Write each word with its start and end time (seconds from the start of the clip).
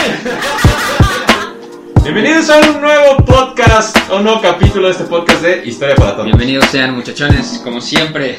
Bienvenidos 2.02 2.50
a 2.50 2.58
un 2.60 2.80
nuevo 2.80 3.24
podcast 3.24 3.96
o 4.10 4.20
no 4.20 4.40
capítulo 4.40 4.86
de 4.86 4.92
este 4.92 5.04
podcast 5.04 5.42
de 5.42 5.66
Historia 5.66 5.94
para 5.94 6.12
Todos. 6.12 6.26
Bienvenidos 6.26 6.66
sean 6.66 6.94
muchachones, 6.94 7.60
como 7.62 7.80
siempre. 7.80 8.38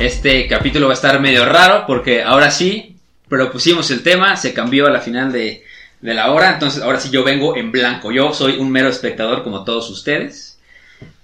Este 0.00 0.48
capítulo 0.48 0.86
va 0.86 0.92
a 0.92 0.96
estar 0.96 1.20
medio 1.20 1.44
raro 1.44 1.84
porque 1.86 2.22
ahora 2.22 2.50
sí 2.50 2.96
propusimos 3.28 3.90
el 3.90 4.02
tema, 4.02 4.36
se 4.36 4.54
cambió 4.54 4.86
a 4.86 4.90
la 4.90 5.00
final 5.00 5.32
de, 5.32 5.64
de 6.00 6.14
la 6.14 6.32
hora, 6.32 6.54
entonces 6.54 6.82
ahora 6.82 6.98
sí 6.98 7.10
yo 7.10 7.24
vengo 7.24 7.56
en 7.56 7.70
blanco. 7.70 8.10
Yo 8.10 8.32
soy 8.32 8.56
un 8.58 8.70
mero 8.70 8.88
espectador 8.88 9.44
como 9.44 9.64
todos 9.64 9.90
ustedes. 9.90 10.58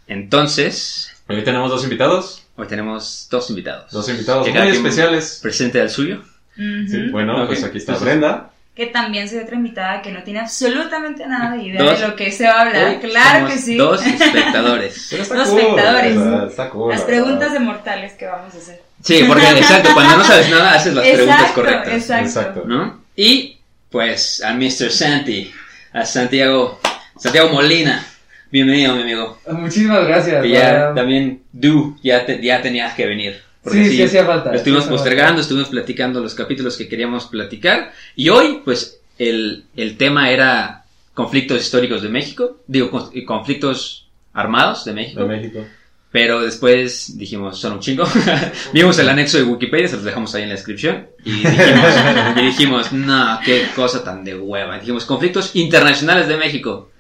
Entonces, 0.07 1.07
Hoy 1.29 1.45
tenemos 1.45 1.71
dos 1.71 1.85
invitados, 1.85 2.43
hoy 2.57 2.67
tenemos 2.67 3.29
dos 3.31 3.49
invitados. 3.51 3.93
dos 3.93 4.09
invitados 4.09 4.49
muy 4.49 4.69
especiales. 4.69 5.39
Presente 5.41 5.81
al 5.81 5.89
suyo. 5.89 6.23
Sí, 6.57 7.09
bueno, 7.11 7.47
pues 7.47 7.65
aquí 7.65 7.79
está 7.79 7.97
Brenda. 7.97 8.50
Que 8.75 8.87
también 8.87 9.29
soy 9.29 9.39
otra 9.39 9.57
invitada 9.57 10.01
que 10.01 10.11
no 10.13 10.23
tiene 10.23 10.41
absolutamente 10.41 11.27
nada 11.27 11.57
de 11.57 11.65
idea 11.65 11.83
Dos. 11.83 12.01
de 12.01 12.09
lo 12.09 12.17
que 12.17 12.31
se 12.33 12.45
va 12.45 12.51
a 12.53 12.61
hablar. 12.63 13.01
Claro 13.01 13.47
que 13.49 13.59
sí. 13.59 13.77
Dos 13.77 14.05
espectadores. 14.07 15.09
Cool, 15.11 15.21
espectadores. 15.21 16.17
está 16.51 16.71
cool, 16.71 16.91
Las 16.91 17.01
la 17.01 17.07
preguntas 17.07 17.53
de 17.53 17.59
mortales 17.61 18.13
que 18.15 18.27
vamos 18.27 18.55
a 18.55 18.59
hacer. 18.59 18.81
Sí, 19.03 19.25
porque 19.27 19.45
exacto, 19.51 19.91
cuando 19.95 20.17
no 20.19 20.25
sabes 20.25 20.51
nada 20.51 20.75
haces 20.75 20.95
las 20.95 21.07
preguntas 21.07 21.53
correctas. 21.53 21.95
exacto. 21.95 22.27
Exacto. 22.29 22.63
¿no? 22.67 23.01
Y 23.17 23.59
pues 23.91 24.43
a 24.45 24.53
Mr. 24.55 24.91
Santi, 24.91 25.53
a 25.93 26.05
Santiago, 26.07 26.81
Santiago 27.19 27.49
Molina. 27.51 28.07
Bienvenido, 28.53 28.95
mi 28.97 29.03
amigo. 29.03 29.39
Muchísimas 29.51 30.07
gracias. 30.07 30.43
Que 30.43 30.51
ya 30.51 30.93
también 30.95 31.43
tú 31.61 31.99
ya, 32.03 32.25
te- 32.27 32.41
ya 32.43 32.61
tenías 32.63 32.95
que 32.95 33.07
venir. 33.07 33.43
Sí, 33.65 33.91
sí 33.91 34.03
hacía 34.03 34.25
falta, 34.25 34.55
Estuvimos 34.55 34.85
sí 34.85 34.91
postergando, 34.91 35.29
falta. 35.29 35.41
estuvimos 35.43 35.69
platicando 35.69 36.21
los 36.21 36.35
capítulos 36.35 36.77
que 36.77 36.89
queríamos 36.89 37.27
platicar. 37.27 37.93
Y 38.17 38.29
hoy, 38.31 38.63
pues, 38.65 39.01
el, 39.19 39.65
el 39.77 39.97
tema 39.97 40.31
era 40.31 40.85
conflictos 41.15 41.61
históricos 41.61 42.01
de 42.03 42.09
México. 42.09 42.61
Digo, 42.67 42.91
con- 42.91 43.11
conflictos 43.27 44.09
armados 44.33 44.85
de 44.85 44.93
México. 44.95 45.21
De 45.21 45.27
México. 45.27 45.67
Pero 46.13 46.41
después 46.41 47.17
dijimos, 47.19 47.61
son 47.61 47.75
un 47.75 47.81
chingo. 47.81 48.05
Vimos 48.73 48.99
el 48.99 49.09
anexo 49.09 49.37
de 49.37 49.45
Wikipedia, 49.45 49.87
se 49.89 49.97
los 49.97 50.05
dejamos 50.05 50.35
ahí 50.35 50.43
en 50.43 50.49
la 50.49 50.55
descripción. 50.57 51.07
Y 51.25 51.31
dijimos, 51.33 51.95
y 52.37 52.41
dijimos, 52.47 52.93
no, 52.93 53.39
qué 53.45 53.67
cosa 53.77 54.03
tan 54.03 54.25
de 54.25 54.37
hueva. 54.37 54.79
Dijimos, 54.79 55.05
conflictos 55.05 55.55
internacionales 55.55 56.27
de 56.27 56.37
México. 56.37 56.91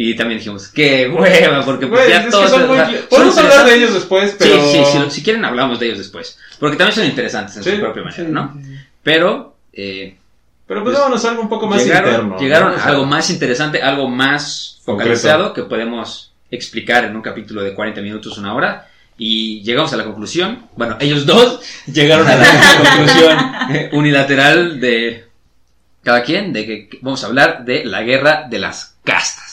Y 0.00 0.14
también 0.14 0.38
dijimos, 0.38 0.68
qué 0.68 1.08
hueva, 1.08 1.64
porque 1.64 1.88
pues 1.88 2.02
Güey, 2.02 2.10
ya 2.12 2.18
es 2.20 2.24
que 2.26 2.30
todos... 2.30 2.50
son 2.50 2.62
o 2.62 2.66
muy- 2.68 2.76
sea, 2.76 2.88
Podemos 3.10 3.34
son 3.34 3.44
hablar 3.46 3.66
de 3.66 3.74
ellos 3.74 3.94
después, 3.94 4.36
pero... 4.38 4.54
Sí, 4.54 4.70
sí, 4.70 4.84
sí, 4.92 4.98
si 5.10 5.22
quieren 5.24 5.44
hablamos 5.44 5.80
de 5.80 5.86
ellos 5.86 5.98
después. 5.98 6.38
Porque 6.60 6.76
también 6.76 6.94
son 6.94 7.06
interesantes 7.06 7.56
en 7.56 7.64
Sí, 7.64 7.70
su 7.72 7.80
propia 7.80 8.04
manera, 8.04 8.22
Sí, 8.24 8.30
¿no? 8.30 8.60
Pero 9.02 9.56
eh, 9.72 10.16
Pero 10.68 10.84
pues 10.84 10.96
vámonos 10.96 11.24
a 11.24 11.30
algo 11.30 11.42
un 11.42 11.48
poco 11.48 11.66
más 11.66 11.82
llegaron, 11.84 12.10
interno. 12.14 12.38
llegaron 12.38 12.72
a 12.74 12.76
sea, 12.76 12.86
algo 12.92 13.06
más 13.06 13.28
interesante, 13.30 13.82
algo 13.82 14.08
más 14.08 14.78
Concreto. 14.84 15.08
focalizado 15.10 15.52
que 15.52 15.62
podemos 15.64 16.32
explicar 16.48 17.04
en 17.04 17.16
un 17.16 17.22
capítulo 17.22 17.62
de 17.64 17.74
40 17.74 18.00
minutos, 18.00 18.38
una 18.38 18.54
hora. 18.54 18.86
Y 19.16 19.62
llegamos 19.64 19.92
a 19.92 19.96
la 19.96 20.04
conclusión, 20.04 20.68
bueno, 20.76 20.96
ellos 21.00 21.26
dos 21.26 21.60
llegaron 21.92 22.24
a 22.28 22.36
la 22.36 22.46
conclusión 22.84 23.38
eh, 23.74 23.90
unilateral 23.94 24.78
de 24.78 25.24
cada 26.04 26.22
quien, 26.22 26.52
de 26.52 26.64
que 26.66 26.98
vamos 27.02 27.24
a 27.24 27.26
hablar 27.26 27.64
de 27.64 27.84
la 27.84 28.02
guerra 28.02 28.46
de 28.48 28.60
las 28.60 28.96
castas. 29.02 29.47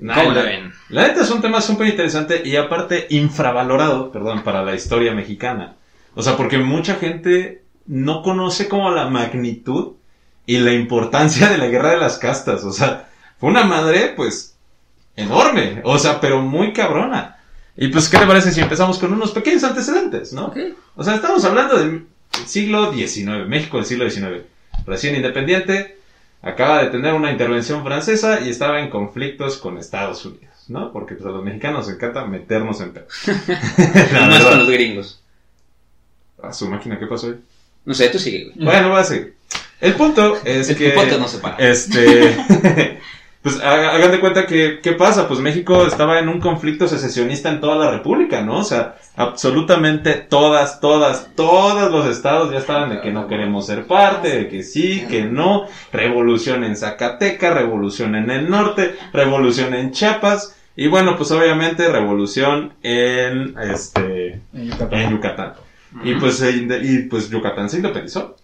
Nah, 0.00 0.14
¿Cómo 0.14 0.32
la 0.32 0.42
la- 0.88 1.08
neta 1.08 1.22
es 1.22 1.30
un 1.30 1.40
tema 1.40 1.60
súper 1.60 1.88
interesante 1.88 2.42
y 2.44 2.56
aparte 2.56 3.06
infravalorado, 3.10 4.10
perdón, 4.10 4.42
para 4.42 4.62
la 4.64 4.74
historia 4.74 5.12
mexicana. 5.14 5.76
O 6.14 6.22
sea, 6.22 6.36
porque 6.36 6.58
mucha 6.58 6.96
gente 6.96 7.62
no 7.86 8.22
conoce 8.22 8.68
como 8.68 8.90
la 8.90 9.08
magnitud 9.08 9.92
y 10.46 10.58
la 10.58 10.72
importancia 10.72 11.48
de 11.48 11.58
la 11.58 11.66
guerra 11.66 11.90
de 11.90 11.98
las 11.98 12.18
castas. 12.18 12.64
O 12.64 12.72
sea, 12.72 13.08
fue 13.38 13.50
una 13.50 13.64
madre, 13.64 14.12
pues, 14.16 14.56
enorme. 15.16 15.80
O 15.84 15.98
sea, 15.98 16.20
pero 16.20 16.40
muy 16.42 16.72
cabrona. 16.72 17.36
Y 17.76 17.88
pues, 17.88 18.08
¿qué 18.08 18.18
te 18.18 18.26
parece 18.26 18.52
si 18.52 18.60
empezamos 18.60 18.98
con 18.98 19.12
unos 19.12 19.30
pequeños 19.30 19.64
antecedentes, 19.64 20.32
no? 20.32 20.52
O 20.96 21.04
sea, 21.04 21.14
estamos 21.14 21.44
hablando 21.44 21.76
del 21.78 22.06
siglo 22.46 22.92
XIX, 22.92 23.46
México 23.48 23.76
del 23.78 23.86
siglo 23.86 24.10
XIX. 24.10 24.42
Recién 24.86 25.14
independiente, 25.14 25.98
acaba 26.42 26.82
de 26.82 26.90
tener 26.90 27.14
una 27.14 27.30
intervención 27.30 27.82
francesa 27.84 28.40
y 28.40 28.50
estaba 28.50 28.80
en 28.80 28.90
conflictos 28.90 29.58
con 29.58 29.78
Estados 29.78 30.24
Unidos, 30.24 30.64
¿no? 30.68 30.92
Porque 30.92 31.14
pues, 31.14 31.26
a 31.26 31.32
los 31.32 31.44
mexicanos 31.44 31.86
nos 31.86 31.96
encanta 31.96 32.24
meternos 32.24 32.80
en 32.80 32.92
Y 32.96 34.14
más 34.14 34.44
con 34.44 34.58
los 34.58 34.70
gringos. 34.70 35.22
A 36.42 36.52
su 36.52 36.68
máquina, 36.68 36.98
¿qué 36.98 37.06
pasó 37.06 37.28
ahí? 37.28 37.40
No 37.84 37.94
sé, 37.94 38.08
tú 38.08 38.18
sigue, 38.18 38.44
güey. 38.44 38.64
Bueno, 38.64 38.90
va 38.90 39.00
a 39.00 39.04
seguir. 39.04 39.34
El 39.80 39.94
punto 39.94 40.38
es 40.44 40.68
El 40.68 40.76
que... 40.76 41.18
no 41.18 41.28
se 41.28 41.38
para. 41.38 41.56
Este... 41.56 42.36
Pues 43.42 43.58
haga- 43.60 43.92
hagan 43.94 44.10
de 44.10 44.20
cuenta 44.20 44.44
que, 44.46 44.80
¿qué 44.82 44.92
pasa? 44.92 45.26
Pues 45.26 45.40
México 45.40 45.86
estaba 45.86 46.18
en 46.18 46.28
un 46.28 46.40
conflicto 46.40 46.86
secesionista 46.86 47.48
en 47.48 47.60
toda 47.60 47.76
la 47.76 47.90
República, 47.90 48.42
¿no? 48.42 48.58
O 48.58 48.64
sea, 48.64 48.96
absolutamente 49.16 50.12
todas, 50.14 50.78
todas, 50.80 51.30
todos 51.34 51.90
los 51.90 52.06
estados 52.06 52.52
ya 52.52 52.58
estaban 52.58 52.90
de 52.90 53.00
que 53.00 53.12
no 53.12 53.26
queremos 53.28 53.64
ser 53.66 53.86
parte, 53.86 54.28
de 54.28 54.48
que 54.48 54.62
sí, 54.62 55.06
que 55.08 55.24
no, 55.24 55.66
revolución 55.90 56.64
en 56.64 56.76
Zacatecas, 56.76 57.54
revolución 57.54 58.14
en 58.14 58.30
el 58.30 58.50
norte, 58.50 58.94
revolución 59.14 59.72
en 59.74 59.92
Chiapas, 59.92 60.54
y 60.76 60.88
bueno, 60.88 61.16
pues 61.16 61.30
obviamente 61.30 61.88
revolución 61.88 62.74
en, 62.82 63.54
este, 63.58 64.40
En 64.52 64.70
Yucatán. 64.70 65.00
en 65.00 65.10
Yucatán. 65.10 65.52
Y 66.04 66.14
pues, 66.16 66.36
se 66.36 66.50
inde- 66.52 66.80
y 66.82 67.08
pues 67.08 67.30
Yucatán 67.30 67.68
se 67.70 67.78
independizó. 67.78 68.36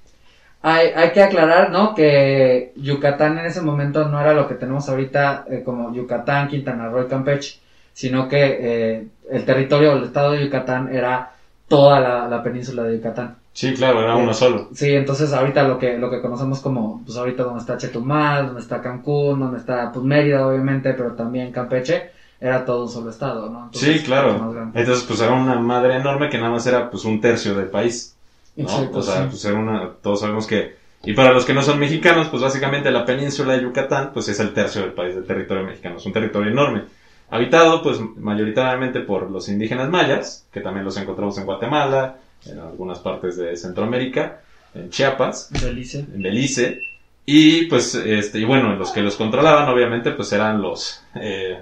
Hay, 0.69 0.88
hay 0.97 1.12
que 1.12 1.22
aclarar, 1.22 1.71
¿no? 1.71 1.94
Que 1.94 2.72
Yucatán 2.75 3.38
en 3.38 3.47
ese 3.47 3.60
momento 3.62 4.09
no 4.09 4.21
era 4.21 4.34
lo 4.34 4.49
que 4.49 4.56
tenemos 4.56 4.88
ahorita 4.88 5.44
eh, 5.49 5.62
como 5.65 5.94
Yucatán, 5.94 6.49
Quintana 6.49 6.88
Roo 6.88 7.04
y 7.04 7.06
Campeche, 7.06 7.60
sino 7.93 8.28
que 8.28 8.59
eh, 8.60 9.06
el 9.31 9.44
territorio 9.44 9.94
del 9.94 10.03
estado 10.04 10.32
de 10.32 10.44
Yucatán 10.44 10.93
era 10.93 11.34
toda 11.69 12.00
la, 12.00 12.27
la 12.27 12.43
península 12.43 12.82
de 12.82 12.97
Yucatán. 12.97 13.37
Sí, 13.53 13.75
claro, 13.75 14.03
era 14.03 14.16
uno 14.16 14.34
solo. 14.34 14.69
Sí, 14.75 14.91
entonces 14.93 15.32
ahorita 15.32 15.62
lo 15.62 15.78
que, 15.78 15.99
lo 15.99 16.10
que 16.10 16.21
conocemos 16.21 16.59
como, 16.59 17.00
pues 17.04 17.16
ahorita 17.16 17.44
donde 17.44 17.60
está 17.60 17.77
Chetumal, 17.78 18.47
donde 18.47 18.60
está 18.60 18.83
Cancún, 18.83 19.38
donde 19.38 19.59
está 19.59 19.93
pues 19.93 20.04
Mérida 20.04 20.48
obviamente, 20.48 20.94
pero 20.94 21.12
también 21.12 21.53
Campeche, 21.53 22.10
era 22.41 22.65
todo 22.65 22.83
un 22.83 22.88
solo 22.88 23.10
estado, 23.10 23.48
¿no? 23.48 23.66
Entonces, 23.66 23.81
Sí, 23.83 23.91
pues, 23.93 24.04
claro. 24.04 24.50
grande. 24.53 24.81
Entonces, 24.81 25.04
pues 25.06 25.21
era 25.21 25.33
una 25.33 25.60
madre 25.60 25.94
enorme 25.94 26.28
que 26.28 26.38
nada 26.38 26.50
más 26.50 26.66
era 26.66 26.91
pues 26.91 27.04
un 27.04 27.21
tercio 27.21 27.54
del 27.54 27.69
país. 27.69 28.16
¿No? 28.56 28.65
Exacto, 28.65 28.99
o 28.99 29.03
sea, 29.03 29.22
sí. 29.22 29.28
pues 29.31 29.44
era 29.44 29.59
una, 29.59 29.93
todos 30.03 30.21
sabemos 30.21 30.47
que, 30.47 30.77
y 31.05 31.12
para 31.12 31.33
los 31.33 31.44
que 31.44 31.55
no 31.55 31.62
son 31.62 31.78
mexicanos, 31.78 32.28
pues 32.28 32.43
básicamente 32.43 32.91
la 32.91 33.05
península 33.05 33.55
de 33.55 33.62
Yucatán, 33.62 34.11
pues 34.12 34.28
es 34.28 34.41
el 34.41 34.53
tercio 34.53 34.83
del 34.83 34.93
país, 34.93 35.15
del 35.15 35.25
territorio 35.25 35.65
mexicano, 35.65 35.99
es 35.99 36.06
un 36.06 36.12
territorio 36.12 36.50
enorme. 36.50 36.84
Habitado, 37.31 37.83
pues 37.83 38.00
mayoritariamente 38.16 39.00
por 39.00 39.31
los 39.31 39.49
indígenas 39.49 39.89
mayas, 39.91 40.47
que 40.53 40.61
también 40.61 40.84
los 40.84 40.97
encontramos 40.97 41.37
en 41.39 41.45
Guatemala, 41.45 42.16
en 42.45 42.59
algunas 42.59 43.00
partes 43.00 43.37
de 43.37 43.56
Centroamérica, 43.56 44.41
en 44.75 44.91
Chiapas, 44.91 45.51
Belice. 45.60 46.01
en 46.01 46.22
Belice, 46.22 46.80
y 47.27 47.66
pues, 47.66 47.97
este, 47.97 48.39
y 48.39 48.45
bueno, 48.45 48.77
los 48.77 48.92
que 48.92 49.03
los 49.03 49.16
controlaban, 49.16 49.69
obviamente, 49.69 50.13
pues 50.13 50.33
eran 50.33 50.63
los, 50.63 51.03
eh, 51.16 51.59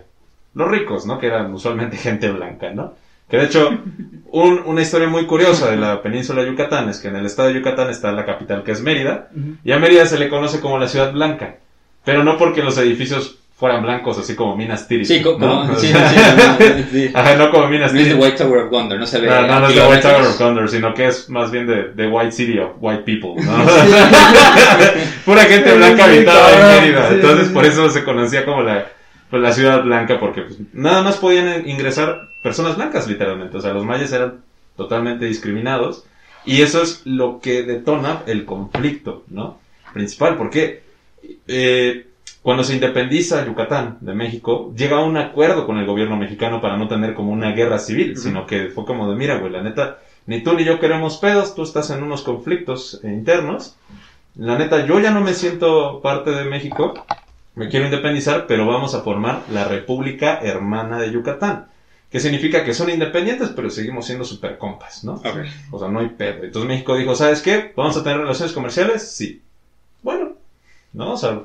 los 0.52 0.70
ricos, 0.70 1.06
¿no? 1.06 1.18
Que 1.18 1.28
eran 1.28 1.52
usualmente 1.54 1.96
gente 1.98 2.30
blanca, 2.30 2.70
¿no? 2.70 2.94
Que 3.28 3.38
de 3.38 3.44
hecho, 3.46 3.70
un- 4.42 4.62
una 4.66 4.82
historia 4.82 5.08
muy 5.08 5.26
curiosa 5.26 5.70
de 5.70 5.76
la 5.76 6.02
península 6.02 6.42
de 6.42 6.48
Yucatán 6.50 6.88
es 6.88 6.98
que 6.98 7.08
en 7.08 7.16
el 7.16 7.26
estado 7.26 7.48
de 7.48 7.54
Yucatán 7.54 7.88
está 7.90 8.12
la 8.12 8.24
capital 8.26 8.62
que 8.64 8.72
es 8.72 8.80
Mérida, 8.82 9.28
y 9.64 9.72
a 9.72 9.78
Mérida 9.78 10.06
se 10.06 10.18
le 10.18 10.28
conoce 10.28 10.60
como 10.60 10.78
la 10.78 10.88
ciudad 10.88 11.12
blanca, 11.12 11.56
pero 12.04 12.24
no 12.24 12.36
porque 12.36 12.62
los 12.62 12.76
edificios 12.78 13.38
fueran 13.56 13.82
blancos, 13.84 14.18
así 14.18 14.34
como 14.34 14.56
Minas 14.56 14.88
Tirith. 14.88 15.06
Sí, 15.06 15.22
como, 15.22 15.38
¿no? 15.38 15.74
sí, 15.78 15.86
sí, 15.86 15.92
sí, 15.92 16.20
no, 16.36 16.84
sí. 16.90 17.10
Ajá, 17.14 17.36
no 17.36 17.50
como 17.52 17.68
Minas 17.68 17.92
No 17.92 18.00
es 18.00 18.06
The 18.06 18.10
Tirith. 18.14 18.24
White 18.24 18.36
Tower 18.44 18.58
of 18.64 18.70
Wonder, 18.70 18.98
no 18.98 19.06
se 19.06 19.20
ve. 19.20 19.28
No, 19.28 19.46
no, 19.46 19.60
no 19.60 19.68
es 19.68 19.74
de 19.76 19.86
White. 19.86 20.00
Tower 20.02 20.20
of 20.22 20.36
Thunder, 20.38 20.68
sino 20.68 20.92
que 20.92 21.06
es 21.06 21.30
más 21.30 21.50
bien 21.52 21.66
de, 21.68 21.92
de 21.94 22.08
White 22.08 22.32
City 22.32 22.58
of 22.58 22.72
White 22.80 23.04
People, 23.04 23.40
¿no? 23.44 23.52
Pura 25.24 25.44
gente 25.44 25.72
blanca 25.74 26.04
sí, 26.04 26.10
habitada 26.10 26.50
en 26.74 26.80
Mérida. 26.82 27.08
Entonces, 27.10 27.48
por 27.50 27.64
eso 27.64 27.88
se 27.90 28.02
conocía 28.04 28.44
como 28.44 28.62
la, 28.62 28.86
pues, 29.34 29.42
la 29.42 29.52
ciudad 29.52 29.82
blanca, 29.82 30.20
porque 30.20 30.42
pues, 30.42 30.60
nada 30.72 31.02
más 31.02 31.16
podían 31.16 31.68
ingresar 31.68 32.28
personas 32.40 32.76
blancas, 32.76 33.08
literalmente. 33.08 33.56
O 33.56 33.60
sea, 33.60 33.74
los 33.74 33.84
mayas 33.84 34.12
eran 34.12 34.44
totalmente 34.76 35.24
discriminados. 35.24 36.04
Y 36.44 36.62
eso 36.62 36.80
es 36.80 37.04
lo 37.04 37.40
que 37.40 37.64
detona 37.64 38.22
el 38.28 38.44
conflicto, 38.44 39.24
¿no? 39.26 39.58
Principal, 39.92 40.36
porque 40.36 40.82
eh, 41.48 42.06
cuando 42.42 42.62
se 42.62 42.74
independiza 42.74 43.44
Yucatán 43.44 43.98
de 44.02 44.14
México, 44.14 44.72
llega 44.76 44.98
a 44.98 45.04
un 45.04 45.16
acuerdo 45.16 45.66
con 45.66 45.78
el 45.78 45.86
gobierno 45.86 46.16
mexicano 46.16 46.60
para 46.60 46.76
no 46.76 46.86
tener 46.86 47.14
como 47.14 47.32
una 47.32 47.50
guerra 47.50 47.80
civil, 47.80 48.16
sino 48.16 48.46
que 48.46 48.68
fue 48.68 48.84
como 48.84 49.10
de, 49.10 49.16
mira, 49.16 49.38
güey, 49.38 49.50
la 49.50 49.64
neta, 49.64 49.98
ni 50.26 50.44
tú 50.44 50.52
ni 50.52 50.62
yo 50.62 50.78
queremos 50.78 51.16
pedos, 51.16 51.56
tú 51.56 51.64
estás 51.64 51.90
en 51.90 52.04
unos 52.04 52.22
conflictos 52.22 53.00
internos. 53.02 53.76
La 54.36 54.56
neta, 54.56 54.86
yo 54.86 55.00
ya 55.00 55.10
no 55.10 55.22
me 55.22 55.34
siento 55.34 56.00
parte 56.02 56.30
de 56.30 56.44
México, 56.44 56.94
me 57.54 57.68
quiero 57.68 57.86
independizar, 57.86 58.46
pero 58.46 58.66
vamos 58.66 58.94
a 58.94 59.02
formar 59.02 59.44
la 59.50 59.64
República 59.64 60.40
Hermana 60.42 60.98
de 60.98 61.12
Yucatán. 61.12 61.68
Que 62.10 62.20
significa 62.20 62.64
que 62.64 62.74
son 62.74 62.90
independientes, 62.90 63.50
pero 63.56 63.70
seguimos 63.70 64.06
siendo 64.06 64.24
super 64.24 64.56
compas, 64.56 65.02
¿no? 65.02 65.20
O 65.72 65.78
sea, 65.78 65.88
no 65.88 65.98
hay 66.00 66.08
pedo. 66.08 66.44
Entonces 66.44 66.68
México 66.68 66.96
dijo, 66.96 67.16
¿sabes 67.16 67.42
qué? 67.42 67.72
¿Vamos 67.76 67.96
a 67.96 68.04
tener 68.04 68.18
relaciones 68.18 68.52
comerciales? 68.52 69.10
Sí. 69.10 69.42
Bueno, 70.02 70.34
¿no? 70.92 71.12
O 71.12 71.16
sea, 71.16 71.42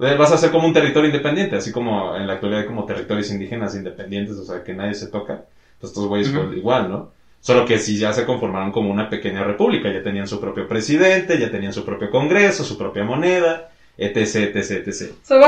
eh, 0.00 0.14
vas 0.18 0.30
a 0.32 0.36
ser 0.36 0.50
como 0.50 0.66
un 0.66 0.74
territorio 0.74 1.08
independiente, 1.08 1.56
así 1.56 1.72
como 1.72 2.14
en 2.14 2.26
la 2.26 2.34
actualidad 2.34 2.62
hay 2.62 2.66
como 2.66 2.84
territorios 2.84 3.30
indígenas 3.30 3.74
independientes, 3.74 4.36
o 4.36 4.44
sea, 4.44 4.62
que 4.62 4.74
nadie 4.74 4.94
se 4.94 5.06
toca. 5.06 5.44
Pues 5.80 5.92
estos 5.92 6.06
güeyes 6.06 6.30
fue 6.30 6.56
igual, 6.56 6.90
¿no? 6.90 7.12
Solo 7.40 7.64
que 7.64 7.78
si 7.78 7.96
ya 7.96 8.12
se 8.12 8.26
conformaron 8.26 8.72
como 8.72 8.90
una 8.90 9.08
pequeña 9.08 9.44
república, 9.44 9.90
ya 9.92 10.02
tenían 10.02 10.26
su 10.26 10.40
propio 10.40 10.68
presidente, 10.68 11.38
ya 11.38 11.50
tenían 11.50 11.72
su 11.72 11.84
propio 11.84 12.10
congreso, 12.10 12.64
su 12.64 12.76
propia 12.76 13.04
moneda, 13.04 13.70
etc, 14.00 14.54
etc, 14.54 14.86
etc. 14.86 15.10
O 15.22 15.26
sea, 15.26 15.38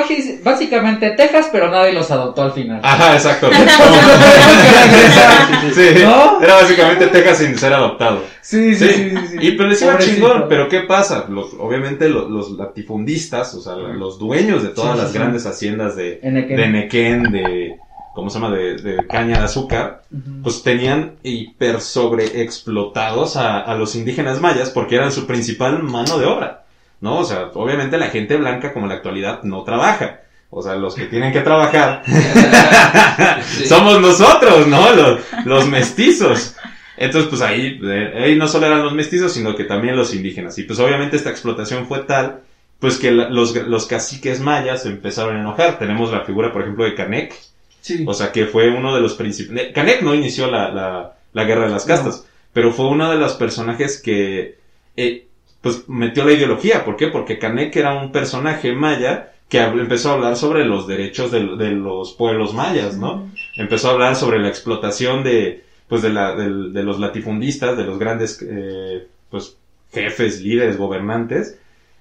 básicamente 0.42 1.10
Texas, 1.12 1.48
pero 1.52 1.70
nadie 1.70 1.92
los 1.92 2.10
adoptó 2.10 2.42
al 2.42 2.50
final. 2.52 2.80
Ajá, 2.82 3.14
exacto. 3.14 3.48
sí, 5.72 5.80
¿No? 6.02 6.42
era 6.42 6.54
básicamente 6.56 7.06
Texas 7.06 7.38
sin 7.38 7.56
ser 7.56 7.72
adoptado. 7.72 8.24
Sí, 8.42 8.74
sí, 8.74 8.88
Sí, 8.88 9.10
sí, 9.30 9.36
y 9.40 9.52
pero 9.52 9.68
les 9.68 9.80
iba 9.82 9.98
chingón, 9.98 10.46
pero 10.48 10.68
¿qué 10.68 10.80
pasa? 10.80 11.26
Los, 11.28 11.54
obviamente 11.58 12.08
lo- 12.08 12.28
los, 12.28 12.50
latifundistas, 12.52 13.54
o 13.54 13.60
sea, 13.60 13.76
los 13.76 14.18
dueños 14.18 14.62
de 14.64 14.70
todas 14.70 14.98
las 14.98 15.12
grandes 15.12 15.46
haciendas 15.46 15.94
de, 15.94 16.18
de 16.20 16.68
Nequén, 16.68 17.30
de, 17.30 17.76
¿cómo 18.14 18.30
se 18.30 18.40
llama? 18.40 18.54
De, 18.56 18.76
de 18.76 19.06
caña 19.06 19.38
de 19.38 19.44
azúcar, 19.44 20.02
pues 20.42 20.62
tenían 20.64 21.12
hiper 21.22 21.80
sobreexplotados 21.80 23.36
a, 23.36 23.60
a 23.60 23.74
los 23.76 23.94
indígenas 23.94 24.40
mayas 24.40 24.70
porque 24.70 24.96
eran 24.96 25.12
su 25.12 25.26
principal 25.26 25.82
mano 25.82 26.18
de 26.18 26.26
obra, 26.26 26.59
¿no? 27.00 27.18
O 27.20 27.24
sea, 27.24 27.50
obviamente 27.54 27.98
la 27.98 28.08
gente 28.08 28.36
blanca 28.36 28.72
como 28.72 28.86
en 28.86 28.90
la 28.90 28.96
actualidad 28.96 29.42
no 29.42 29.62
trabaja. 29.64 30.20
O 30.52 30.62
sea, 30.62 30.74
los 30.74 30.94
que 30.96 31.04
tienen 31.06 31.32
que 31.32 31.40
trabajar 31.42 32.02
Sí. 33.44 33.66
somos 33.66 34.00
nosotros, 34.00 34.66
¿no? 34.66 34.92
Los, 34.94 35.20
los 35.44 35.68
mestizos. 35.68 36.56
Entonces, 36.96 37.28
pues 37.30 37.40
ahí, 37.40 37.80
eh, 37.82 38.12
ahí 38.24 38.36
no 38.36 38.46
solo 38.48 38.66
eran 38.66 38.82
los 38.82 38.92
mestizos, 38.92 39.32
sino 39.32 39.54
que 39.56 39.64
también 39.64 39.96
los 39.96 40.14
indígenas. 40.14 40.58
Y 40.58 40.64
pues 40.64 40.78
obviamente 40.80 41.16
esta 41.16 41.30
explotación 41.30 41.86
fue 41.86 42.00
tal, 42.00 42.40
pues 42.78 42.98
que 42.98 43.10
la- 43.10 43.30
los, 43.30 43.54
los 43.54 43.86
caciques 43.86 44.40
mayas 44.40 44.84
empezaron 44.86 45.36
a 45.36 45.40
enojar. 45.40 45.78
Tenemos 45.78 46.10
la 46.12 46.22
figura, 46.24 46.52
por 46.52 46.62
ejemplo, 46.62 46.84
de 46.84 46.94
Canek, 46.94 47.34
Sí. 47.80 48.04
o 48.06 48.12
sea, 48.12 48.32
que 48.32 48.44
fue 48.46 48.68
uno 48.68 48.94
de 48.94 49.00
los 49.00 49.14
principales... 49.14 49.72
Canek 49.74 50.02
no 50.02 50.14
inició 50.14 50.50
la, 50.50 50.68
la, 50.70 51.14
la 51.32 51.44
guerra 51.44 51.64
de 51.66 51.70
las 51.70 51.84
castas, 51.86 52.26
pero 52.52 52.72
fue 52.72 52.88
uno 52.88 53.10
de 53.10 53.16
los 53.16 53.32
personajes 53.34 54.02
que, 54.02 54.58
eh, 54.96 55.26
pues, 55.60 55.88
metió 55.88 56.24
la 56.24 56.32
ideología. 56.32 56.84
¿Por 56.84 56.96
qué? 56.96 57.08
Porque 57.08 57.38
Canek 57.38 57.74
era 57.76 57.94
un 57.94 58.12
personaje 58.12 58.72
maya 58.72 59.32
que 59.48 59.58
empezó 59.60 60.10
a 60.10 60.14
hablar 60.14 60.36
sobre 60.36 60.64
los 60.64 60.86
derechos 60.86 61.30
de, 61.32 61.56
de 61.56 61.70
los 61.72 62.12
pueblos 62.12 62.54
mayas, 62.54 62.96
¿no? 62.96 63.30
Empezó 63.56 63.88
a 63.88 63.92
hablar 63.92 64.16
sobre 64.16 64.38
la 64.38 64.48
explotación 64.48 65.24
de, 65.24 65.64
pues, 65.88 66.02
de, 66.02 66.10
la, 66.10 66.34
del- 66.36 66.72
de 66.72 66.82
los 66.84 67.00
latifundistas, 67.00 67.76
de 67.76 67.84
los 67.84 67.98
grandes, 67.98 68.38
eh, 68.48 69.06
pues, 69.28 69.56
jefes, 69.92 70.40
líderes, 70.40 70.76
gobernantes, 70.76 71.58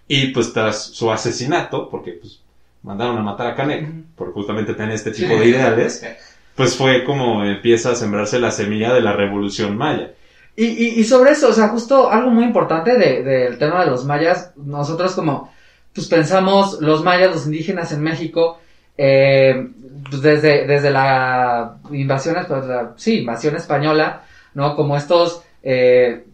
y 0.08 0.28
pues 0.28 0.54
tras 0.54 0.84
su 0.86 1.12
asesinato, 1.12 1.90
porque 1.90 2.14
pues 2.14 2.40
mandaron 2.84 3.18
a 3.18 3.22
matar 3.22 3.48
a 3.48 3.56
Canek 3.56 3.88
por 4.16 4.32
justamente 4.34 4.74
tener 4.74 4.92
este 4.94 5.12
tipo 5.12 5.30
de 5.40 5.48
ideales, 5.48 6.04
pues 6.56 6.76
fue 6.76 7.04
como 7.04 7.44
empieza 7.46 7.92
a 7.92 7.96
sembrarse 7.96 8.40
la 8.40 8.52
semilla 8.52 8.94
de 8.94 9.02
la 9.02 9.14
revolución 9.14 9.76
maya. 9.78 10.12
Y, 10.56 10.66
y, 10.66 11.00
y 11.00 11.04
sobre 11.06 11.31
eso, 11.31 11.50
o 11.50 11.54
sea, 11.54 11.69
justo 11.69 12.10
algo 12.12 12.31
muy 12.31 12.44
importante 12.44 12.98
de- 12.98 13.24
del 13.24 13.57
tema 13.57 13.84
de 13.84 13.92
los 13.92 14.04
mayas, 14.06 14.51
nosotros 14.57 15.13
como, 15.13 15.51
pues 15.94 16.07
pensamos 16.07 16.81
los 16.81 17.04
mayas, 17.04 17.31
los 17.31 17.46
indígenas 17.46 17.92
en 17.94 18.01
México, 18.01 18.60
eh, 18.98 19.69
pues 20.10 20.22
desde, 20.22 20.68
desde 20.68 20.92
la 20.92 21.78
invasión, 21.92 22.36
pues, 22.48 22.66
la- 22.66 22.92
sí, 22.98 23.19
invasión 23.19 23.56
española, 23.56 24.24
¿no? 24.54 24.75
Como 24.75 24.98
estos, 24.98 25.42
eh, 25.63 26.25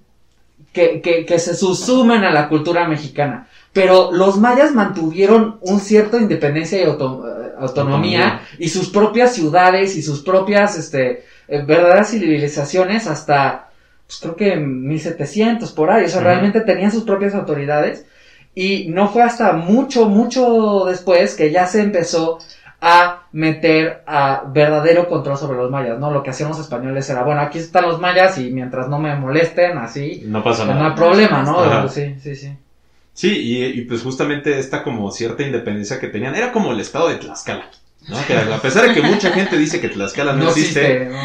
que, 0.73 1.01
que, 1.01 1.25
que 1.25 1.39
se 1.39 1.55
susumen 1.55 2.23
a 2.23 2.31
la 2.31 2.49
cultura 2.49 2.87
mexicana. 2.87 3.47
Pero 3.73 4.11
los 4.11 4.37
mayas 4.39 4.73
mantuvieron 4.73 5.57
un 5.61 5.79
cierto 5.79 6.17
independencia 6.17 6.79
y 6.81 6.83
auto- 6.85 7.23
eh, 7.27 7.51
autonomía 7.59 8.23
Autonomía. 8.23 8.41
y 8.57 8.69
sus 8.69 8.89
propias 8.89 9.33
ciudades 9.33 9.95
y 9.95 10.01
sus 10.01 10.21
propias, 10.21 10.77
este, 10.77 11.25
eh, 11.47 11.63
verdaderas 11.65 12.09
civilizaciones 12.11 13.05
hasta, 13.07 13.69
pues 14.07 14.19
creo 14.19 14.35
que 14.35 14.53
en 14.53 14.87
1700 14.87 15.71
por 15.71 15.89
ahí, 15.89 16.05
o 16.05 16.09
sea, 16.09 16.21
realmente 16.21 16.61
tenían 16.61 16.91
sus 16.91 17.03
propias 17.03 17.33
autoridades 17.33 18.05
y 18.53 18.85
no 18.87 19.09
fue 19.09 19.23
hasta 19.23 19.53
mucho, 19.53 20.05
mucho 20.07 20.85
después 20.85 21.35
que 21.35 21.51
ya 21.51 21.65
se 21.67 21.81
empezó 21.81 22.37
a 22.81 23.23
meter 23.31 24.03
a 24.05 24.43
verdadero 24.47 25.07
control 25.07 25.37
sobre 25.37 25.57
los 25.57 25.71
mayas, 25.71 25.97
¿no? 25.97 26.11
Lo 26.11 26.21
que 26.21 26.29
hacían 26.29 26.49
los 26.49 26.59
españoles 26.59 27.09
era, 27.09 27.23
bueno, 27.23 27.41
aquí 27.41 27.57
están 27.57 27.85
los 27.85 27.99
mayas 27.99 28.37
y 28.37 28.51
mientras 28.51 28.87
no 28.89 28.99
me 28.99 29.15
molesten, 29.15 29.77
así, 29.77 30.21
No 30.25 30.43
pasa 30.43 30.65
no 30.65 30.73
hay 30.73 30.79
nada. 30.79 30.95
problema, 30.95 31.41
¿no? 31.41 31.59
Ajá. 31.61 31.87
Sí, 31.87 32.15
sí, 32.21 32.35
sí. 32.35 32.55
Sí, 33.13 33.31
y, 33.39 33.63
y, 33.79 33.81
pues 33.85 34.01
justamente 34.03 34.59
esta 34.59 34.83
como 34.83 35.09
cierta 35.09 35.41
independencia 35.41 35.99
que 35.99 36.09
tenían, 36.09 36.35
era 36.35 36.51
como 36.51 36.73
el 36.73 36.79
estado 36.81 37.07
de 37.07 37.15
Tlaxcala, 37.15 37.69
¿no? 38.07 38.17
Que 38.25 38.35
a 38.35 38.61
pesar 38.61 38.87
de 38.87 38.93
que 38.93 39.01
mucha 39.01 39.31
gente 39.31 39.57
dice 39.57 39.79
que 39.81 39.89
Tlaxcala 39.89 40.33
no, 40.33 40.49
existe, 40.49 41.09
¿no? 41.09 41.17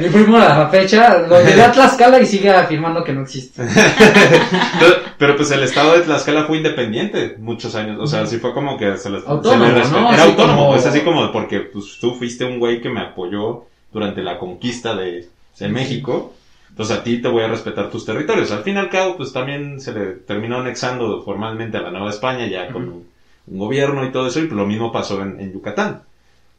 Mi 0.00 0.08
primo 0.08 0.36
a 0.36 0.40
la 0.40 0.68
fecha 0.68 1.18
lo 1.18 1.38
llevé 1.42 1.62
a 1.62 1.72
Tlaxcala 1.72 2.20
y 2.20 2.26
sigue 2.26 2.50
afirmando 2.50 3.02
que 3.04 3.12
no 3.12 3.22
existe. 3.22 3.62
pero, 4.78 4.94
pero, 5.18 5.36
pues 5.36 5.50
el 5.50 5.62
estado 5.62 5.94
de 5.94 6.00
Tlaxcala 6.00 6.44
fue 6.44 6.58
independiente 6.58 7.36
muchos 7.38 7.74
años, 7.74 7.98
o 8.00 8.06
sea, 8.06 8.26
sí 8.26 8.38
fue 8.38 8.52
como 8.52 8.76
que 8.76 8.96
se 8.96 9.10
les 9.10 9.26
Autónomo. 9.26 9.64
Era 9.66 9.82
Así 9.82 9.94
autónomo, 10.22 10.66
como- 10.66 10.76
es 10.76 10.86
así 10.86 11.00
como 11.00 11.32
porque 11.32 11.60
pues 11.60 11.98
tú 12.00 12.14
fuiste 12.14 12.44
un 12.44 12.58
güey 12.58 12.80
que 12.80 12.90
me 12.90 13.00
apoyó 13.00 13.64
durante 13.92 14.22
la 14.22 14.38
conquista 14.38 14.94
de, 14.94 15.28
de 15.58 15.68
México. 15.68 16.34
Entonces 16.70 16.98
a 16.98 17.02
ti 17.02 17.22
te 17.22 17.28
voy 17.28 17.42
a 17.42 17.48
respetar 17.48 17.88
tus 17.90 18.04
territorios. 18.04 18.50
Al 18.52 18.62
fin 18.62 18.76
y 18.76 18.78
al 18.78 18.90
cabo, 18.90 19.16
pues 19.16 19.32
también 19.32 19.80
se 19.80 19.92
le 19.94 20.06
terminó 20.12 20.58
anexando 20.58 21.22
formalmente 21.22 21.78
a 21.78 21.80
la 21.80 21.90
Nueva 21.90 22.10
España 22.10 22.46
ya 22.46 22.70
con 22.70 22.82
un, 22.82 23.08
un 23.46 23.58
gobierno 23.58 24.04
y 24.04 24.12
todo 24.12 24.26
eso, 24.26 24.40
y 24.40 24.42
pues 24.46 24.56
lo 24.56 24.66
mismo 24.66 24.92
pasó 24.92 25.22
en, 25.22 25.40
en 25.40 25.54
Yucatán, 25.54 26.02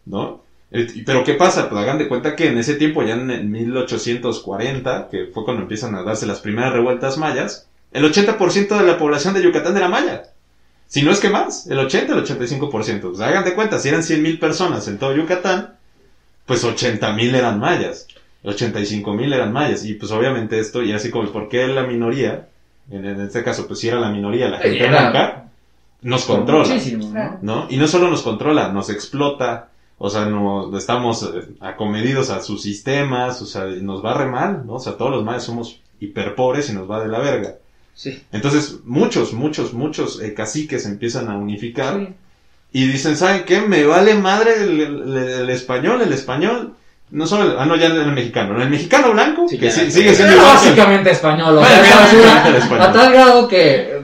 ¿no? 0.07 0.41
Eh, 0.71 1.03
Pero 1.05 1.23
¿qué 1.23 1.33
pasa? 1.35 1.69
Pues 1.69 1.81
hagan 1.81 1.97
de 1.97 2.07
cuenta 2.07 2.35
que 2.35 2.47
en 2.47 2.57
ese 2.57 2.75
tiempo, 2.75 3.03
ya 3.03 3.13
en, 3.13 3.29
en 3.31 3.49
1840, 3.51 5.07
que 5.09 5.25
fue 5.33 5.43
cuando 5.45 5.63
empiezan 5.63 5.95
a 5.95 6.03
darse 6.03 6.25
las 6.25 6.39
primeras 6.39 6.73
revueltas 6.73 7.17
mayas, 7.17 7.67
el 7.91 8.03
80% 8.11 8.77
de 8.77 8.85
la 8.85 8.97
población 8.97 9.33
de 9.33 9.41
Yucatán 9.43 9.77
era 9.77 9.87
maya. 9.87 10.23
Si 10.87 11.03
no 11.03 11.11
es 11.11 11.19
que 11.19 11.29
más, 11.29 11.67
el 11.67 11.79
80, 11.79 12.13
el 12.13 12.23
85%. 12.25 13.01
Pues 13.01 13.19
hagan 13.21 13.43
de 13.45 13.53
cuenta, 13.55 13.79
si 13.79 13.89
eran 13.89 14.01
100.000 14.01 14.39
personas 14.39 14.87
en 14.87 14.97
todo 14.97 15.15
Yucatán, 15.15 15.75
pues 16.45 16.63
80.000 16.63 17.35
eran 17.35 17.59
mayas. 17.59 18.07
85.000 18.43 19.33
eran 19.33 19.51
mayas. 19.53 19.83
Y 19.85 19.95
pues 19.95 20.11
obviamente 20.11 20.59
esto, 20.59 20.81
y 20.83 20.91
así 20.93 21.09
como, 21.09 21.29
¿por 21.31 21.49
qué 21.49 21.67
la 21.67 21.83
minoría? 21.83 22.47
En, 22.89 23.05
en 23.05 23.19
este 23.21 23.43
caso, 23.43 23.67
pues 23.67 23.79
si 23.79 23.89
era 23.89 23.99
la 23.99 24.09
minoría, 24.09 24.47
la 24.47 24.59
gente 24.59 24.79
Era- 24.85 25.09
blanca, 25.11 25.43
nos 26.01 26.23
controla. 26.25 26.65
Muchísimo, 26.67 27.09
¿no? 27.13 27.37
¿no? 27.41 27.67
Y 27.69 27.75
no 27.77 27.87
solo 27.87 28.09
nos 28.09 28.21
controla, 28.21 28.71
nos 28.71 28.89
explota, 28.89 29.69
o 29.99 30.09
sea, 30.09 30.25
no, 30.25 30.75
estamos 30.77 31.23
eh, 31.23 31.47
acomedidos 31.59 32.29
a 32.29 32.41
sus 32.41 32.61
sistemas, 32.61 33.41
o 33.41 33.45
sea, 33.45 33.65
nos 33.65 34.03
va 34.03 34.13
re 34.13 34.27
mal, 34.27 34.63
¿no? 34.65 34.73
O 34.75 34.79
sea, 34.79 34.97
todos 34.97 35.11
los 35.11 35.23
mayas 35.23 35.43
somos 35.43 35.79
hiper 35.99 36.35
pobres 36.35 36.69
y 36.69 36.73
nos 36.73 36.89
va 36.89 37.01
de 37.01 37.07
la 37.09 37.19
verga. 37.19 37.55
Sí. 37.95 38.21
Entonces, 38.31 38.79
muchos, 38.85 39.33
muchos, 39.33 39.73
muchos 39.73 40.21
eh, 40.21 40.33
caciques 40.35 40.85
empiezan 40.85 41.29
a 41.29 41.37
unificar 41.37 41.97
Sí. 41.99 42.13
y 42.73 42.85
dicen, 42.87 43.17
¿saben 43.17 43.43
qué? 43.45 43.61
Me 43.61 43.85
vale 43.85 44.13
madre 44.15 44.61
el, 44.63 44.79
el- 44.81 45.17
el 45.17 45.49
español, 45.49 46.01
el 46.03 46.13
español, 46.13 46.75
no 47.09 47.25
solo, 47.25 47.51
el, 47.51 47.57
ah, 47.59 47.65
no, 47.65 47.75
ya 47.77 47.87
el 47.87 48.11
mexicano, 48.11 48.53
¿no? 48.53 48.61
el 48.63 48.69
mexicano 48.69 49.11
blanco, 49.13 49.47
Sí, 49.47 49.57
que 49.57 49.65
ya. 49.67 49.71
sí- 49.71 49.89
sigue 49.91 50.13
siendo 50.13 50.33
Era 50.35 50.43
básicamente 50.43 51.11
español, 51.11 51.57
o 51.57 51.59
Bueno, 51.61 51.75
sea, 51.83 51.95
basura, 51.95 52.01
básicamente 52.21 52.49
el 52.49 52.55
español. 52.55 52.81
a 52.87 52.91
tal 52.91 53.13
grado 53.13 53.47
que 53.47 53.75
eh, 53.81 54.01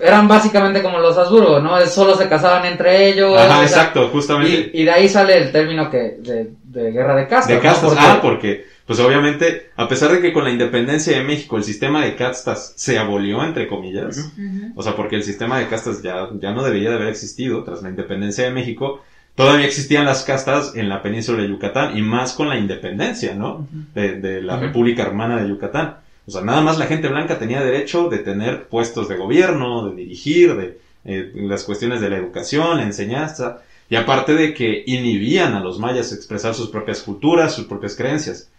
eran 0.00 0.26
básicamente 0.28 0.82
como 0.82 0.98
los 0.98 1.18
Habsburgo, 1.18 1.60
¿no? 1.60 1.78
Solo 1.86 2.14
se 2.16 2.28
casaban 2.28 2.64
entre 2.66 3.08
ellos. 3.08 3.36
Ajá, 3.36 3.46
o 3.46 3.50
sea, 3.58 3.62
exacto, 3.62 4.08
justamente. 4.12 4.70
Y, 4.72 4.82
y 4.82 4.84
de 4.84 4.90
ahí 4.90 5.08
sale 5.08 5.36
el 5.36 5.52
término 5.52 5.90
que 5.90 6.16
de, 6.20 6.50
de 6.64 6.92
guerra 6.92 7.14
de 7.16 7.26
castas. 7.26 7.48
De 7.48 7.54
¿no? 7.56 7.60
castas, 7.60 7.90
Porque- 7.90 8.04
ah, 8.06 8.18
porque, 8.22 8.64
pues 8.86 8.98
obviamente, 9.00 9.70
a 9.76 9.86
pesar 9.86 10.10
de 10.12 10.20
que 10.22 10.32
con 10.32 10.44
la 10.44 10.50
independencia 10.50 11.16
de 11.18 11.22
México 11.24 11.56
el 11.58 11.64
sistema 11.64 12.02
de 12.04 12.16
castas 12.16 12.72
se 12.76 12.98
abolió, 12.98 13.44
entre 13.44 13.66
comillas, 13.68 14.16
Ujú. 14.18 14.72
o 14.76 14.82
sea, 14.82 14.96
porque 14.96 15.16
el 15.16 15.24
sistema 15.24 15.58
de 15.58 15.66
castas 15.68 16.00
ya, 16.02 16.28
ya 16.40 16.52
no 16.52 16.62
debería 16.64 16.88
de 16.90 16.96
haber 16.96 17.08
existido 17.08 17.62
tras 17.64 17.82
la 17.82 17.90
independencia 17.90 18.44
de 18.44 18.50
México, 18.50 19.02
todavía 19.40 19.66
existían 19.66 20.04
las 20.04 20.22
castas 20.24 20.72
en 20.76 20.90
la 20.90 21.02
península 21.02 21.42
de 21.42 21.48
Yucatán 21.48 21.96
y 21.96 22.02
más 22.02 22.34
con 22.34 22.50
la 22.50 22.58
independencia, 22.58 23.34
¿no? 23.34 23.66
De, 23.94 24.20
de 24.20 24.42
la. 24.42 24.58
República 24.58 25.02
Hermana 25.02 25.40
de 25.40 25.48
Yucatán. 25.48 25.96
O 26.26 26.30
sea, 26.30 26.42
nada 26.42 26.60
más 26.60 26.78
la 26.78 26.86
gente 26.86 27.08
blanca 27.08 27.38
tenía 27.38 27.62
derecho 27.62 28.10
de 28.10 28.18
tener 28.18 28.68
puestos 28.68 29.08
de 29.08 29.16
gobierno, 29.16 29.88
de 29.88 29.96
dirigir, 29.96 30.54
de 30.56 30.78
eh, 31.06 31.32
las 31.34 31.64
cuestiones 31.64 32.02
de 32.02 32.10
la 32.10 32.18
educación, 32.18 32.76
la 32.76 32.82
enseñanza, 32.82 33.62
y 33.88 33.96
aparte 33.96 34.34
de 34.34 34.52
que 34.52 34.84
inhibían 34.86 35.54
a 35.54 35.60
los 35.60 35.78
mayas 35.78 36.12
expresar 36.12 36.54
sus 36.54 36.68
propias 36.68 37.00
culturas, 37.00 37.54
sus 37.54 37.64
propias 37.64 37.96
creencias. 37.96 38.50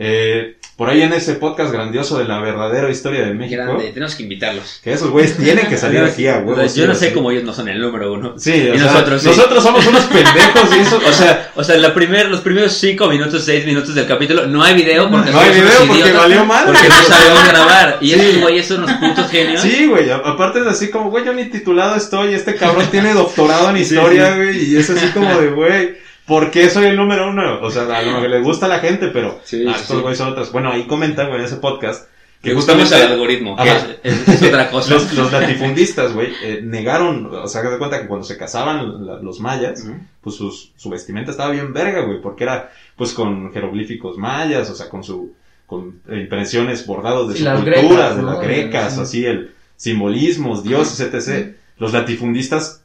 Eh, 0.00 0.54
por 0.76 0.88
ahí 0.88 1.02
en 1.02 1.12
ese 1.12 1.34
podcast 1.34 1.72
grandioso 1.72 2.18
de 2.20 2.24
la 2.24 2.38
verdadera 2.38 2.88
historia 2.88 3.26
de 3.26 3.34
México, 3.34 3.60
Grande, 3.64 3.90
tenemos 3.92 4.14
que 4.14 4.22
invitarlos. 4.22 4.80
que 4.84 4.92
esos 4.92 5.10
güeyes 5.10 5.36
tienen 5.36 5.66
que 5.66 5.76
salir 5.76 5.98
aquí 6.04 6.28
a 6.28 6.36
huevos. 6.38 6.72
yo 6.76 6.86
no 6.86 6.94
sí, 6.94 7.00
sé 7.00 7.08
sí. 7.08 7.14
cómo 7.14 7.32
ellos 7.32 7.42
no 7.42 7.52
son 7.52 7.68
el 7.68 7.80
número 7.80 8.12
uno. 8.12 8.34
Sí, 8.38 8.52
y 8.52 8.68
o 8.68 8.78
sea, 8.78 8.92
nosotros 8.92 9.22
sí. 9.22 9.26
nosotros 9.28 9.64
somos 9.64 9.84
unos 9.88 10.04
pendejos 10.04 10.76
y 10.76 10.78
eso, 10.78 11.00
O 11.04 11.12
sea, 11.12 11.50
o 11.56 11.64
sea 11.64 11.76
la 11.78 11.92
primer, 11.94 12.28
los 12.30 12.42
primeros 12.42 12.74
5 12.74 13.08
minutos, 13.08 13.42
6 13.44 13.66
minutos 13.66 13.92
del 13.96 14.06
capítulo 14.06 14.46
no 14.46 14.62
hay 14.62 14.76
video 14.76 15.10
porque 15.10 15.32
No 15.32 15.40
hay 15.40 15.50
video 15.50 15.78
porque 15.80 15.94
idiotas, 15.94 16.16
valió 16.16 16.44
madre. 16.44 16.72
Porque 16.72 16.88
no 16.88 16.94
sabemos 16.94 17.48
grabar. 17.48 17.98
Y 18.00 18.10
Sí. 18.10 18.20
estos 18.20 18.40
güeyes 18.42 18.66
son 18.68 18.84
unos 18.84 18.92
putos 18.98 19.30
genios. 19.32 19.60
Sí, 19.60 19.86
güey, 19.86 20.08
aparte 20.12 20.60
es 20.60 20.66
así 20.68 20.90
como, 20.90 21.10
güey, 21.10 21.24
yo 21.24 21.32
ni 21.32 21.46
titulado 21.46 21.96
estoy, 21.96 22.34
este 22.34 22.54
cabrón 22.54 22.86
tiene 22.92 23.14
doctorado 23.14 23.70
en 23.70 23.78
historia, 23.78 24.36
güey, 24.36 24.64
y 24.72 24.76
es 24.76 24.88
así 24.90 25.08
como 25.08 25.40
de, 25.40 25.48
güey, 25.50 25.96
¿por 26.28 26.50
qué 26.52 26.70
soy 26.70 26.86
el 26.86 26.96
número 26.96 27.30
uno? 27.30 27.60
O 27.62 27.70
sea, 27.70 27.82
a 27.84 28.02
lo 28.02 28.12
mejor 28.12 28.30
le 28.30 28.40
gusta 28.42 28.66
a 28.66 28.68
la 28.68 28.78
gente, 28.78 29.08
pero 29.08 29.40
Sí, 29.42 29.66
a 29.66 29.74
sí, 29.74 29.80
estos 29.80 29.96
sí. 29.96 30.02
güeyes 30.02 30.18
son 30.18 30.28
otras. 30.28 30.52
Bueno, 30.52 30.70
ahí 30.70 30.86
comentan, 30.86 31.26
güey, 31.28 31.40
en 31.40 31.46
ese 31.46 31.56
podcast, 31.56 32.06
que 32.42 32.50
Que 32.50 32.54
gustamos 32.54 32.82
justamente 32.82 33.06
al 33.06 33.12
algoritmo, 33.14 33.56
que 33.56 33.62
Ajá. 33.68 33.86
es, 34.04 34.18
es- 34.28 34.28
es 34.28 34.42
otra 34.44 34.70
cosa. 34.70 34.94
los, 34.94 35.12
los 35.14 35.32
latifundistas, 35.32 36.12
güey, 36.12 36.28
eh, 36.44 36.60
negaron, 36.62 37.26
o 37.34 37.48
sea, 37.48 37.62
haz 37.62 37.70
de 37.72 37.78
cuenta 37.78 38.00
que 38.00 38.06
cuando 38.06 38.24
se 38.24 38.36
casaban 38.36 39.04
la- 39.06 39.16
los 39.20 39.40
mayas, 39.40 39.84
pues 40.20 40.36
sus- 40.36 40.70
su 40.76 40.88
vestimenta 40.90 41.32
estaba 41.32 41.50
bien 41.50 41.72
verga, 41.72 42.02
güey, 42.02 42.20
porque 42.20 42.44
era, 42.44 42.70
pues, 42.94 43.12
con 43.12 43.52
jeroglíficos 43.52 44.18
mayas, 44.18 44.70
o 44.70 44.74
sea, 44.76 44.88
con 44.88 45.02
su, 45.02 45.32
con 45.66 46.00
impresiones 46.08 46.86
bordados 46.86 47.28
de 47.28 47.34
Y 47.34 47.38
su 47.38 47.44
las 47.44 47.54
cultura, 47.60 47.80
grecas, 47.80 48.16
de 48.16 48.22
¿no? 48.22 48.30
las 48.30 48.40
grecas, 48.40 48.94
Sí. 48.94 49.00
así, 49.00 49.24
el 49.26 49.50
simbolismos, 49.76 50.62
dioses, 50.62 51.00
etc. 51.00 51.56
Los 51.78 51.92
latifundistas 51.92 52.82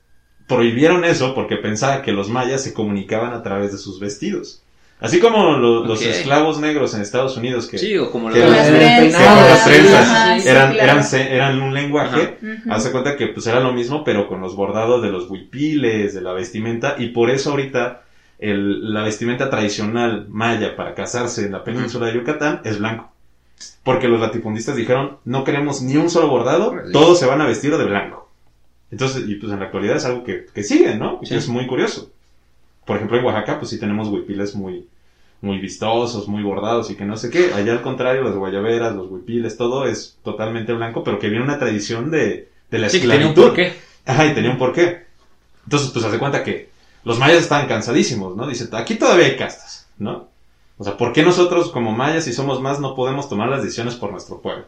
prohibieron 0.55 1.03
eso 1.05 1.33
porque 1.35 1.57
pensaban 1.57 2.01
que 2.01 2.11
los 2.11 2.29
mayas 2.29 2.63
se 2.63 2.73
comunicaban 2.73 3.33
a 3.33 3.43
través 3.43 3.71
de 3.71 3.77
sus 3.77 3.99
vestidos. 3.99 4.61
Así 4.99 5.19
como 5.19 5.57
lo- 5.57 5.83
los 5.85 6.01
esclavos 6.01 6.59
negros 6.61 6.93
en 6.95 7.01
Estados 7.01 7.35
Unidos 7.35 7.67
que, 7.67 7.77
Sí, 7.77 7.97
o 7.97 8.09
como 8.09 8.29
que 8.31 8.39
lo 8.39 8.45
Con 8.45 8.53
las- 8.55 8.67
trenzas. 8.69 9.21
que 9.21 9.27
con 9.27 9.35
las 9.35 9.59
Ajá, 9.59 9.65
trenzas 9.69 10.07
Ajá, 10.09 10.39
sí, 10.39 10.47
eran, 10.47 10.73
claro. 10.73 11.01
eran, 11.29 11.61
un 11.61 11.73
lenguaje. 11.73 12.37
Hace 12.69 12.91
cuenta 12.91 13.17
que 13.17 13.27
pues 13.27 13.45
era 13.47 13.59
lo 13.59 13.73
mismo, 13.73 14.03
pero 14.05 14.27
con 14.29 14.39
los 14.39 14.55
bordados 14.55 15.01
de 15.01 15.09
los 15.09 15.29
huipiles, 15.29 16.13
de 16.13 16.21
la 16.21 16.31
vestimenta, 16.31 16.95
y 16.97 17.07
por 17.07 17.29
eso 17.31 17.49
ahorita 17.51 18.03
el- 18.39 18.93
la 18.93 19.03
vestimenta 19.03 19.49
tradicional 19.49 20.27
maya 20.29 20.75
para 20.77 20.93
casarse 20.95 21.45
en 21.45 21.51
la 21.51 21.63
península 21.65 22.07
de 22.07 22.13
Yucatán 22.13 22.61
es 22.63 22.79
blanco. 22.79 23.11
Porque 23.83 24.07
los 24.07 24.21
latifundistas 24.21 24.75
dijeron, 24.77 25.17
no 25.25 25.43
queremos 25.43 25.81
ni 25.81 25.97
un 25.97 26.09
solo 26.09 26.27
bordado, 26.29 26.73
todos 26.93 27.19
se 27.19 27.25
van 27.25 27.41
a 27.41 27.45
vestir 27.45 27.75
de 27.77 27.83
blanco. 27.85 28.22
Entonces, 28.93 29.23
y 29.27 29.35
pues 29.35 29.51
en 29.51 29.59
la 29.59 29.65
actualidad 29.65 29.97
es 29.97 30.05
algo 30.05 30.23
que, 30.23 30.45
que 30.53 30.63
sigue, 30.63 30.95
¿no? 30.95 31.19
Sí. 31.23 31.35
Es 31.35 31.47
muy 31.49 31.65
curioso. 31.67 32.11
Por 32.85 32.97
ejemplo, 32.97 33.17
en 33.17 33.25
Oaxaca, 33.25 33.57
pues 33.59 33.69
sí 33.71 33.79
tenemos 33.79 34.07
huipiles 34.09 34.55
muy, 34.55 34.87
muy 35.41 35.57
vistosos, 35.59 36.27
muy 36.27 36.43
bordados 36.43 36.91
y 36.91 36.95
que 36.95 37.05
no 37.05 37.17
sé 37.17 37.29
qué. 37.29 37.53
Allá 37.53 37.71
al 37.73 37.81
contrario, 37.81 38.23
las 38.23 38.35
guayaberas, 38.35 38.95
los 38.95 39.09
huipiles, 39.09 39.57
todo 39.57 39.85
es 39.87 40.17
totalmente 40.23 40.73
blanco, 40.73 41.03
pero 41.03 41.17
que 41.19 41.29
viene 41.29 41.43
una 41.43 41.57
tradición 41.59 42.11
de, 42.11 42.49
de 42.69 42.79
la 42.79 42.89
Sí, 42.89 43.01
que 43.01 43.07
tenía 43.07 43.25
un 43.27 43.31
esclavitud. 43.31 43.55
porqué. 43.55 43.73
Ajá, 44.05 44.25
y 44.27 44.33
tenía 44.33 44.51
un 44.51 44.57
porqué. 44.57 45.03
Entonces, 45.65 45.89
pues 45.91 46.05
hace 46.05 46.19
cuenta 46.19 46.43
que 46.43 46.69
los 47.03 47.19
mayas 47.19 47.41
estaban 47.41 47.67
cansadísimos, 47.67 48.35
¿no? 48.35 48.47
Dice, 48.47 48.67
aquí 48.73 48.95
todavía 48.95 49.25
hay 49.25 49.37
castas, 49.37 49.87
¿no? 49.97 50.27
O 50.77 50.83
sea, 50.83 50.97
¿por 50.97 51.13
qué 51.13 51.23
nosotros 51.23 51.71
como 51.71 51.91
mayas, 51.93 52.25
si 52.25 52.33
somos 52.33 52.61
más, 52.61 52.79
no 52.79 52.95
podemos 52.95 53.29
tomar 53.29 53.47
las 53.49 53.63
decisiones 53.63 53.95
por 53.95 54.11
nuestro 54.11 54.41
pueblo? 54.41 54.65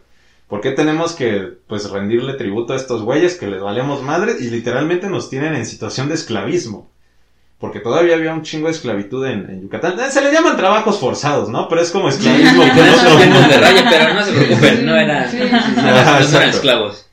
¿Por 0.47 0.61
qué 0.61 0.71
tenemos 0.71 1.13
que, 1.13 1.53
pues, 1.67 1.89
rendirle 1.89 2.33
tributo 2.33 2.73
a 2.73 2.75
estos 2.75 3.01
güeyes 3.01 3.35
que 3.35 3.47
les 3.47 3.61
valemos 3.61 4.03
madre 4.03 4.33
y 4.39 4.49
literalmente 4.49 5.07
nos 5.09 5.29
tienen 5.29 5.55
en 5.55 5.65
situación 5.65 6.07
de 6.07 6.13
esclavismo? 6.15 6.89
Porque 7.57 7.79
todavía 7.79 8.15
había 8.15 8.33
un 8.33 8.43
chingo 8.43 8.67
de 8.67 8.73
esclavitud 8.73 9.25
en, 9.25 9.49
en 9.49 9.61
Yucatán. 9.61 9.99
Eh, 9.99 10.11
Se 10.11 10.21
le 10.21 10.31
llaman 10.31 10.57
trabajos 10.57 10.99
forzados, 10.99 11.49
¿no? 11.49 11.67
Pero 11.69 11.81
es 11.81 11.89
como 11.89 12.09
esclavismo. 12.09 12.63
De 12.63 13.57
raya, 13.57 13.87
pero 13.89 14.13
no 14.13 14.23
se 14.23 14.31
preocupen, 14.33 14.85
no 14.85 14.95
eran, 14.95 15.31
Sí, 15.31 15.37
no 15.39 15.45
eran- 15.87 16.31
no 16.31 16.39
esclavos. 16.41 17.07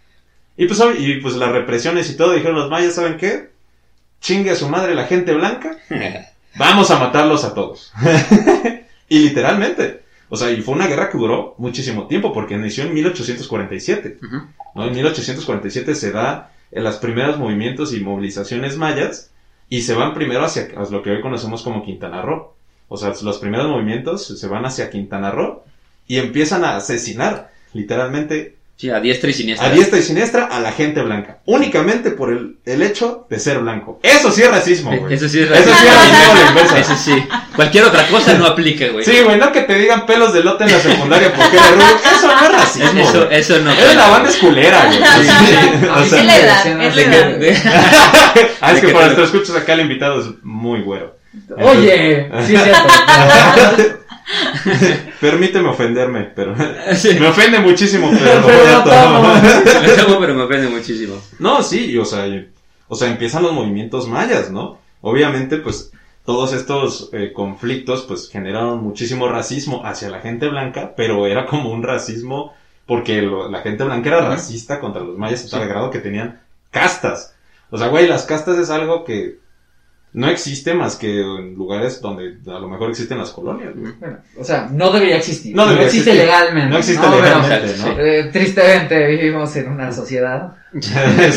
Y 0.57 0.67
pues, 0.67 0.83
y 0.99 1.15
pues 1.21 1.35
las 1.37 1.51
represiones 1.53 2.11
y 2.11 2.17
todo, 2.17 2.33
dijeron 2.33 2.57
los 2.57 2.69
mayas, 2.69 2.95
¿saben 2.97 3.17
qué? 3.17 3.51
Chingue 4.21 4.51
a 4.51 4.57
su 4.57 4.69
madre 4.69 4.95
la 4.95 5.07
gente 5.07 5.33
blanca, 5.33 5.77
vamos 6.57 6.91
a 6.91 6.99
matarlos 6.99 7.45
a 7.45 7.55
todos. 7.55 7.93
y 9.09 9.19
literalmente. 9.21 10.03
O 10.33 10.37
sea, 10.39 10.51
y 10.51 10.63
fue 10.63 10.75
una 10.75 10.87
guerra 10.87 11.11
que 11.11 11.19
duró 11.19 11.55
muchísimo 11.59 12.07
tiempo, 12.07 12.33
porque 12.33 12.55
inició 12.55 12.85
en 12.85 12.95
1847. 12.95 14.17
Ujú. 14.25 14.37
¿no? 14.75 14.87
En 14.87 14.95
1847 14.95 15.95
se 15.95 16.11
da 16.11 16.51
en 16.71 16.85
los 16.85 16.97
primeros 16.97 17.39
movimientos 17.39 17.93
y 17.93 18.01
movilizaciones 18.01 18.79
mayas, 18.79 19.31
y 19.69 19.83
se 19.83 19.93
van 19.95 20.15
primero 20.15 20.43
hacia 20.43 20.69
hacia 20.75 20.97
lo 20.97 21.03
que 21.03 21.11
hoy 21.11 21.21
conocemos 21.21 21.63
como 21.63 21.85
Quintana 21.85 22.23
Roo. 22.23 22.55
O 22.89 22.97
sea, 22.97 23.13
los 23.23 23.39
primeros 23.41 23.69
movimientos 23.69 24.27
se 24.27 24.49
van 24.49 24.65
hacia 24.65 24.89
Quintana 24.89 25.31
Roo 25.33 25.65
y 26.09 26.17
empiezan 26.17 26.65
a 26.65 26.77
asesinar, 26.77 27.53
literalmente, 27.75 28.57
Sí, 28.83 28.91
a 28.91 28.99
diestra 28.99 29.31
y 29.31 29.33
siniestra. 29.33 29.69
a 29.69 29.71
diestra 29.71 29.97
y 30.01 30.03
siniestra 30.03 30.47
a 30.47 30.59
la 30.59 30.73
gente 30.73 31.03
blanca. 31.03 31.39
Únicamente 31.45 32.11
por 32.11 32.33
el, 32.33 32.57
el 32.67 32.83
hecho 32.83 33.29
de 33.31 33.39
ser 33.39 33.61
blanco. 33.61 34.01
Eso 34.03 34.33
sí 34.33 34.43
es 34.43 34.51
racismo, 34.51 34.91
güey. 34.99 35.15
Eso 35.15 35.29
sí 35.29 35.39
es 35.39 35.49
Eso 35.49 35.71
sí 35.73 35.87
es 35.87 35.95
racismo 35.95 36.49
inversa. 36.49 36.79
Eso 36.81 36.97
sí. 36.97 37.25
Cualquier 37.55 37.85
otra 37.85 38.09
cosa 38.09 38.35
no 38.35 38.45
aplica, 38.45 38.89
güey. 38.89 39.05
Sí, 39.05 39.21
güey, 39.23 39.39
no 39.39 39.53
que 39.53 39.61
te 39.61 39.77
digan 39.77 40.05
pelos 40.05 40.33
de 40.35 40.43
lote 40.43 40.65
en 40.65 40.73
la 40.73 40.81
secundaria 40.81 41.33
porque 41.33 41.57
eres 41.57 41.71
rubio. 41.71 41.87
Eso 42.13 42.27
no 42.27 42.41
es 42.45 42.53
racismo. 42.53 43.01
Eso, 43.01 43.31
eso 43.31 43.59
no. 43.61 43.71
Eres 43.71 43.95
la 43.95 44.09
banda 44.09 44.29
esculera, 44.31 44.87
güey. 44.87 44.99
Sí, 45.23 45.29
sí. 45.29 45.87
O 45.87 46.01
Es 46.03 46.11
sea, 46.11 46.25
la 46.25 46.37
edad, 46.39 46.83
es 46.83 46.95
De 46.97 47.03
edad. 47.05 47.33
que- 47.35 47.39
de- 47.39 47.57
ah, 48.61 48.69
es 48.71 48.75
de 48.75 48.81
que 48.81 48.87
que 48.89 48.93
para 48.93 49.09
te- 49.11 49.15
nuestros 49.15 49.33
escuchos 49.33 49.57
acá 49.63 49.75
el 49.75 49.81
invitado 49.83 50.21
es 50.23 50.27
muy 50.43 50.81
güero. 50.83 51.15
Oye, 51.57 52.29
sí 52.49 52.57
es 52.57 52.63
cierto. 52.65 54.02
Permíteme 55.21 55.69
ofenderme, 55.69 56.25
pero 56.35 56.55
Sí. 56.95 57.17
me 57.19 57.29
ofende 57.29 57.59
muchísimo, 57.61 58.11
pero 58.11 58.41
lo 58.41 58.47
Pero 58.47 58.59
voy 58.59 58.69
a 58.69 58.79
lo 58.79 58.85
tomar. 58.85 59.43
Me 59.83 59.89
tomo, 60.03 60.19
pero 60.21 60.35
me 60.35 60.43
aprende 60.43 60.69
muchísimo. 60.69 61.17
No, 61.39 61.63
sí, 61.63 61.91
y, 61.93 61.99
o 61.99 62.05
sea, 62.05 62.27
y- 62.27 62.49
o 62.89 62.95
sea, 62.95 63.09
empiezan 63.09 63.43
los 63.43 63.53
movimientos 63.53 64.07
mayas, 64.09 64.51
¿no? 64.51 64.79
Obviamente, 65.01 65.57
pues, 65.57 65.93
todos 66.25 66.53
estos 66.53 67.09
eh, 67.13 67.33
conflictos, 67.33 68.03
pues, 68.03 68.29
generaron 68.31 68.83
muchísimo 68.83 69.29
racismo 69.29 69.83
hacia 69.85 70.11
la 70.11 70.21
gente 70.21 70.49
blanca, 70.49 70.93
pero 70.97 71.27
era 71.27 71.47
como 71.47 71.71
un 71.71 71.83
racismo 71.83 72.55
porque 72.87 73.23
lo- 73.23 73.49
la 73.51 73.61
gente 73.63 73.85
blanca 73.85 74.09
era 74.11 74.29
racista 74.29 74.79
contra 74.81 75.03
los 75.03 75.17
mayas 75.17 75.47
a 75.47 75.51
tal 75.51 75.63
Sí. 75.63 75.69
grado 75.69 75.91
que 75.91 75.99
tenían 76.01 76.41
castas. 76.71 77.35
O 77.71 77.79
sea, 77.79 77.89
güey, 77.89 78.07
las 78.07 78.25
castas 78.27 78.59
es 78.59 78.69
algo 78.71 79.05
que 79.05 79.39
no 80.15 80.29
existe 80.29 80.75
más 80.75 80.97
que 80.97 81.21
en 81.21 81.55
lugares 81.55 82.01
donde 82.03 82.37
a 82.47 82.59
lo 82.59 82.69
mejor 82.69 82.91
existen 82.91 83.19
las 83.19 83.31
colonias, 83.31 83.75
güey. 83.75 83.93
Bueno, 83.99 84.19
o 84.39 84.45
sea, 84.45 84.69
no 84.71 84.91
debería 84.93 85.17
existir. 85.17 85.57
No 85.57 85.63
No, 85.65 85.69
debería 85.71 85.87
existe 85.89 86.11
existir. 86.11 86.31
legalmente. 86.31 86.71
No 86.71 86.79
existe 86.79 87.07
pero, 87.11 87.23
legalmente. 87.23 87.77
¿no? 87.79 87.99
eh, 87.99 88.25
tristemente 88.33 89.07
vivimos 89.07 89.57
en 89.57 89.69
una 89.71 89.93
sociedad. 89.93 90.53
Sí. 90.81 90.91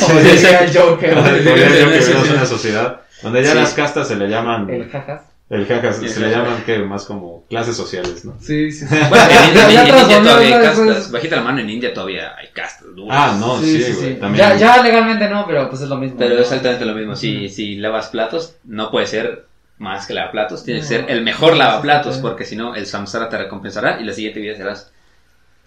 Como 0.05 0.20
diría 0.20 0.60
el 0.60 0.77
Joker. 0.77 1.13
Como 1.13 1.25
que 1.25 1.39
Sí, 1.39 1.44
sí, 1.44 2.10
vivimos 2.10 2.27
en 2.29 2.34
una 2.36 2.46
sociedad 2.46 3.01
donde 3.22 3.44
ya 3.44 3.51
Sí. 3.51 3.58
las 3.58 3.74
castas 3.74 4.08
se 4.08 4.15
le 4.15 4.27
llaman 4.29 4.70
El 4.70 4.89
jajas. 4.89 5.22
El 5.48 5.68
jajas 5.68 5.98
Sí, 5.98 6.08
se 6.08 6.16
sí. 6.16 6.20
le 6.22 6.32
llaman 6.32 6.64
que 6.66 6.80
más 6.80 7.06
como 7.06 7.46
clases 7.48 7.78
sociales, 7.78 8.25
¿no? 8.25 8.36
Sí, 8.42 8.72
sí. 8.72 8.84
Bueno, 8.90 9.24
en, 9.30 9.54
ya 9.72 9.84
India 9.84 10.24
todavía 10.24 10.38
hay 10.58 10.64
castas. 10.64 11.12
Bajita 11.12 11.36
la 11.36 11.42
mano, 11.44 11.60
en 11.60 11.70
India 11.70 11.94
todavía 11.94 12.36
hay 12.36 12.48
castas 12.52 12.88
duras. 12.96 13.18
Ah, 13.20 13.38
no, 13.40 13.60
sí, 13.62 13.86
güey, 14.00 14.20
también. 14.20 14.44
Ya, 14.44 14.56
ya 14.56 14.82
legalmente 14.82 15.30
no, 15.30 15.46
pero 15.46 15.70
pues 15.70 15.84
es 15.84 15.88
lo 15.90 15.98
mismo. 15.98 16.18
Pero 16.18 16.34
¿no? 16.34 16.42
es 16.42 16.48
exactamente 16.48 16.86
lo 16.86 16.96
mismo. 16.96 17.16
Si, 17.16 17.50
si 17.50 17.75
lavas 17.75 18.08
platos, 18.08 18.56
no 18.64 18.90
puede 18.90 19.06
ser 19.06 19.46
más 19.78 20.08
que 20.08 20.16
lavaplatos. 20.16 20.64
Tiene 20.64 20.80
que 20.80 20.88
ser 20.88 21.06
el 21.10 21.22
mejor 21.22 21.56
lavaplatos, 21.58 22.16
Sí. 22.16 22.22
porque 22.24 22.44
si 22.44 22.56
no, 22.56 22.74
el 22.74 22.88
samsara 22.88 23.30
te 23.30 23.38
recompensará 23.38 24.00
y 24.02 24.04
la 24.04 24.14
siguiente 24.14 24.40
vida 24.40 24.56
serás 24.56 24.92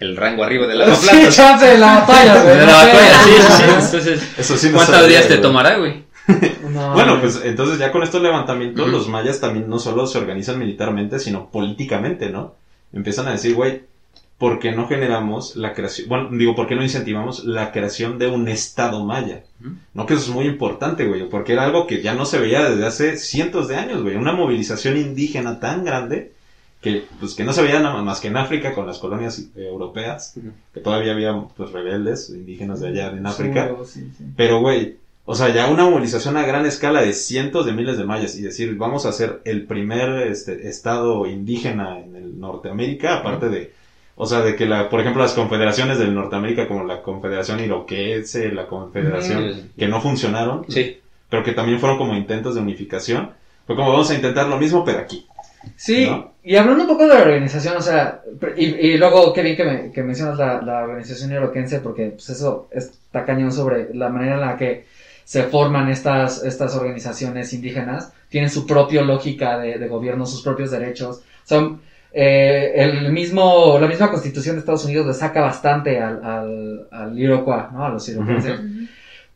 el 0.00 0.16
rango 0.16 0.42
arriba 0.42 0.66
del 0.66 0.78
Sí, 0.82 0.86
lavaplatos. 1.06 1.36
chance 1.36 1.64
de 1.66 1.78
la 1.78 2.00
batalla, 2.00 2.42
güey. 2.42 2.56
De 2.58 2.66
la 2.66 2.72
batalla, 2.72 3.22
sí, 3.22 3.30
sí, 3.30 3.52
sí. 3.52 3.62
Entonces, 3.84 4.32
Eso 4.38 4.56
sí 4.56 4.66
no 4.70 4.74
¿cuántos 4.74 4.94
sabía, 4.96 5.08
días 5.08 5.22
te 5.28 5.34
güey. 5.34 5.42
tomará, 5.42 5.76
güey? 5.76 6.07
No, 6.68 6.92
Bueno, 6.92 7.18
pues 7.20 7.40
entonces 7.44 7.78
ya 7.78 7.90
con 7.90 8.02
estos 8.02 8.22
levantamientos 8.22 8.88
los 8.88 9.08
mayas 9.08 9.40
también 9.40 9.68
no 9.68 9.78
solo 9.78 10.06
se 10.06 10.18
organizan 10.18 10.58
militarmente, 10.58 11.18
sino 11.18 11.48
políticamente, 11.50 12.28
¿no? 12.28 12.54
Empiezan 12.92 13.26
a 13.28 13.32
decir, 13.32 13.54
güey, 13.54 13.82
¿por 14.38 14.58
qué 14.58 14.72
no 14.72 14.86
generamos 14.86 15.56
la 15.56 15.74
creación, 15.74 16.08
bueno, 16.08 16.28
digo, 16.32 16.54
¿por 16.54 16.66
qué 16.66 16.76
no 16.76 16.82
incentivamos 16.82 17.44
la 17.44 17.72
creación 17.72 18.18
de 18.18 18.28
un 18.28 18.48
estado 18.48 19.04
maya? 19.04 19.42
No, 19.94 20.06
que 20.06 20.14
eso 20.14 20.24
es 20.24 20.28
muy 20.28 20.46
importante, 20.46 21.06
güey, 21.06 21.28
porque 21.28 21.54
era 21.54 21.64
algo 21.64 21.86
que 21.86 22.02
ya 22.02 22.14
no 22.14 22.24
se 22.24 22.38
veía 22.38 22.68
desde 22.70 22.86
hace 22.86 23.16
cientos 23.16 23.66
de 23.66 23.76
años, 23.76 24.02
güey, 24.02 24.16
una 24.16 24.32
movilización 24.32 24.96
indígena 24.96 25.58
tan 25.58 25.84
grande 25.84 26.32
que, 26.80 27.04
pues, 27.18 27.34
que 27.34 27.42
no 27.42 27.52
se 27.52 27.62
veía 27.62 27.80
nada 27.80 28.00
más 28.02 28.20
que 28.20 28.28
en 28.28 28.36
África 28.36 28.72
con 28.74 28.86
las 28.86 28.98
colonias 28.98 29.40
eh, 29.56 29.66
europeas, 29.66 30.34
que 30.72 30.80
todavía 30.80 31.12
había, 31.12 31.36
pues, 31.56 31.72
rebeldes 31.72 32.30
indígenas 32.30 32.80
de 32.80 32.88
allá 32.88 33.10
en 33.10 33.26
África. 33.26 33.64
Seguro, 33.64 33.84
sí, 33.84 34.08
sí. 34.16 34.24
Pero, 34.36 34.60
güey, 34.60 34.96
o 35.30 35.34
sea, 35.34 35.48
ya 35.50 35.68
una 35.68 35.84
movilización 35.84 36.36
a 36.38 36.46
gran 36.46 36.64
escala 36.64 37.02
de 37.02 37.12
cientos 37.12 37.66
de 37.66 37.72
miles 37.72 37.98
de 37.98 38.04
mayas 38.04 38.34
y 38.36 38.42
decir, 38.42 38.74
vamos 38.76 39.04
a 39.04 39.12
ser 39.12 39.40
el 39.44 39.66
primer 39.66 40.26
este, 40.26 40.68
estado 40.68 41.26
indígena 41.26 41.98
en 42.00 42.16
el 42.16 42.40
Norteamérica, 42.40 43.16
aparte 43.18 43.48
de 43.50 43.72
O 44.16 44.26
sea, 44.26 44.40
de 44.40 44.56
que, 44.56 44.66
la, 44.66 44.88
por 44.88 45.00
ejemplo, 45.00 45.22
las 45.22 45.34
confederaciones 45.34 45.98
de 45.98 46.08
Norteamérica, 46.08 46.66
como 46.66 46.82
la 46.84 47.02
Confederación 47.02 47.60
Iroquese, 47.60 48.50
la 48.52 48.66
Confederación, 48.66 49.70
que 49.78 49.86
no 49.86 50.00
funcionaron, 50.00 50.64
Sí. 50.68 50.98
pero 51.30 51.44
que 51.44 51.52
también 51.52 51.78
fueron 51.78 51.98
como 51.98 52.14
intentos 52.16 52.54
de 52.56 52.60
unificación. 52.62 53.30
Fue 53.66 53.76
como 53.76 53.92
vamos 53.92 54.10
a 54.10 54.14
intentar 54.14 54.48
lo 54.48 54.56
mismo, 54.58 54.82
pero 54.84 54.98
aquí. 55.00 55.26
Sí, 55.76 56.06
¿No? 56.08 56.32
y 56.42 56.56
hablando 56.56 56.84
un 56.84 56.88
poco 56.88 57.02
de 57.06 57.14
la 57.14 57.20
organización, 57.22 57.76
o 57.76 57.82
sea, 57.82 58.22
y, 58.56 58.64
y 58.64 58.96
luego 58.98 59.32
qué 59.32 59.42
bien 59.42 59.56
que, 59.56 59.64
me- 59.64 59.92
que 59.92 60.02
mencionas 60.02 60.38
la, 60.38 60.62
la 60.62 60.84
organización 60.84 61.30
iroquense, 61.32 61.80
porque 61.80 62.06
pues 62.06 62.30
eso 62.30 62.68
está 62.72 63.24
cañón 63.26 63.52
sobre 63.52 63.92
la 63.94 64.08
manera 64.08 64.34
en 64.36 64.40
la 64.40 64.56
que 64.56 64.86
se 65.28 65.42
forman 65.42 65.90
estas, 65.90 66.42
estas 66.42 66.74
organizaciones 66.74 67.52
indígenas, 67.52 68.14
tienen 68.30 68.48
su 68.48 68.66
propia 68.66 69.02
lógica 69.02 69.58
de, 69.58 69.76
de 69.76 69.86
gobierno, 69.86 70.24
sus 70.24 70.40
propios 70.40 70.70
derechos, 70.70 71.20
son 71.44 71.82
eh, 72.14 72.72
el 72.76 73.12
mismo, 73.12 73.78
la 73.78 73.88
misma 73.88 74.10
constitución 74.10 74.56
de 74.56 74.60
Estados 74.60 74.86
Unidos 74.86 75.06
le 75.06 75.12
saca 75.12 75.42
bastante 75.42 76.00
al, 76.00 76.24
al, 76.24 76.88
al 76.90 77.18
Iroquois, 77.18 77.70
¿no? 77.70 77.84
A 77.84 77.90
los 77.90 78.08
iroquenses. 78.08 78.58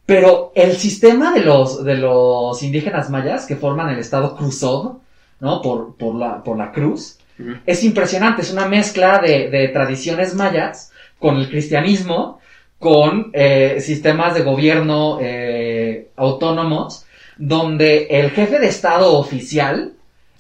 Pero 0.07 0.53
el 0.55 0.73
sistema 0.77 1.31
de 1.35 1.41
los, 1.41 1.85
de 1.85 1.97
los 1.97 2.63
indígenas 2.63 3.11
mayas 3.11 3.45
que 3.45 3.57
forman 3.57 3.91
el 3.91 3.99
estado 3.99 4.35
Cruzov, 4.35 5.01
¿no? 5.41 5.61
Por, 5.61 5.95
por, 5.97 6.15
la, 6.15 6.43
por 6.43 6.57
la 6.57 6.73
cruz, 6.73 7.19
es 7.67 7.85
impresionante. 7.85 8.41
Es 8.41 8.51
una 8.51 8.67
mezcla 8.67 9.19
de, 9.19 9.51
de 9.51 9.69
tradiciones 9.69 10.35
mayas 10.35 10.91
con 11.19 11.37
el 11.37 11.51
cristianismo, 11.51 12.41
con 12.83 13.31
eh, 13.33 13.79
sistemas 13.81 14.35
de 14.35 14.43
gobierno 14.43 15.19
eh, 15.23 16.09
autónomos, 16.17 17.07
donde 17.37 18.09
el 18.11 18.33
jefe 18.33 18.59
de 18.59 18.67
estado 18.67 19.13
oficial 19.13 19.93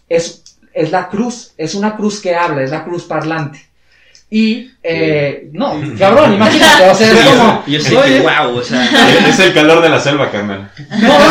es, 0.08 0.42
es 0.74 0.90
la 0.90 1.08
cruz, 1.08 1.52
es 1.56 1.76
una 1.76 1.94
cruz 1.94 2.20
que 2.20 2.34
habla, 2.34 2.64
es 2.64 2.72
la 2.72 2.82
cruz 2.82 3.04
parlante. 3.04 3.64
Y, 4.28 4.72
eh, 4.82 5.50
no, 5.52 5.80
cabrón, 5.96 6.34
imagínate, 6.34 6.90
o 6.90 6.94
sea, 6.96 7.12
es 7.12 7.20
como... 7.20 7.62
Yo 7.64 7.80
sé 7.80 7.90
que 7.90 8.20
wow, 8.20 8.58
o 8.58 8.62
sea. 8.62 9.28
es 9.28 9.38
el 9.38 9.54
calor 9.54 9.80
de 9.80 9.88
la 9.88 10.00
selva, 10.00 10.28
carnal. 10.32 10.68
no, 11.00 11.18
no, 11.18 11.24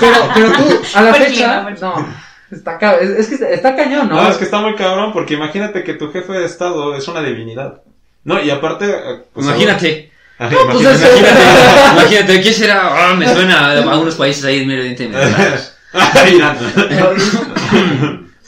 pero, 0.00 0.30
pero, 0.34 0.52
tú, 0.52 0.80
a 0.94 1.02
la 1.02 1.14
fecha, 1.14 1.68
no, 1.82 2.06
está, 2.50 2.78
es 2.94 3.28
que 3.28 3.52
está 3.52 3.76
cañón, 3.76 4.08
¿no? 4.08 4.22
No, 4.22 4.30
es 4.30 4.38
que 4.38 4.44
está 4.44 4.60
muy 4.60 4.74
cabrón, 4.74 5.12
porque 5.12 5.34
imagínate 5.34 5.84
que 5.84 5.92
tu 5.92 6.10
jefe 6.10 6.32
de 6.32 6.46
estado 6.46 6.96
es 6.96 7.06
una 7.08 7.20
divinidad. 7.20 7.82
No, 8.24 8.42
y 8.42 8.48
aparte... 8.48 8.86
eh, 8.90 9.22
pues, 9.34 9.46
Imagínate. 9.46 10.13
Ajá, 10.38 10.56
pues 10.70 10.80
imagínate. 10.82 11.18
Imagínate, 11.18 11.92
imagínate, 11.92 12.40
¿qué 12.42 12.52
será? 12.52 13.10
Ah, 13.10 13.14
me 13.14 13.28
suena 13.32 13.70
a, 13.70 13.78
a 13.92 13.98
unos 13.98 14.16
países 14.16 14.44
ahí 14.44 14.60
en 14.62 14.66
Medio 14.68 14.80
Oriente. 14.80 15.08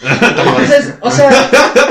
Entonces, 0.02 0.94
o 1.00 1.10
sea, 1.10 1.30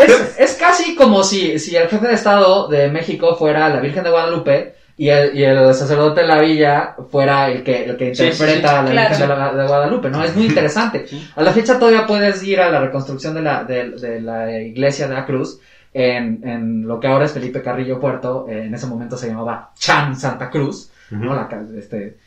es, 0.05 0.35
es 0.37 0.53
casi 0.55 0.95
como 0.95 1.23
si, 1.23 1.57
si 1.59 1.75
el 1.75 1.87
jefe 1.87 2.07
de 2.07 2.13
Estado 2.13 2.67
de 2.67 2.89
México 2.89 3.35
fuera 3.35 3.69
la 3.69 3.79
Virgen 3.79 4.03
de 4.03 4.09
Guadalupe 4.11 4.75
y 4.97 5.09
el, 5.09 5.35
y 5.37 5.43
el 5.43 5.73
sacerdote 5.73 6.21
de 6.21 6.27
la 6.27 6.39
villa 6.39 6.95
fuera 7.11 7.49
el 7.49 7.63
que, 7.63 7.85
el 7.85 7.97
que 7.97 8.13
Sí, 8.15 8.23
sí, 8.23 8.31
interpreta 8.31 8.69
sí. 8.69 8.75
a 8.75 8.81
la 8.83 8.91
Claro. 8.91 9.09
Virgen 9.09 9.27
de, 9.29 9.35
la- 9.35 9.53
de 9.53 9.67
Guadalupe, 9.67 10.09
¿no? 10.09 10.23
Es 10.23 10.35
muy 10.35 10.45
interesante. 10.45 11.05
A 11.35 11.41
la 11.41 11.51
fecha 11.51 11.79
todavía 11.79 12.05
puedes 12.05 12.41
ir 12.43 12.59
a 12.61 12.69
la 12.69 12.79
reconstrucción 12.79 13.33
de 13.33 13.41
la, 13.41 13.63
de, 13.63 13.89
de 13.91 14.21
la 14.21 14.51
iglesia 14.59 15.07
de 15.07 15.15
la 15.15 15.25
Cruz 15.25 15.59
en, 15.97 16.41
en 16.43 16.85
lo 16.87 16.99
que 16.99 17.07
ahora 17.07 17.23
es 17.25 17.31
Felipe 17.31 17.61
Carrillo 17.61 17.99
Puerto, 18.01 18.45
eh, 18.49 18.65
en 18.65 18.75
ese 18.75 18.85
momento 18.85 19.15
se 19.17 19.29
llamaba 19.29 19.71
Chan 19.79 20.15
Santa 20.17 20.49
Cruz, 20.49 20.89
¿no? 21.09 21.33
La, 21.33 21.47
este, 21.77 22.17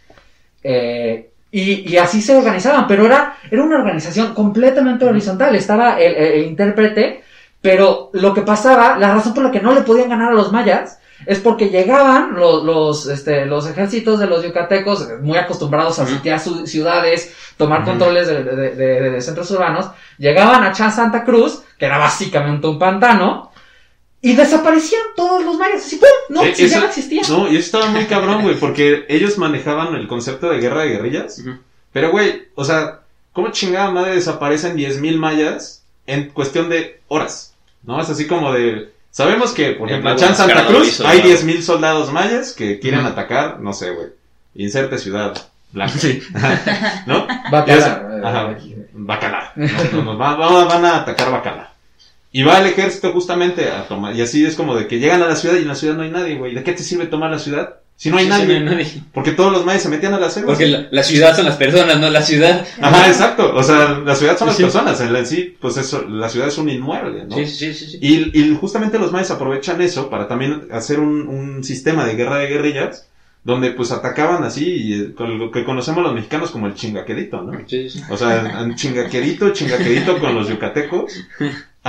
eh, 0.63 1.31
y, 1.51 1.93
y 1.93 1.97
así 1.99 2.21
se 2.23 2.37
organizaban, 2.37 2.87
pero 2.87 3.07
era, 3.07 3.37
era 3.51 3.63
una 3.63 3.77
organización 3.77 4.35
completamente 4.35 5.05
horizontal. 5.05 5.55
Estaba 5.55 5.99
el, 6.01 6.15
el- 6.15 6.33
el 6.41 6.45
intérprete, 6.47 7.23
pero 7.61 8.11
lo 8.13 8.33
que 8.35 8.43
pasaba, 8.43 8.99
la 8.99 9.13
razón 9.15 9.35
por 9.35 9.45
la 9.45 9.51
que 9.51 9.61
no 9.61 9.73
le 9.75 9.83
podían 9.83 10.09
ganar 10.11 10.31
a 10.33 10.35
los 10.35 10.53
mayas, 10.53 10.99
es 11.27 11.41
porque 11.41 11.69
llegaban 11.71 12.35
los, 12.37 12.63
los, 12.65 13.07
este, 13.09 13.45
los 13.45 13.69
ejércitos 13.69 14.21
de 14.21 14.27
los 14.29 14.45
yucatecos, 14.45 15.09
muy 15.21 15.37
acostumbrados 15.37 15.99
a 15.99 16.07
sitiar 16.07 16.39
su- 16.39 16.67
ciudades, 16.67 17.35
tomar 17.57 17.81
controles 17.85 18.29
de, 18.29 18.45
de- 18.45 18.71
de- 18.77 19.11
de 19.11 19.21
centros 19.21 19.51
urbanos, 19.51 19.91
llegaban 20.17 20.63
a 20.63 20.73
Chan 20.73 20.93
Santa 20.93 21.25
Cruz, 21.25 21.63
que 21.77 21.87
era 21.87 21.99
básicamente 21.99 22.69
un 22.69 22.79
pantano, 22.79 23.48
y 24.21 24.35
desaparecían 24.35 25.03
todos 25.17 25.45
los 25.45 25.57
mayas. 25.57 25.85
Así, 25.85 25.97
¡pum! 25.97 26.09
No, 26.31 26.43
Eh, 26.45 26.55
si 26.55 26.69
ya 26.69 26.81
no 26.81 26.87
existían. 26.87 27.25
No, 27.29 27.47
y 27.47 27.57
eso 27.57 27.67
estaba 27.77 27.87
muy 27.87 28.05
cabrón, 28.07 28.43
güey, 28.43 28.57
porque 28.57 29.05
ellos 29.09 29.39
manejaban 29.39 29.95
el 29.95 30.09
concepto 30.09 30.51
de 30.51 30.59
guerra 30.59 30.83
de 30.83 30.89
guerrillas. 30.91 31.41
Pero, 31.93 32.11
güey, 32.11 32.49
o 32.55 32.65
sea, 32.65 33.01
¿cómo 33.33 33.51
chingada 33.51 33.91
madre 33.91 34.15
desaparecen 34.17 34.77
10.000 34.77 35.17
mayas 35.19 35.83
en 36.07 36.31
cuestión 36.31 36.69
de 36.69 37.01
horas? 37.09 37.55
¿No? 37.85 38.01
Es 38.01 38.09
así 38.11 38.27
como 38.27 38.53
de... 38.53 38.93
Sabemos 39.11 39.53
que, 39.53 39.71
por 39.73 39.89
ejemplo, 39.89 40.11
en 40.13 40.19
Santa 40.35 40.67
Cruz 40.67 40.89
hizo 40.89 41.07
hay 41.07 41.19
el 41.21 41.25
mago. 41.29 41.35
10.000 41.41 41.61
soldados 41.63 42.13
mayas 42.13 42.53
que 42.53 42.79
quieren 42.79 43.01
atacar, 43.07 43.59
no 43.61 43.73
sé, 43.73 43.91
güey. 43.91 44.09
Inserte 44.55 44.99
ciudad 44.99 45.35
blanca. 45.73 45.99
Sí. 45.99 46.21
¿No? 47.07 47.27
Bacalar, 47.51 48.21
Ajá. 48.25 48.57
Bacalar. 48.93 49.53
No, 49.57 49.67
no, 49.93 50.03
no, 50.03 50.17
van, 50.19 50.39
van- 50.39 50.69
van 50.69 50.85
a 50.85 50.97
atacar 50.99 51.31
Bacalar. 51.31 51.73
Y 52.39 52.43
va 52.45 52.59
el 52.61 52.67
ejército 52.67 53.13
justamente 53.13 53.69
a 53.69 53.89
tomar. 53.89 54.15
Y 54.15 54.21
así 54.23 54.45
es 54.47 54.55
como 54.55 54.77
de 54.77 54.87
que 54.87 54.99
llegan 55.01 55.23
a 55.23 55.27
la 55.27 55.35
ciudad 55.35 55.57
y 55.57 55.63
en 55.63 55.69
la 55.69 55.75
ciudad 55.75 55.95
no 55.95 56.03
hay 56.03 56.11
nadie, 56.11 56.37
güey. 56.37 56.55
¿De 56.55 56.63
qué 56.63 56.73
te 56.73 56.83
sirve 56.85 57.07
tomar 57.07 57.31
la 57.33 57.39
ciudad? 57.41 57.77
Si 57.97 58.11
no 58.11 58.17
hay 58.17 58.27
Sí, 58.27 58.31
nadie. 58.31 58.47
no 58.61 58.71
hay 58.71 58.77
nadie. 58.77 59.03
Porque 59.13 59.33
todos 59.33 59.51
los 59.51 59.65
mayas 59.65 59.83
se 59.83 59.89
metían 59.89 60.15
a 60.15 60.21
la 60.21 60.31
selva. 60.31 60.51
Porque 60.53 60.69
la, 60.69 60.87
la 60.89 61.03
ciudad 61.03 61.35
son 61.35 61.47
las 61.47 61.57
personas, 61.57 61.99
no 61.99 62.09
la 62.11 62.23
ciudad. 62.23 62.65
Ajá, 62.81 63.09
exacto. 63.09 63.53
O 63.57 63.63
sea, 63.65 63.99
la 64.05 64.15
ciudad 64.15 64.39
son 64.39 64.47
las 64.47 64.57
personas. 64.57 65.01
En 65.01 65.27
sí, 65.27 65.57
pues 65.61 65.79
eso, 65.79 66.07
la 66.09 66.29
ciudad 66.29 66.47
es 66.47 66.59
un 66.59 66.69
inmueble, 66.69 67.25
¿no? 67.25 67.35
Sí, 67.35 67.47
sí, 67.47 67.75
sí, 67.75 67.87
sí. 67.91 67.99
Y, 68.01 68.41
y 68.41 68.55
justamente 68.55 69.01
los 69.01 69.11
mayas 69.11 69.33
aprovechan 69.33 69.81
eso 69.83 70.09
para 70.09 70.29
también 70.29 70.69
hacer 70.71 71.01
un, 71.01 71.27
un 71.27 71.65
sistema 71.65 72.05
de 72.05 72.15
guerra 72.15 72.39
de 72.39 72.47
guerrillas 72.47 73.09
donde 73.45 73.71
pues 73.71 73.93
atacaban 73.93 74.45
así 74.45 74.65
y, 74.67 74.93
eh, 75.01 75.15
con 75.15 75.39
lo 75.39 75.51
que 75.51 75.65
conocemos 75.65 76.05
los 76.05 76.15
mexicanos 76.15 76.51
como 76.51 76.67
el 76.67 76.75
chingaquerito, 76.75 77.43
¿no? 77.43 77.59
Sí, 77.67 77.89
sí. 77.89 78.01
O 78.11 78.17
sea, 78.17 78.69
chingaquerito, 78.75 79.51
chingaquerito 79.53 80.19
con 80.19 80.35
los 80.35 80.49
yucatecos, 80.49 81.13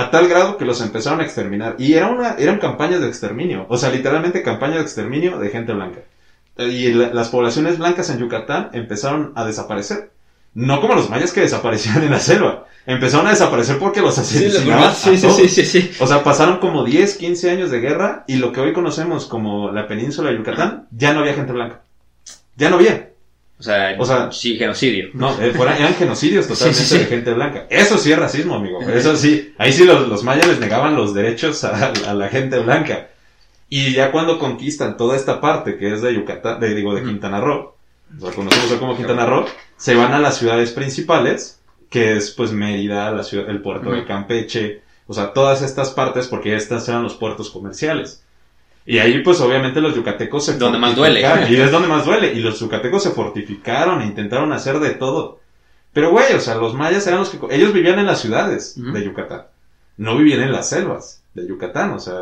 a 0.00 0.10
tal 0.10 0.28
grado 0.28 0.56
que 0.56 0.64
los 0.64 0.80
empezaron 0.80 1.20
a 1.20 1.24
exterminar. 1.24 1.76
Y 1.78 1.94
era 1.94 2.08
una, 2.08 2.34
eran 2.38 2.58
campañas 2.58 3.00
de 3.00 3.08
exterminio, 3.08 3.66
o 3.68 3.76
sea, 3.78 3.90
literalmente 3.90 4.42
campañas 4.42 4.76
de 4.76 4.82
exterminio 4.82 5.38
de 5.38 5.48
gente 5.50 5.72
blanca. 5.72 6.00
Y 6.58 6.92
la- 6.92 7.12
las 7.14 7.28
poblaciones 7.28 7.78
blancas 7.78 8.10
en 8.10 8.18
Yucatán 8.18 8.70
empezaron 8.72 9.32
a 9.34 9.44
desaparecer. 9.44 10.10
No 10.52 10.80
como 10.80 10.94
los 10.94 11.08
mayas 11.08 11.32
que 11.32 11.40
desaparecían 11.42 12.02
en 12.02 12.10
la 12.10 12.18
selva. 12.18 12.66
Empezaron 12.86 13.26
a 13.28 13.30
desaparecer 13.30 13.78
porque 13.78 14.00
los 14.00 14.18
asesinaban. 14.18 14.94
sí, 14.94 15.16
sí, 15.16 15.48
sí, 15.48 15.48
sí, 15.48 15.64
sí. 15.64 15.90
O 16.00 16.06
sea, 16.06 16.24
pasaron 16.24 16.58
como 16.58 16.82
10, 16.84 17.16
15 17.16 17.50
años 17.50 17.70
de 17.70 17.78
guerra 17.80 18.24
y 18.26 18.36
lo 18.36 18.52
que 18.52 18.60
hoy 18.60 18.72
conocemos 18.72 19.26
como 19.26 19.70
la 19.70 19.86
península 19.86 20.30
de 20.30 20.38
Yucatán, 20.38 20.86
ya 20.90 21.12
no 21.12 21.20
había 21.20 21.34
gente 21.34 21.52
blanca. 21.52 21.82
Ya 22.56 22.68
no 22.68 22.76
había. 22.76 23.09
O 23.60 23.62
sea, 23.62 23.94
O 23.98 24.04
sea- 24.06 24.32
sí, 24.32 24.56
genocidio. 24.56 25.10
No, 25.12 25.38
eh, 25.40 25.52
fueran- 25.54 25.76
eran 25.78 25.94
genocidios 25.94 26.48
totalmente 26.48 26.80
Sí, 26.82 26.86
sí, 26.86 26.94
sí. 26.96 26.98
de 26.98 27.04
gente 27.06 27.32
blanca. 27.34 27.66
Eso 27.70 27.98
sí 27.98 28.10
es 28.10 28.18
racismo, 28.18 28.54
amigo. 28.56 28.80
Eso 28.82 29.14
sí. 29.16 29.54
Ahí 29.58 29.72
sí 29.72 29.84
los, 29.84 30.08
los 30.08 30.24
mayas 30.24 30.48
les 30.48 30.58
negaban 30.60 30.96
los 30.96 31.14
derechos 31.14 31.62
a, 31.64 31.92
a 32.08 32.14
la 32.14 32.28
gente 32.28 32.58
blanca. 32.58 33.08
Y 33.68 33.92
ya 33.92 34.10
cuando 34.10 34.38
conquistan 34.38 34.96
toda 34.96 35.14
esta 35.14 35.40
parte 35.40 35.76
que 35.78 35.92
es 35.92 36.02
de 36.02 36.14
Yucatán, 36.14 36.58
de, 36.58 36.74
digo, 36.74 36.94
de 36.94 37.04
Quintana 37.04 37.40
Roo, 37.40 37.76
o 38.18 38.20
sea, 38.20 38.32
conocemos 38.34 38.72
como 38.80 38.96
Quintana 38.96 39.26
Roo, 39.26 39.44
se 39.76 39.94
van 39.94 40.12
a 40.12 40.18
las 40.18 40.38
ciudades 40.38 40.72
principales, 40.72 41.60
que 41.88 42.16
es 42.16 42.30
pues 42.30 42.50
Mérida, 42.52 43.10
la 43.12 43.22
ciudad, 43.22 43.48
el 43.48 43.62
puerto 43.62 43.92
de. 43.92 44.04
Campeche, 44.06 44.82
o 45.06 45.14
sea, 45.14 45.32
todas 45.32 45.62
estas 45.62 45.90
partes, 45.90 46.26
porque 46.28 46.56
estas 46.56 46.88
eran 46.88 47.02
los 47.04 47.14
puertos 47.14 47.50
comerciales. 47.50 48.24
Y 48.86 48.98
ahí, 48.98 49.22
pues, 49.22 49.40
obviamente 49.40 49.80
los 49.80 49.94
yucatecos 49.94 50.44
se 50.46 50.58
Donde 50.58 50.78
más 50.78 50.96
duele. 50.96 51.20
fortificaron, 51.22 51.52
Y 51.52 51.56
es 51.60 51.70
donde 51.70 51.88
más 51.88 52.04
duele. 52.04 52.32
Y 52.32 52.40
los 52.40 52.58
yucatecos 52.58 53.02
se 53.02 53.10
fortificaron 53.10 54.02
e 54.02 54.06
intentaron 54.06 54.52
hacer 54.52 54.80
de 54.80 54.90
todo. 54.90 55.38
Pero, 55.92 56.10
güey, 56.10 56.32
o 56.34 56.40
sea, 56.40 56.54
los 56.56 56.74
mayas 56.74 57.06
eran 57.06 57.20
los 57.20 57.30
que... 57.30 57.38
Ellos 57.54 57.72
vivían 57.72 57.98
en 57.98 58.06
las 58.06 58.20
ciudades 58.20 58.74
de 58.76 59.04
Yucatán. 59.04 59.42
No 59.96 60.16
vivían 60.16 60.40
en 60.40 60.52
las 60.52 60.68
selvas 60.68 61.22
de 61.34 61.46
Yucatán, 61.46 61.92
o 61.92 61.98
sea... 61.98 62.14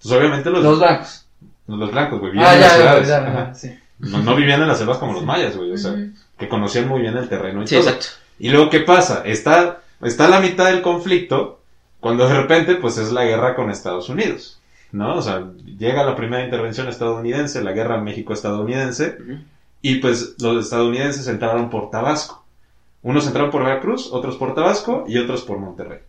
Pues, 0.00 0.14
obviamente 0.14 0.50
los, 0.50 0.62
Los 0.62 0.78
blancos. 0.78 1.26
los 1.66 1.90
blancos, 1.90 2.20
güey, 2.20 2.32
vivían 2.32 2.48
Ah, 2.50 2.54
en 2.54 2.60
ya, 2.60 2.66
las 2.68 2.76
ya, 2.76 2.82
ciudades. 2.82 3.08
ya, 3.08 3.32
ya, 3.48 3.54
sí. 3.54 3.78
No, 3.98 4.22
no 4.22 4.36
vivían 4.36 4.62
en 4.62 4.68
las 4.68 4.78
selvas 4.78 4.98
como 4.98 5.12
los 5.14 5.24
mayas, 5.24 5.56
güey, 5.56 5.72
o 5.72 5.76
sea, 5.78 5.94
que 6.38 6.48
conocían 6.48 6.86
muy 6.86 7.00
bien 7.00 7.16
el 7.16 7.28
terreno 7.28 7.62
y 7.62 7.66
Sí, 7.66 7.74
todo. 7.76 7.88
exacto. 7.88 8.06
Y 8.38 8.50
luego, 8.50 8.70
¿qué 8.70 8.80
pasa? 8.80 9.22
Está, 9.24 9.80
está 10.02 10.26
a 10.26 10.30
la 10.30 10.40
mitad 10.40 10.66
del 10.66 10.82
conflicto, 10.82 11.60
cuando 11.98 12.28
de 12.28 12.34
repente, 12.34 12.76
pues 12.76 12.96
es 12.98 13.10
la 13.10 13.24
guerra 13.24 13.56
con 13.56 13.70
Estados 13.70 14.08
Unidos, 14.08 14.57
¿no? 14.92 15.16
O 15.16 15.22
sea, 15.22 15.50
llega 15.64 16.04
la 16.04 16.16
primera 16.16 16.44
intervención 16.44 16.88
estadounidense, 16.88 17.62
la 17.62 17.72
guerra 17.72 18.00
México-estadounidense, 18.00 19.18
y 19.82 19.96
pues 19.96 20.34
los 20.40 20.64
estadounidenses 20.64 21.28
entraron 21.28 21.70
por 21.70 21.90
Tabasco. 21.90 22.44
Unos 23.02 23.26
entraron 23.26 23.50
por 23.50 23.64
Veracruz, 23.64 24.10
otros 24.12 24.36
por 24.36 24.54
Tabasco 24.54 25.04
y 25.06 25.18
otros 25.18 25.42
por 25.42 25.58
Monterrey. 25.58 26.00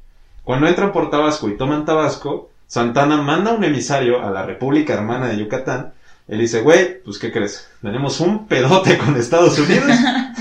Cuando 0.44 0.68
entran 0.68 0.92
por 0.92 1.10
Tabasco 1.10 1.48
y 1.50 1.58
toman 1.58 1.86
Tabasco, 1.86 2.50
Santana 2.68 3.22
manda 3.22 3.54
un 3.54 3.64
emisario 3.64 4.24
a 4.24 4.32
la 4.32 4.44
República 4.44 4.94
Hermana 4.94 5.28
de 5.28 5.38
Yucatán. 5.38 5.94
Él 6.28 6.40
dice, 6.40 6.62
güey, 6.62 7.02
pues 7.04 7.20
¿qué 7.20 7.32
crees? 7.32 7.68
Tenemos 7.82 8.20
un 8.20 8.48
pedote 8.48 8.98
con 8.98 9.16
Estados 9.16 9.58
Unidos. 9.60 9.92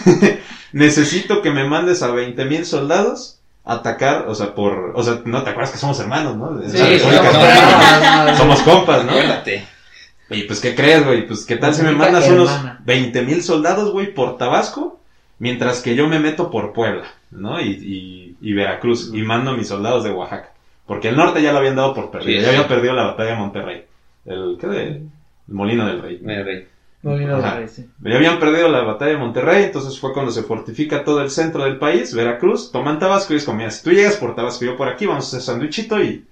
Necesito 0.72 1.42
que 1.42 1.50
me 1.50 1.68
mandes 1.68 2.02
a 2.02 2.10
20 2.10 2.44
mil 2.44 2.64
soldados 2.64 3.37
atacar, 3.68 4.24
o 4.28 4.34
sea, 4.34 4.54
por, 4.54 4.92
o 4.96 5.02
sea, 5.02 5.20
no 5.24 5.42
te 5.44 5.50
acuerdas 5.50 5.70
que 5.72 5.78
somos 5.78 6.00
hermanos, 6.00 6.36
¿no? 6.36 6.60
Sí, 6.68 6.78
somos 6.98 7.20
Mexicana. 7.22 7.94
hermanos. 7.94 8.38
somos 8.38 8.60
compas, 8.62 9.04
¿no? 9.04 9.10
Acuérdate. 9.12 9.64
Y 10.30 10.42
pues, 10.42 10.60
¿qué 10.60 10.74
crees, 10.74 11.04
güey? 11.06 11.26
Pues, 11.26 11.44
¿qué 11.46 11.56
tal 11.56 11.74
si 11.74 11.82
me 11.82 11.92
mandas 11.92 12.28
unos 12.28 12.50
hermana. 12.50 12.80
20 12.84 13.22
mil 13.22 13.42
soldados, 13.42 13.92
güey, 13.92 14.12
por 14.12 14.36
Tabasco? 14.38 14.98
Mientras 15.38 15.80
que 15.82 15.94
yo 15.94 16.08
me 16.08 16.18
meto 16.18 16.50
por 16.50 16.72
Puebla, 16.72 17.04
¿no? 17.30 17.60
Y, 17.60 17.68
y, 17.70 18.36
y 18.40 18.52
Veracruz, 18.54 19.10
y 19.14 19.22
mando 19.22 19.52
a 19.52 19.56
mis 19.56 19.68
soldados 19.68 20.02
de 20.02 20.10
Oaxaca. 20.10 20.50
Porque 20.86 21.08
el 21.10 21.16
norte 21.16 21.42
ya 21.42 21.52
lo 21.52 21.58
habían 21.58 21.76
dado 21.76 21.94
por 21.94 22.10
perdido, 22.10 22.40
Sí, 22.40 22.44
ya 22.46 22.50
sí. 22.50 22.56
había 22.56 22.68
perdido 22.68 22.94
la 22.94 23.04
batalla 23.04 23.30
de 23.32 23.36
Monterrey. 23.36 23.84
El, 24.26 24.56
¿qué 24.60 24.66
de? 24.66 24.82
El 24.82 25.10
Molino 25.54 25.86
del 25.86 26.02
rey. 26.02 26.20
Sí. 27.68 27.88
Ya 28.02 28.16
habían 28.16 28.40
perdido 28.40 28.68
la 28.68 28.82
batalla 28.82 29.12
de 29.12 29.18
Monterrey, 29.18 29.64
entonces 29.64 29.98
fue 29.98 30.12
cuando 30.12 30.32
se 30.32 30.42
fortifica 30.42 31.04
todo 31.04 31.22
el 31.22 31.30
centro 31.30 31.64
del 31.64 31.78
país, 31.78 32.12
Veracruz, 32.12 32.72
toman 32.72 32.98
Tabasco 32.98 33.34
y 33.34 33.36
es 33.36 33.44
como, 33.44 33.58
mira, 33.58 33.70
si 33.70 33.84
tú 33.84 33.90
llegas 33.90 34.16
por 34.16 34.34
Tabasco 34.34 34.64
y 34.64 34.68
yo 34.68 34.76
por 34.76 34.88
aquí, 34.88 35.06
vamos 35.06 35.24
a 35.24 35.28
hacer 35.28 35.40
sandwichito 35.40 36.02
y 36.02 36.26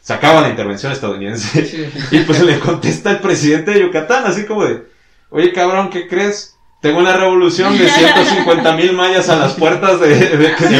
se 0.00 0.12
acaba 0.12 0.42
la 0.42 0.50
intervención 0.50 0.92
estadounidense. 0.92 1.64
Sí. 1.64 1.86
Y 2.10 2.20
pues 2.24 2.42
le 2.42 2.58
contesta 2.58 3.10
el 3.12 3.20
presidente 3.20 3.70
de 3.72 3.80
Yucatán, 3.80 4.24
así 4.26 4.44
como 4.44 4.64
de, 4.64 4.84
oye 5.30 5.52
cabrón, 5.52 5.88
¿qué 5.90 6.06
crees? 6.06 6.56
Tengo 6.80 6.98
una 7.00 7.12
revolución 7.14 7.76
de 7.76 7.90
150 7.90 8.72
mil 8.72 8.94
mayas 8.94 9.28
a 9.28 9.36
las 9.36 9.52
puertas 9.52 10.00
de... 10.00 10.14
Sí, 10.56 10.76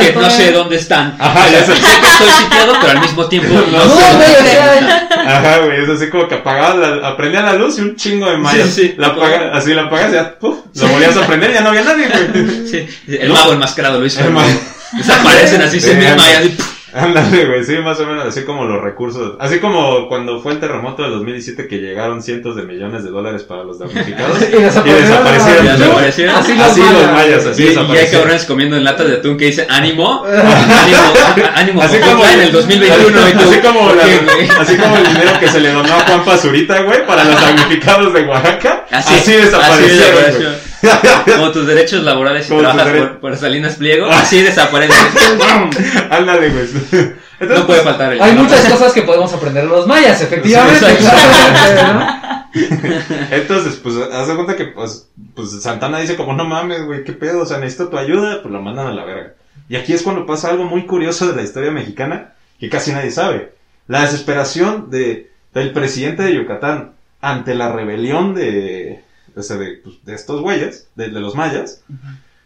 que 0.00 0.12
no 0.18 0.30
sé 0.30 0.50
dónde 0.50 0.76
están. 0.76 1.14
Ajá, 1.18 1.46
ya 1.50 1.62
sé. 1.62 1.76
Sé 1.76 1.82
que 2.00 2.06
estoy 2.06 2.28
sitiado, 2.30 2.72
pero 2.80 2.92
al 2.92 3.00
mismo 3.00 3.26
tiempo 3.26 3.52
no, 3.52 3.60
No, 3.66 3.84
No, 3.84 3.94
sé 3.94 4.02
dónde 4.02 4.90
Ajá, 5.26 5.58
güey, 5.58 5.82
es 5.82 5.88
así 5.90 6.08
como 6.08 6.26
que 6.26 6.36
apagaban 6.36 6.80
la, 6.80 7.08
aprendían 7.08 7.44
la 7.44 7.52
luz 7.52 7.78
y 7.78 7.82
un 7.82 7.96
chingo 7.96 8.30
de 8.30 8.38
mayas. 8.38 8.70
Sí, 8.70 8.82
sí. 8.88 8.94
La 8.96 9.08
apaga- 9.08 9.50
así 9.52 9.74
la 9.74 9.82
apagas 9.82 10.10
y 10.10 10.14
ya, 10.14 10.38
puf, 10.38 10.56
lo 10.74 10.88
volvías 10.88 11.16
a 11.18 11.26
prender 11.26 11.50
y 11.50 11.54
ya 11.54 11.60
no 11.60 11.68
había 11.68 11.82
nadie, 11.82 12.08
güey. 12.08 12.68
Sí, 12.68 12.86
el 13.08 13.30
mago 13.30 13.52
enmascarado 13.52 14.00
lo 14.00 14.06
hizo. 14.06 14.20
El 14.20 14.30
mago. 14.30 14.48
Desaparecen 14.92 15.60
así, 15.62 15.80
se 15.80 15.92
anda. 15.92 16.42
y. 16.44 16.48
¡puf! 16.48 16.74
Ándale, 16.94 17.46
güey, 17.46 17.64
sí, 17.64 17.76
más 17.78 17.98
o 18.00 18.06
menos, 18.06 18.24
así 18.26 18.44
como 18.44 18.64
los 18.64 18.80
recursos, 18.82 19.36
así 19.40 19.58
como 19.58 20.08
cuando 20.08 20.40
fue 20.40 20.52
el 20.52 20.60
terremoto 20.60 21.02
del 21.02 21.12
2017 21.12 21.66
que 21.68 21.78
llegaron 21.78 22.22
cientos 22.22 22.54
de 22.56 22.62
millones 22.62 23.02
de 23.04 23.10
dólares 23.10 23.42
para 23.42 23.64
los 23.64 23.78
damnificados 23.78 24.38
Y 24.52 24.56
desaparecieron. 24.56 25.02
desaparecieron. 25.02 25.64
Ya 25.66 25.76
desaparecieron. 25.76 26.34
Así 26.36 26.52
Así 26.52 26.80
los 26.80 26.92
los 26.92 27.02
mayas. 27.02 27.12
mayas, 27.12 27.46
así 27.46 27.62
Y, 27.62 27.64
y 27.64 27.68
hay 27.68 27.74
desaparecieron. 27.74 28.20
cabrones 28.22 28.44
comiendo 28.44 28.76
en 28.76 28.84
latas 28.84 29.06
de 29.08 29.14
atún 29.16 29.36
que 29.36 29.46
dice 29.46 29.66
ánimo, 29.68 30.24
ánimo, 30.26 31.48
ánimo, 31.54 31.82
Así 31.82 31.98
como 31.98 32.24
en 32.24 32.40
el 32.40 32.52
2021 32.52 33.28
y 33.28 33.32
tú, 33.32 33.38
así 33.40 33.58
como, 33.60 33.80
¿por 33.88 33.96
la- 33.96 34.60
así 34.60 34.76
como 34.76 34.96
el 34.96 35.06
dinero 35.06 35.30
que 35.40 35.48
se 35.48 35.60
le 35.60 35.72
donó 35.72 35.92
a 35.94 36.00
Juan 36.00 36.24
Pazurita, 36.24 36.82
güey, 36.82 37.06
para 37.06 37.24
los 37.24 37.40
damnificados 37.40 38.12
de 38.14 38.22
Oaxaca, 38.22 38.86
así, 38.90 39.32
desaparecieron. 39.32 39.54
así 39.64 39.82
güey. 39.82 39.98
desapareció. 39.98 40.73
Como 41.36 41.50
tus 41.52 41.66
derechos 41.66 42.02
laborales 42.02 42.46
y 42.46 42.48
Como 42.50 42.62
tus 42.62 42.72
trabajas 42.72 42.92
dere- 42.94 43.08
por, 43.08 43.20
por 43.20 43.36
Salinas 43.36 43.76
Pliego, 43.76 44.06
así 44.06 44.42
desaparecen. 44.42 44.96
Ándale, 46.10 46.50
güey. 46.50 46.64
Entonces, 46.64 47.60
No 47.60 47.66
puede 47.66 47.80
faltar 47.82 48.12
el 48.12 48.22
Hay 48.22 48.32
muchas 48.34 48.64
cosas 48.70 48.92
que 48.92 49.02
podemos 49.02 49.32
aprender 49.32 49.64
de 49.64 49.70
los 49.70 49.86
mayas, 49.86 50.20
efectivamente. 50.22 50.78
Sí, 50.78 50.92
exactamente, 50.92 51.82
¿no? 51.92 52.24
Entonces, 53.30 53.80
pues, 53.82 53.96
haz 54.12 54.28
de 54.28 54.34
cuenta 54.34 54.56
que, 54.56 54.66
pues, 54.66 55.08
pues, 55.34 55.60
Santana 55.62 55.98
dice 55.98 56.16
como, 56.16 56.34
no 56.34 56.44
mames, 56.44 56.84
güey, 56.84 57.02
qué 57.04 57.12
pedo, 57.12 57.42
o 57.42 57.46
sea, 57.46 57.58
necesito 57.58 57.88
tu 57.88 57.98
ayuda, 57.98 58.42
pues 58.42 58.52
lo 58.52 58.60
mandan 58.62 58.86
a 58.86 58.92
la 58.92 59.04
verga. 59.04 59.32
Y 59.68 59.76
aquí 59.76 59.92
es 59.92 60.02
cuando 60.02 60.26
pasa 60.26 60.50
algo 60.50 60.64
muy 60.64 60.86
curioso 60.86 61.26
de 61.26 61.34
la 61.36 61.42
historia 61.42 61.70
mexicana, 61.70 62.34
que 62.60 62.68
casi 62.68 62.92
nadie 62.92 63.10
sabe. 63.10 63.52
La 63.88 64.02
desesperación 64.02 64.90
de, 64.90 65.30
del 65.52 65.72
presidente 65.72 66.22
de 66.22 66.34
Yucatán 66.34 66.92
ante 67.20 67.54
la 67.54 67.72
rebelión 67.72 68.34
de, 68.34 69.02
o 69.36 69.42
sea, 69.42 69.56
de, 69.56 69.80
pues, 69.82 70.04
de 70.04 70.14
estos 70.14 70.40
güeyes, 70.40 70.88
de, 70.94 71.08
de 71.10 71.20
los 71.20 71.34
mayas, 71.34 71.82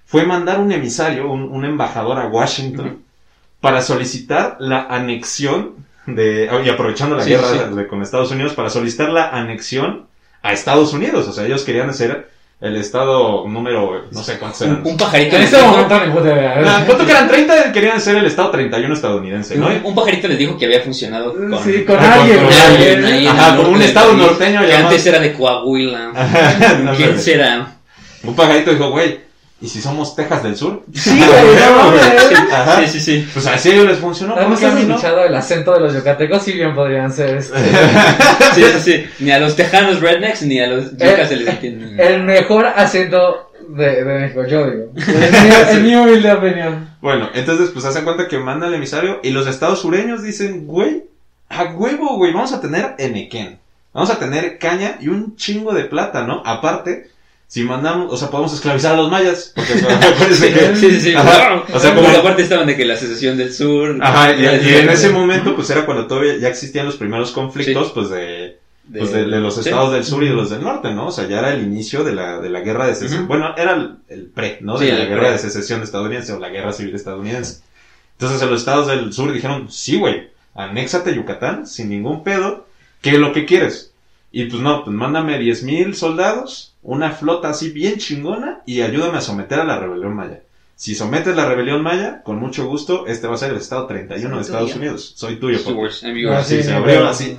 fue 0.06 0.24
mandar 0.24 0.60
un 0.60 0.72
emisario, 0.72 1.30
un, 1.30 1.42
un 1.42 1.64
embajador 1.64 2.18
a 2.18 2.26
Washington, 2.28 3.02
para 3.60 3.82
solicitar 3.82 4.56
la 4.60 4.82
anexión 4.86 5.86
de, 6.06 6.48
y 6.64 6.68
aprovechando 6.70 7.16
la 7.16 7.24
Sí, 7.24 7.30
guerra 7.30 7.48
sí. 7.68 7.74
de- 7.74 7.86
con 7.88 8.02
Estados 8.02 8.30
Unidos, 8.30 8.54
para 8.54 8.70
solicitar 8.70 9.10
la 9.10 9.30
anexión 9.30 10.06
a 10.42 10.52
Estados 10.52 10.92
Unidos. 10.94 11.26
O 11.28 11.32
sea, 11.32 11.44
ellos 11.44 11.64
querían 11.64 11.92
ser 11.92 12.30
el 12.60 12.76
estado 12.76 13.46
número, 13.46 14.06
no 14.10 14.22
sé 14.22 14.36
cuántos 14.38 14.62
eran. 14.62 14.80
Un, 14.82 14.88
un 14.88 14.96
pajarito 14.96 15.36
En 15.36 15.42
este 15.42 15.56
dijo, 15.56 15.68
momento 15.68 16.06
ni 16.06 16.12
puta 16.12 16.32
idea. 16.32 16.82
¿Cuánto 16.86 17.04
que 17.06 17.10
eran 17.12 17.28
30? 17.28 17.72
Querían 17.72 18.00
ser 18.00 18.16
el 18.16 18.26
estado 18.26 18.50
31 18.50 18.94
estadounidense, 18.94 19.56
¿no? 19.56 19.68
un, 19.68 19.80
un 19.84 19.94
pajarito 19.94 20.26
les 20.26 20.38
dijo 20.38 20.58
que 20.58 20.64
había 20.66 20.80
funcionado 20.82 21.32
con, 21.34 21.56
Sí, 21.62 21.84
con 21.84 21.96
alguien. 21.98 22.36
con 22.38 22.46
güey. 22.46 22.58
alguien 22.60 23.04
ahí 23.04 23.26
Ajá, 23.28 23.56
con 23.56 23.66
un 23.66 23.80
estado 23.82 24.10
país, 24.10 24.22
norteño 24.22 24.60
que 24.62 24.66
llamado- 24.68 24.88
antes 24.88 25.06
era 25.06 25.18
de 25.20 25.32
Coahuila. 25.34 26.12
No, 26.82 26.94
¿Quién 26.96 27.14
no, 27.14 27.20
será? 27.22 27.76
Un 28.24 28.34
pajarito 28.34 28.72
dijo, 28.72 28.90
güey, 28.90 29.20
¿y 29.60 29.68
si 29.68 29.80
somos 29.80 30.14
Texas 30.14 30.42
del 30.42 30.56
Sur? 30.56 30.84
Sí, 30.94 31.16
güey, 31.18 31.28
no 31.56 31.76
mames. 31.84 32.52
Ajá. 32.52 32.80
Sí, 32.82 32.88
sí, 32.88 33.00
sí. 33.00 33.28
Pues 33.32 33.46
así 33.46 33.70
ellos 33.70 33.86
les 33.86 33.98
funcionó. 33.98 34.34
Además, 34.34 34.52
¿por 34.52 34.60
qué 34.60 34.66
a 34.66 34.68
has 34.68 34.74
mí 34.74 34.82
no? 34.84 34.94
escuchado 34.94 35.24
el 35.24 35.34
acento 35.34 35.72
de 35.74 35.80
los 35.80 35.94
yucatecos, 35.94 36.42
sí 36.42 36.52
bien 36.52 36.74
podrían 36.74 37.12
ser 37.12 37.36
este. 37.36 37.58
Sí, 38.54 38.62
sí, 38.74 38.80
sí. 38.80 39.06
Ni 39.20 39.30
a 39.30 39.38
los 39.38 39.56
tejanos 39.56 40.00
rednecks 40.00 40.42
ni 40.42 40.60
a 40.60 40.66
los 40.68 40.92
yucas 40.92 41.28
se 41.28 41.36
les 41.36 41.48
entiende. 41.48 42.02
El 42.02 42.22
mejor 42.24 42.66
acento 42.66 43.50
de, 43.68 44.04
de 44.04 44.18
México, 44.20 44.46
yo 44.46 44.70
digo. 44.70 44.84
En 44.96 45.32
mi, 45.32 45.54
en 45.70 45.84
mi 45.84 45.94
humilde 45.96 46.32
opinión. 46.32 46.88
Bueno, 47.00 47.28
entonces 47.34 47.70
pues 47.70 47.84
hacen 47.84 48.04
cuenta 48.04 48.28
que 48.28 48.38
manda 48.38 48.66
el 48.66 48.74
emisario 48.74 49.20
y 49.22 49.30
los 49.30 49.46
estados 49.46 49.80
sureños 49.82 50.22
dicen, 50.22 50.66
güey, 50.66 51.04
a 51.48 51.64
huevo, 51.64 52.16
güey, 52.16 52.32
vamos 52.32 52.52
a 52.52 52.60
tener 52.60 52.94
enequén. 52.98 53.58
Vamos 53.92 54.10
a 54.10 54.18
tener 54.18 54.58
caña 54.58 54.96
y 55.00 55.08
un 55.08 55.36
chingo 55.36 55.72
de 55.72 55.84
plata, 55.84 56.22
¿no? 56.22 56.42
Aparte, 56.44 57.08
si 57.48 57.64
mandamos, 57.64 58.12
o 58.12 58.16
sea, 58.16 58.28
podemos 58.30 58.52
esclavizar 58.52 58.92
a 58.94 58.98
los 58.98 59.10
mayas, 59.10 59.52
porque 59.56 59.72
que... 60.52 60.76
Sí, 60.76 60.90
sí, 60.92 61.00
sí. 61.00 61.14
Ajá. 61.14 61.64
O 61.72 61.78
sea, 61.80 61.94
como- 61.94 62.06
aparte 62.08 62.42
estaban 62.42 62.66
de 62.66 62.76
que 62.76 62.84
la 62.84 62.96
secesión 62.96 63.36
del 63.38 63.52
sur. 63.54 63.98
Ajá, 64.02 64.34
y, 64.36 64.42
y 64.44 64.74
en 64.74 64.88
ese 64.90 65.08
momento 65.10 65.56
pues 65.56 65.68
era 65.70 65.86
cuando 65.86 66.06
todavía 66.06 66.36
ya 66.36 66.48
existían 66.48 66.84
los 66.86 66.96
primeros 66.96 67.30
conflictos 67.32 67.90
pues 67.92 68.10
de, 68.10 68.58
de- 68.84 68.98
pues 68.98 69.12
de, 69.12 69.24
de 69.24 69.40
los 69.40 69.56
estados 69.58 69.92
del 69.92 70.04
sur 70.04 70.22
y 70.22 70.28
de 70.28 70.34
los 70.34 70.50
del 70.50 70.62
norte, 70.62 70.92
¿no? 70.92 71.06
O 71.06 71.10
sea, 71.10 71.26
ya 71.26 71.38
era 71.38 71.54
el 71.54 71.62
inicio 71.62 72.04
de 72.04 72.14
la, 72.14 72.38
de 72.38 72.50
la 72.50 72.60
guerra 72.60 72.86
de 72.86 72.94
secesión. 72.94 73.26
Bueno, 73.26 73.54
era 73.56 73.72
el, 73.74 73.96
el 74.08 74.26
pre, 74.26 74.58
¿no? 74.60 74.76
De 74.78 74.92
la 74.92 75.06
guerra 75.06 75.20
pre. 75.22 75.32
de 75.32 75.38
secesión 75.38 75.82
estadounidense 75.82 76.34
o 76.34 76.38
la 76.38 76.50
guerra 76.50 76.72
civil 76.74 76.94
estadounidense. 76.94 77.60
Entonces 78.20 78.46
los 78.50 78.60
estados 78.60 78.88
del 78.88 79.12
sur 79.14 79.32
dijeron, 79.32 79.70
sí, 79.72 79.96
güey, 79.96 80.28
anéxate 80.54 81.14
Yucatán 81.14 81.66
sin 81.66 81.88
ningún 81.88 82.24
pedo, 82.24 82.66
¿qué 83.00 83.10
es 83.10 83.18
lo 83.18 83.32
que 83.32 83.46
quieres? 83.46 83.92
Y 84.32 84.44
pues 84.46 84.60
no, 84.60 84.84
pues 84.84 84.94
mándame 84.94 85.38
10.000 85.40 85.94
soldados, 85.94 86.74
una 86.88 87.10
flota 87.12 87.50
así 87.50 87.70
bien 87.70 87.98
chingona 87.98 88.60
y 88.64 88.80
ayúdame 88.80 89.18
a 89.18 89.20
someter 89.20 89.60
a 89.60 89.64
la 89.64 89.78
rebelión 89.78 90.14
maya. 90.14 90.40
Si 90.74 90.94
sometes 90.94 91.36
la 91.36 91.46
rebelión 91.46 91.82
maya, 91.82 92.22
con 92.22 92.38
mucho 92.38 92.66
gusto, 92.66 93.06
este 93.08 93.26
va 93.26 93.34
a 93.34 93.38
ser 93.38 93.50
el 93.50 93.58
estado 93.58 93.86
31 93.86 94.36
de 94.36 94.40
Estados 94.42 94.70
tuyo. 94.72 94.80
Unidos. 94.80 95.12
Soy 95.16 95.36
tuyo, 95.36 95.58
papá. 95.58 95.70
Stewards, 95.70 96.04
amigos. 96.04 96.32
Ah, 96.34 96.38
Así 96.38 96.56
sí, 96.56 96.62
se 96.62 96.68
sí, 96.68 96.74
abrió 96.74 97.06
así. 97.08 97.36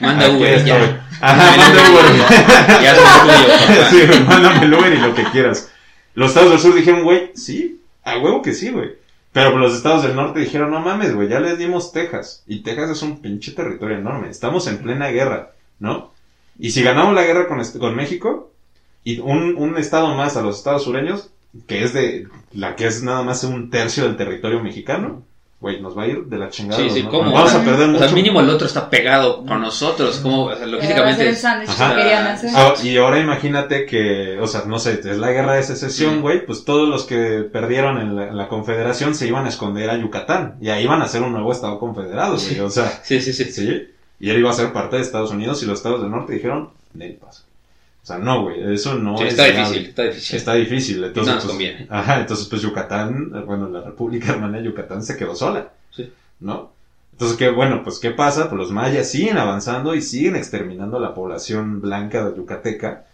Manda 0.00 0.30
Uber, 0.30 0.64
ya. 0.64 1.06
Ajá, 1.20 1.56
manda 1.56 1.90
Uber. 1.90 2.82
Ya 2.82 2.94
soy 2.96 3.04
tuyo, 3.28 3.48
papá. 3.68 3.90
Sí, 3.90 4.20
mándame 4.26 4.64
el 4.66 4.74
Uber 4.74 4.92
y 4.94 4.98
lo 4.98 5.14
que 5.14 5.24
quieras. 5.24 5.70
Los 6.14 6.30
estados 6.30 6.50
del 6.50 6.58
sur 6.60 6.74
dijeron, 6.74 7.04
güey, 7.04 7.30
sí, 7.34 7.80
a 8.04 8.18
huevo 8.18 8.42
que 8.42 8.52
sí, 8.54 8.70
güey. 8.70 8.94
Pero 9.32 9.56
los 9.58 9.74
estados 9.76 10.02
del 10.02 10.16
norte 10.16 10.40
dijeron, 10.40 10.70
no 10.70 10.80
mames, 10.80 11.14
güey, 11.14 11.28
ya 11.28 11.40
les 11.40 11.58
dimos 11.58 11.92
Texas. 11.92 12.42
Y 12.46 12.60
Texas 12.62 12.90
es 12.90 13.02
un 13.02 13.20
pinche 13.20 13.52
territorio 13.52 13.98
enorme. 13.98 14.30
Estamos 14.30 14.66
en 14.66 14.78
plena 14.78 15.08
guerra, 15.08 15.50
¿no? 15.78 16.10
Y 16.58 16.70
si 16.70 16.82
ganamos 16.82 17.14
la 17.14 17.22
guerra 17.24 17.46
con, 17.48 17.60
est- 17.60 17.76
con 17.78 17.94
México, 17.94 18.50
y 19.06 19.20
un, 19.20 19.54
un 19.56 19.78
estado 19.78 20.14
más 20.16 20.36
a 20.36 20.42
los 20.42 20.58
estados 20.58 20.82
sureños, 20.84 21.30
que 21.68 21.84
es 21.84 21.94
de, 21.94 22.26
la 22.52 22.74
que 22.76 22.86
es 22.86 23.02
nada 23.02 23.22
más 23.22 23.44
un 23.44 23.70
tercio 23.70 24.02
del 24.04 24.16
territorio 24.16 24.60
mexicano, 24.62 25.22
güey, 25.60 25.80
nos 25.80 25.96
va 25.96 26.02
a 26.02 26.06
ir 26.08 26.24
de 26.24 26.36
la 26.38 26.50
chingada. 26.50 26.82
Sí, 26.82 26.90
sí, 26.90 27.02
¿no? 27.04 27.10
¿cómo? 27.10 27.32
Vamos 27.32 27.54
a 27.54 27.64
perder 27.64 27.88
O 27.88 27.92
mucho. 27.92 28.04
sea, 28.04 28.12
mínimo 28.12 28.40
el 28.40 28.50
otro 28.50 28.66
está 28.66 28.90
pegado 28.90 29.44
con 29.46 29.60
nosotros. 29.62 30.18
Como, 30.18 30.44
o 30.44 30.46
sea, 30.48 30.56
hacer 30.56 30.68
logísticamente. 30.68 31.28
el 31.28 31.36
sándwich 31.36 31.70
Ajá. 31.70 31.94
que 31.94 32.02
querían 32.02 32.26
hacer. 32.26 32.50
Ah, 32.54 32.74
y 32.82 32.96
ahora 32.98 33.20
imagínate 33.20 33.86
que, 33.86 34.38
o 34.40 34.46
sea, 34.48 34.64
no 34.66 34.78
sé, 34.80 35.00
es 35.02 35.16
la 35.18 35.30
guerra 35.30 35.54
de 35.54 35.62
secesión, 35.62 36.20
güey, 36.20 36.44
pues 36.44 36.64
todos 36.64 36.88
los 36.88 37.04
que 37.04 37.48
perdieron 37.50 37.98
en 37.98 38.16
la, 38.16 38.28
en 38.28 38.36
la 38.36 38.48
confederación 38.48 39.14
se 39.14 39.28
iban 39.28 39.46
a 39.46 39.48
esconder 39.48 39.88
a 39.88 39.96
Yucatán 39.96 40.56
y 40.60 40.68
ahí 40.68 40.82
iban 40.84 41.00
a 41.00 41.04
hacer 41.04 41.22
un 41.22 41.32
nuevo 41.32 41.52
estado 41.52 41.78
confederado, 41.78 42.36
güey, 42.36 42.60
o 42.60 42.70
sea, 42.70 42.90
Sí, 43.04 43.20
sí, 43.22 43.32
sí. 43.32 43.44
sí, 43.44 43.86
y 44.20 44.30
él 44.30 44.38
iba 44.40 44.50
a 44.50 44.54
ser 44.54 44.72
parte 44.74 44.96
de 44.96 45.02
Estados 45.02 45.30
Unidos 45.30 45.62
y 45.62 45.66
los 45.66 45.78
estados 45.78 46.02
del 46.02 46.10
norte 46.10 46.34
dijeron, 46.34 46.70
"Nel 46.92 47.14
paso". 47.14 47.44
O 48.06 48.08
sea, 48.08 48.18
no, 48.18 48.42
güey, 48.44 48.72
eso 48.72 48.94
no 48.94 49.18
Sí, 49.18 49.24
es 49.24 49.30
está 49.30 49.46
difícil, 49.46 49.86
está 49.86 50.02
difícil. 50.04 50.36
Está 50.36 50.54
difícil, 50.54 51.02
entonces, 51.04 51.34
nos 51.34 51.42
pues, 51.42 51.50
conviene. 51.54 51.86
ajá, 51.90 52.20
entonces 52.20 52.46
pues 52.46 52.62
Yucatán, 52.62 53.32
eh, 53.34 53.40
bueno, 53.44 53.68
la 53.68 53.80
República 53.80 54.30
Hermana 54.30 54.58
de 54.58 54.64
Yucatán 54.64 55.02
se 55.02 55.16
quedó 55.16 55.34
sola, 55.34 55.70
Sí. 55.90 56.12
¿no? 56.38 56.70
Entonces, 57.10 57.36
¿qué, 57.36 57.50
bueno, 57.50 57.82
pues, 57.82 57.98
¿qué 57.98 58.12
pasa? 58.12 58.48
Pues 58.48 58.58
los 58.60 58.70
mayas 58.70 59.10
siguen 59.10 59.38
avanzando 59.38 59.92
y 59.96 60.02
siguen 60.02 60.36
exterminando 60.36 60.98
a 60.98 61.00
la 61.00 61.14
población 61.14 61.80
blanca 61.80 62.24
de 62.28 62.36
Yucateca. 62.36 63.06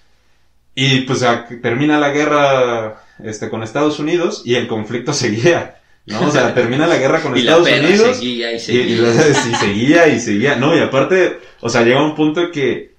Y 0.75 1.03
pues 1.03 1.25
termina 1.63 1.99
la 1.99 2.11
guerra 2.11 3.03
este, 3.25 3.49
con 3.49 3.63
Estados 3.63 3.99
Unidos 3.99 4.43
y 4.45 4.57
el 4.57 4.69
conflicto 4.69 5.13
seguía, 5.15 5.77
¿no? 6.05 6.27
O 6.27 6.31
sea, 6.31 6.53
termina 6.55 6.87
la 6.87 6.99
guerra 6.99 7.23
con 7.23 7.35
Y 7.37 7.41
Estados 7.41 7.67
Unidos 7.67 8.17
seguía 8.19 8.53
y 8.53 8.57
y, 8.69 8.77
y 8.77 8.97
la- 8.97 9.13
seguía 9.61 10.09
y 10.09 10.21
seguía, 10.21 10.57
no, 10.57 10.77
y 10.77 10.81
aparte, 10.81 11.39
o 11.63 11.71
sea, 11.71 11.83
llega 11.83 12.03
un 12.05 12.15
punto 12.15 12.51
que, 12.51 12.92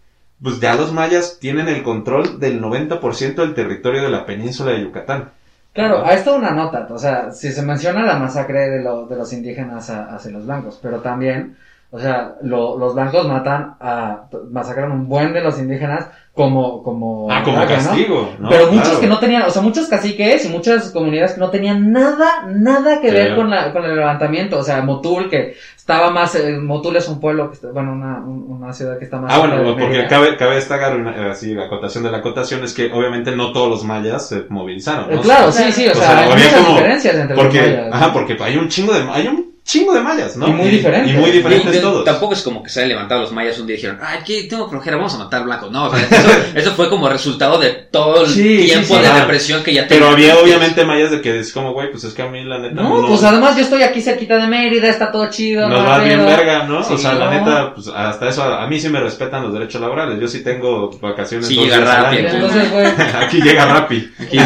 pues 0.44 0.60
ya 0.60 0.76
los 0.76 0.94
mayas 0.94 1.40
tienen 1.40 1.68
el 1.70 1.84
control 1.84 2.40
del 2.40 2.62
90% 2.62 3.42
del 3.42 3.54
territorio 3.56 4.04
de 4.04 4.10
la 4.12 4.26
península 4.26 4.72
de 4.74 4.82
Yucatán. 4.84 5.32
Claro, 5.74 6.06
a 6.06 6.14
esto 6.14 6.36
una 6.36 6.52
nota, 6.52 6.88
o 6.92 7.00
sea, 7.00 7.32
si 7.32 7.52
se 7.52 7.64
menciona 7.64 8.06
la 8.06 8.20
masacre 8.20 8.70
de, 8.70 8.84
lo- 8.84 9.08
de 9.08 9.16
los 9.16 9.34
indígenas 9.34 9.90
a- 9.90 10.14
hacia 10.16 10.32
los 10.32 10.46
blancos, 10.46 10.80
pero 10.82 11.02
también, 11.02 11.58
o 11.96 12.00
sea, 12.00 12.34
lo- 12.42 12.76
los 12.78 12.96
blancos 12.96 13.28
matan 13.28 13.76
a, 13.80 14.24
masacran 14.50 14.92
un 14.92 15.08
buen 15.08 15.32
de 15.32 15.42
los 15.42 15.60
indígenas 15.60 16.08
como, 16.34 16.82
como, 16.82 17.28
Ah, 17.30 17.44
como 17.46 17.64
castigo, 17.68 18.32
¿no? 18.40 18.50
Pero 18.50 18.66
muchos 18.72 18.86
Claro. 18.88 19.00
que 19.02 19.08
no 19.08 19.20
tenían, 19.20 19.44
o 19.44 19.52
sea, 19.52 19.62
muchos 19.62 19.86
caciques 19.86 20.44
y 20.46 20.50
muchas 20.50 20.90
comunidades 20.90 21.34
que 21.34 21.40
no 21.40 21.52
tenían 21.52 21.92
nada, 21.92 22.48
nada 22.48 23.00
que 23.00 23.12
ver 23.12 23.36
con, 23.36 23.52
la, 23.52 23.72
con 23.72 23.86
el 23.86 23.96
levantamiento. 23.96 24.58
O 24.58 24.64
sea, 24.64 24.82
Motul, 24.82 25.30
que 25.30 25.54
estaba 25.78 26.10
más, 26.10 26.34
eh, 26.34 26.58
Motul 26.58 26.96
es 26.96 27.08
un 27.08 27.20
pueblo, 27.20 27.50
que 27.50 27.56
está, 27.58 27.70
bueno, 27.72 27.92
una, 27.94 28.18
un- 28.18 28.46
una 28.50 28.74
ciudad 28.74 28.98
que 28.98 29.06
está 29.06 29.22
más 29.22 29.32
Ah, 29.32 29.46
de 29.46 29.48
bueno, 29.62 29.78
porque 29.78 30.08
cabe, 30.08 30.36
cabe 30.36 30.58
esta 30.58 30.78
gar- 30.78 31.16
eh, 31.16 31.30
así, 31.30 31.54
la 31.54 31.66
acotación 31.66 32.04
de 32.04 32.10
la 32.10 32.18
acotación 32.18 32.64
es 32.64 32.74
que 32.74 32.92
obviamente 32.92 33.36
no 33.36 33.52
todos 33.52 33.70
los 33.70 33.84
mayas 33.84 34.28
se 34.28 34.46
movilizaron, 34.50 35.12
Eh, 35.12 35.16
¿no? 35.18 35.22
claro, 35.22 35.52
sí, 35.52 35.72
sí, 35.72 35.88
o, 35.88 35.92
O 35.92 35.94
sea, 35.94 36.04
sea, 36.08 36.20
hay 36.22 36.30
muchas 36.32 36.54
como- 36.56 36.70
diferencias 36.70 37.16
entre 37.16 37.36
Porque, 37.36 37.62
los 37.62 37.70
mayas. 37.70 37.94
ajá, 37.94 38.12
porque 38.14 38.38
hay 38.42 38.58
un 38.58 38.68
chingo 38.70 38.92
de, 38.94 39.02
hay 39.12 39.28
un 39.28 39.53
chingo 39.66 39.94
de 39.94 40.02
mayas, 40.02 40.36
¿no? 40.36 40.48
Y 40.48 40.52
muy 40.52 40.70
diferentes. 40.70 41.14
Y 41.14 41.18
muy 41.18 41.32
diferentes 41.32 41.76
Y- 41.76 41.80
todos. 41.80 42.04
Tampoco 42.04 42.34
es 42.34 42.42
como 42.42 42.62
que 42.62 42.70
se 42.70 42.80
hayan 42.82 42.90
levantado 42.90 43.22
los 43.22 43.32
mayas 43.32 43.58
un 43.60 43.66
día 43.68 43.76
y 43.76 43.78
dijeron, 43.78 43.98
ay, 44.04 44.20
que 44.26 44.44
tengo 44.44 44.70
flojera, 44.70 44.98
vamos 44.98 45.14
a 45.16 45.18
matar 45.20 45.44
blancos. 45.44 45.72
No, 45.72 45.86
o 45.86 45.96
sea, 45.96 46.06
eso, 46.06 46.30
eso 46.56 46.72
fue 46.74 46.90
como 46.90 47.08
resultado 47.08 47.58
de 47.58 47.70
todo 47.70 48.26
el 48.26 48.30
Sí, 48.30 48.66
tiempo 48.66 48.96
sí. 48.96 49.02
de 49.02 49.10
represión 49.14 49.64
que 49.64 49.74
ya 49.74 49.86
Pero 49.88 50.10
había 50.10 50.32
antes. 50.32 50.44
obviamente 50.44 50.84
mayas 50.86 51.12
de 51.12 51.22
que 51.22 51.40
es 51.40 51.54
como, 51.54 51.72
güey, 51.74 51.90
pues 51.92 52.04
es 52.04 52.14
que 52.14 52.22
a 52.24 52.28
mí 52.28 52.44
la 52.44 52.60
neta 52.60 52.76
No, 52.82 53.08
pues 53.08 53.24
además 53.24 53.56
yo 53.56 53.62
estoy 53.64 53.84
aquí 53.84 54.02
cerquita 54.02 54.38
de 54.38 54.48
Mérida, 54.48 54.90
está 54.90 55.12
todo 55.12 55.30
chido. 55.30 55.68
Nos 55.70 55.80
no 55.82 55.86
va 55.88 56.00
bien 56.00 56.26
verga, 56.26 56.64
¿no? 56.64 56.80
O 56.80 56.98
sea, 56.98 57.14
la 57.14 57.30
neta, 57.32 57.74
pues 57.74 57.88
hasta 57.88 58.28
eso, 58.30 58.44
a 58.44 58.68
mí 58.68 58.80
sí 58.80 58.90
me 58.90 59.00
respetan 59.00 59.44
los 59.44 59.54
derechos 59.54 59.80
laborales. 59.82 60.20
Yo 60.20 60.28
sí 60.28 60.44
tengo 60.44 60.90
vacaciones. 61.02 61.48
Sí 61.48 61.56
llega 61.56 61.80
Rappi. 61.80 62.18
Entonces, 62.18 62.72
güey, 62.72 62.86
Aquí 63.24 63.42
llega 63.42 63.66
Rappi. 63.66 64.12
Aquí, 64.20 64.38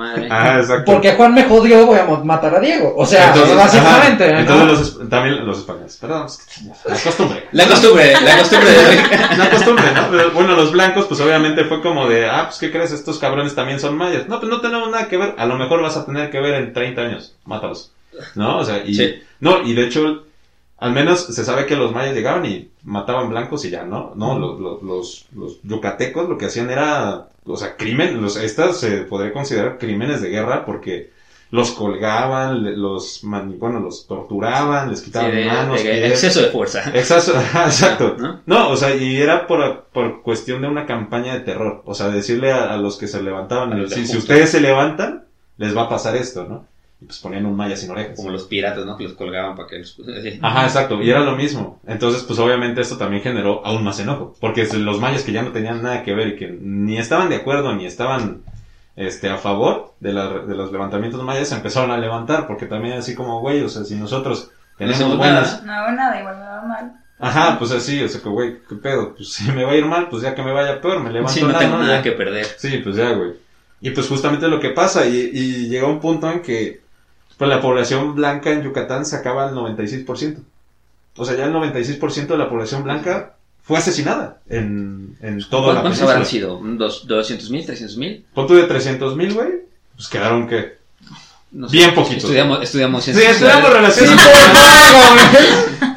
madre. 0.00 0.28
Ah, 0.30 0.58
exacto. 0.58 0.92
porque 0.92 1.12
Juan 1.12 1.34
me 1.34 1.44
jodió, 1.44 1.86
voy 1.86 1.98
a 1.98 2.04
matar 2.04 2.56
a 2.56 2.60
Diego. 2.60 2.94
O 2.96 3.06
sea, 3.06 3.28
Entonces, 3.28 3.56
básicamente. 3.56 4.24
ajá, 4.24 4.32
¿no? 4.32 4.40
Entonces 4.40 4.96
los, 4.96 5.08
también 5.08 5.46
los 5.46 5.58
españoles. 5.58 5.98
Perdón, 6.00 6.26
es 6.26 6.38
que 6.38 6.88
la 6.88 6.96
costumbre. 6.96 7.48
La 7.52 7.68
costumbre, 7.68 8.12
la 8.24 8.38
costumbre 8.38 8.70
de 8.70 9.36
La 9.36 9.50
costumbre, 9.50 9.84
¿no? 9.94 10.10
Pero, 10.10 10.30
bueno, 10.32 10.56
los 10.56 10.72
blancos, 10.72 11.06
pues 11.06 11.20
obviamente 11.20 11.64
fue 11.64 11.80
como 11.82 12.08
de, 12.08 12.28
ah, 12.28 12.44
pues 12.46 12.58
¿qué 12.58 12.70
crees? 12.70 12.92
Estos 12.92 13.18
cabrones 13.18 13.54
también 13.54 13.78
son 13.78 13.96
mayas. 13.96 14.28
No, 14.28 14.40
pues 14.40 14.50
no 14.50 14.60
tenemos 14.60 14.90
nada 14.90 15.08
que 15.08 15.16
ver. 15.16 15.34
A 15.38 15.46
lo 15.46 15.56
mejor 15.56 15.82
vas 15.82 15.96
a 15.96 16.06
tener 16.06 16.30
que 16.30 16.40
ver 16.40 16.54
en 16.54 16.72
30 16.72 17.00
años. 17.00 17.34
Mátalos. 17.44 17.92
¿No? 18.34 18.58
O 18.58 18.64
sea, 18.64 18.82
y. 18.84 18.94
Sí. 18.94 19.14
No, 19.40 19.62
y 19.62 19.74
de 19.74 19.86
hecho, 19.86 20.24
al 20.78 20.92
menos 20.92 21.26
se 21.26 21.44
sabe 21.44 21.66
que 21.66 21.76
los 21.76 21.92
mayas 21.92 22.14
llegaban 22.14 22.44
y 22.46 22.70
mataban 22.84 23.28
blancos 23.28 23.64
y 23.64 23.70
ya, 23.70 23.84
¿no? 23.84 24.12
No, 24.16 24.38
los, 24.38 24.58
los, 24.58 24.82
los, 24.82 25.26
los 25.34 25.62
yucatecos 25.62 26.28
lo 26.28 26.38
que 26.38 26.46
hacían 26.46 26.70
era, 26.70 27.28
o 27.44 27.56
sea, 27.56 27.76
crimen, 27.76 28.20
los, 28.22 28.36
estas 28.36 28.78
se 28.80 28.98
podría 29.02 29.32
considerar 29.32 29.78
crímenes 29.78 30.20
de 30.22 30.28
guerra 30.30 30.64
porque 30.64 31.10
los 31.50 31.72
colgaban, 31.72 32.80
los, 32.80 33.20
bueno, 33.22 33.80
los 33.80 34.06
torturaban, 34.06 34.88
les 34.90 35.00
Sí, 35.00 35.06
quitaban 35.06 35.32
de- 35.32 35.44
manos, 35.46 35.82
de- 35.82 36.06
exceso 36.06 36.42
de 36.42 36.48
fuerza. 36.50 36.90
Exacto, 36.94 37.32
exacto. 37.66 38.16
¿No? 38.18 38.40
No, 38.46 38.70
o 38.70 38.76
sea, 38.76 38.94
y 38.94 39.20
era 39.20 39.46
por, 39.48 39.86
por 39.92 40.22
cuestión 40.22 40.62
de 40.62 40.68
una 40.68 40.86
campaña 40.86 41.34
de 41.34 41.40
terror. 41.40 41.82
O 41.86 41.94
sea, 41.94 42.08
decirle 42.08 42.52
a, 42.52 42.72
a 42.72 42.76
los 42.76 42.96
que 42.98 43.08
se 43.08 43.20
levantaban, 43.22 43.72
A 43.72 43.76
los 43.76 43.90
de 43.90 43.96
si, 43.96 44.06
si 44.06 44.16
ustedes 44.18 44.50
se 44.50 44.60
levantan, 44.60 45.24
les 45.56 45.76
va 45.76 45.82
a 45.82 45.88
pasar 45.88 46.14
esto, 46.16 46.44
¿no? 46.44 46.66
Y 47.02 47.06
pues 47.06 47.18
ponían 47.18 47.46
un 47.46 47.56
maya 47.56 47.76
sin 47.76 47.90
orejas. 47.90 48.16
Como 48.16 48.30
los 48.30 48.44
piratas, 48.44 48.84
¿no? 48.84 48.96
Que 48.96 49.04
los 49.04 49.14
colgaban 49.14 49.56
para 49.56 49.68
que 49.68 49.78
los... 49.78 49.96
Ajá, 50.42 50.64
exacto, 50.64 51.02
y 51.02 51.08
era 51.08 51.20
lo 51.20 51.34
mismo. 51.34 51.80
Entonces, 51.86 52.22
pues 52.24 52.38
obviamente 52.38 52.80
esto 52.82 52.98
también 52.98 53.22
generó 53.22 53.64
aún 53.64 53.82
más 53.84 53.98
enojo. 54.00 54.36
Porque 54.40 54.66
los 54.66 55.00
mayas 55.00 55.22
que 55.22 55.32
ya 55.32 55.42
no 55.42 55.50
tenían 55.52 55.82
nada 55.82 56.02
que 56.02 56.12
ver 56.14 56.28
y 56.28 56.36
que 56.36 56.48
ni 56.60 56.98
estaban 56.98 57.30
de 57.30 57.36
acuerdo 57.36 57.74
ni 57.74 57.86
estaban 57.86 58.42
este, 58.96 59.30
a 59.30 59.38
favor 59.38 59.94
de, 60.00 60.12
la- 60.12 60.40
de 60.40 60.54
los 60.54 60.70
levantamientos 60.72 61.22
mayas 61.22 61.48
se 61.48 61.54
empezaron 61.54 61.90
a 61.90 61.96
levantar. 61.96 62.46
Porque 62.46 62.66
también 62.66 62.98
así 62.98 63.14
como, 63.14 63.40
güey, 63.40 63.62
o 63.62 63.68
sea, 63.70 63.84
si 63.84 63.94
nosotros 63.94 64.50
tenemos 64.76 64.96
hacemos 65.00 65.16
buenas... 65.16 65.62
nada. 65.62 65.66
No 65.66 65.72
hago 65.88 65.96
nada, 65.96 66.20
igual 66.20 66.36
me 66.36 66.44
va 66.44 66.62
mal. 66.66 66.92
Ajá, 67.18 67.58
pues 67.58 67.70
así, 67.72 68.02
o 68.02 68.08
sea, 68.08 68.20
que 68.22 68.28
güey, 68.30 68.58
qué 68.68 68.76
pedo, 68.76 69.14
pues 69.14 69.32
si 69.34 69.50
me 69.52 69.64
va 69.64 69.72
a 69.72 69.76
ir 69.76 69.84
mal, 69.84 70.08
pues 70.08 70.22
ya 70.22 70.34
que 70.34 70.42
me 70.42 70.52
vaya 70.52 70.80
peor, 70.80 71.00
me 71.02 71.10
levanto 71.10 71.32
Sí, 71.34 71.40
no 71.42 71.48
nada, 71.48 71.58
tengo 71.60 71.76
¿no? 71.76 71.82
nada 71.82 71.96
Ya. 71.96 72.02
que 72.02 72.12
perder. 72.12 72.46
Sí, 72.56 72.78
pues 72.84 72.96
ya, 72.96 73.10
güey. 73.12 73.32
Y 73.82 73.90
pues 73.90 74.08
justamente 74.08 74.48
lo 74.48 74.58
que 74.60 74.70
pasa, 74.70 75.06
y, 75.06 75.30
y 75.32 75.68
llega 75.68 75.86
un 75.86 76.00
punto 76.00 76.30
en 76.30 76.40
que 76.40 76.80
pues 77.40 77.48
la 77.48 77.62
población 77.62 78.14
blanca 78.14 78.50
en 78.50 78.62
Yucatán 78.62 79.06
se 79.06 79.16
acaba 79.16 79.48
al 79.48 79.54
96%. 79.54 80.36
O 81.16 81.24
sea, 81.24 81.36
ya 81.36 81.46
el 81.46 81.54
96% 81.54 82.26
de 82.26 82.36
la 82.36 82.50
población 82.50 82.84
blanca 82.84 83.36
fue 83.62 83.78
asesinada 83.78 84.40
en, 84.46 85.16
en 85.22 85.42
toda 85.48 85.68
la 85.72 85.80
¿Cuántos 85.80 85.82
península. 85.82 86.10
habrán 86.10 86.26
sido? 86.26 86.58
¿Un 86.58 86.76
dos- 86.76 87.08
¿200 87.08 87.48
mil? 87.50 87.66
¿300 87.66 87.96
mil? 87.96 88.26
De 88.36 88.62
300 88.64 89.16
mil, 89.16 89.32
güey, 89.32 89.48
pues 89.96 90.08
quedaron 90.08 90.46
que... 90.46 90.78
No 91.52 91.66
Bien 91.68 91.94
poquitos. 91.94 92.24
Estudiamos, 92.24 92.62
estudiamos 92.62 93.02
Sí, 93.04 93.12
ciencias 93.12 93.36
estudiamos 93.36 93.70
sociales. 93.70 93.96
relaciones. 93.98 94.26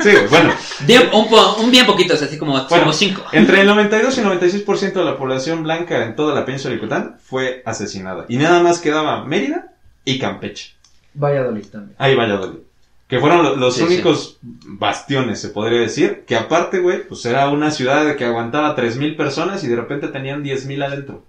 Sí, 0.02 0.10
bueno. 0.30 0.54
Bien, 0.88 1.10
un, 1.14 1.28
un 1.66 1.72
bien 1.72 1.86
poquito, 1.86 2.14
o 2.14 2.18
sea, 2.18 2.28
así 2.28 2.38
como, 2.38 2.54
Bueno, 2.54 2.68
como 2.70 2.94
cinco. 2.94 3.22
Entre 3.34 3.62
el 3.62 3.68
92 3.68 4.18
y 4.18 4.22
el 4.22 4.28
96% 4.28 4.94
de 4.94 5.04
la 5.06 5.18
población 5.18 5.64
blanca 5.64 6.04
en 6.06 6.16
toda 6.16 6.34
la 6.34 6.46
península 6.46 6.74
de 6.76 6.82
Yucatán 6.82 7.18
fue 7.24 7.62
asesinada. 7.66 8.26
Y 8.30 8.38
nada 8.38 8.62
más 8.64 8.80
quedaba 8.80 9.26
Mérida 9.26 9.74
y 10.06 10.20
Campeche. 10.20 10.72
Valladolid 11.14 11.66
también. 11.68 11.96
Ahí 12.00 12.16
Valladolid. 12.16 12.60
Que 13.08 13.20
fueron 13.20 13.44
lo- 13.44 13.56
los 13.56 13.76
Sí, 13.76 13.84
únicos 13.84 14.38
bastiones, 14.42 15.40
se 15.40 15.50
podría 15.50 15.80
decir. 15.82 16.24
Que 16.26 16.36
aparte, 16.36 16.80
güey, 16.80 17.08
pues 17.08 17.26
era 17.26 17.50
una 17.50 17.70
ciudad 17.72 18.16
que 18.16 18.26
aguantaba 18.26 18.76
3.000 18.76 19.16
personas 19.16 19.64
y 19.64 19.68
de 19.68 19.76
repente 19.76 20.08
tenían 20.08 20.42
10.000 20.44 20.82
adentro. 20.84 21.24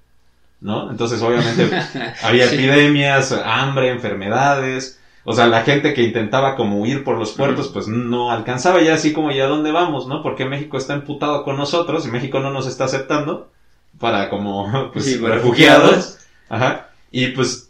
¿No? 0.61 0.90
Entonces, 0.90 1.20
obviamente, 1.20 1.68
había 2.23 2.49
Sí. 2.49 2.55
epidemias, 2.55 3.33
hambre, 3.44 3.90
enfermedades. 3.90 4.99
O 5.25 5.33
sea, 5.35 5.47
la 5.47 5.62
gente 5.62 5.92
que 5.94 6.03
intentaba 6.03 6.55
como 6.57 6.81
huir 6.81 7.03
por 7.05 7.18
los 7.18 7.33
puertos, 7.33 7.68
pues 7.68 7.87
no 7.88 8.31
alcanzaba 8.31 8.81
ya 8.83 8.94
así 8.94 9.12
como, 9.12 9.31
¿y 9.31 9.40
a 9.40 9.47
dónde 9.47 9.73
vamos, 9.73 10.07
no? 10.07 10.23
Porque 10.23 10.44
México 10.47 10.79
está 10.79 10.94
emputado 10.94 11.44
con 11.44 11.57
nosotros 11.57 12.07
y 12.07 12.11
México 12.11 12.40
no 12.40 12.51
nos 12.51 12.66
está 12.66 12.85
aceptando 12.85 13.51
para 13.99 14.31
como, 14.31 14.90
pues, 14.92 15.05
Sí, 15.05 15.16
para 15.18 15.35
refugiados. 15.37 16.18
Ajá. 16.49 16.88
Y 17.11 17.29
pues, 17.29 17.68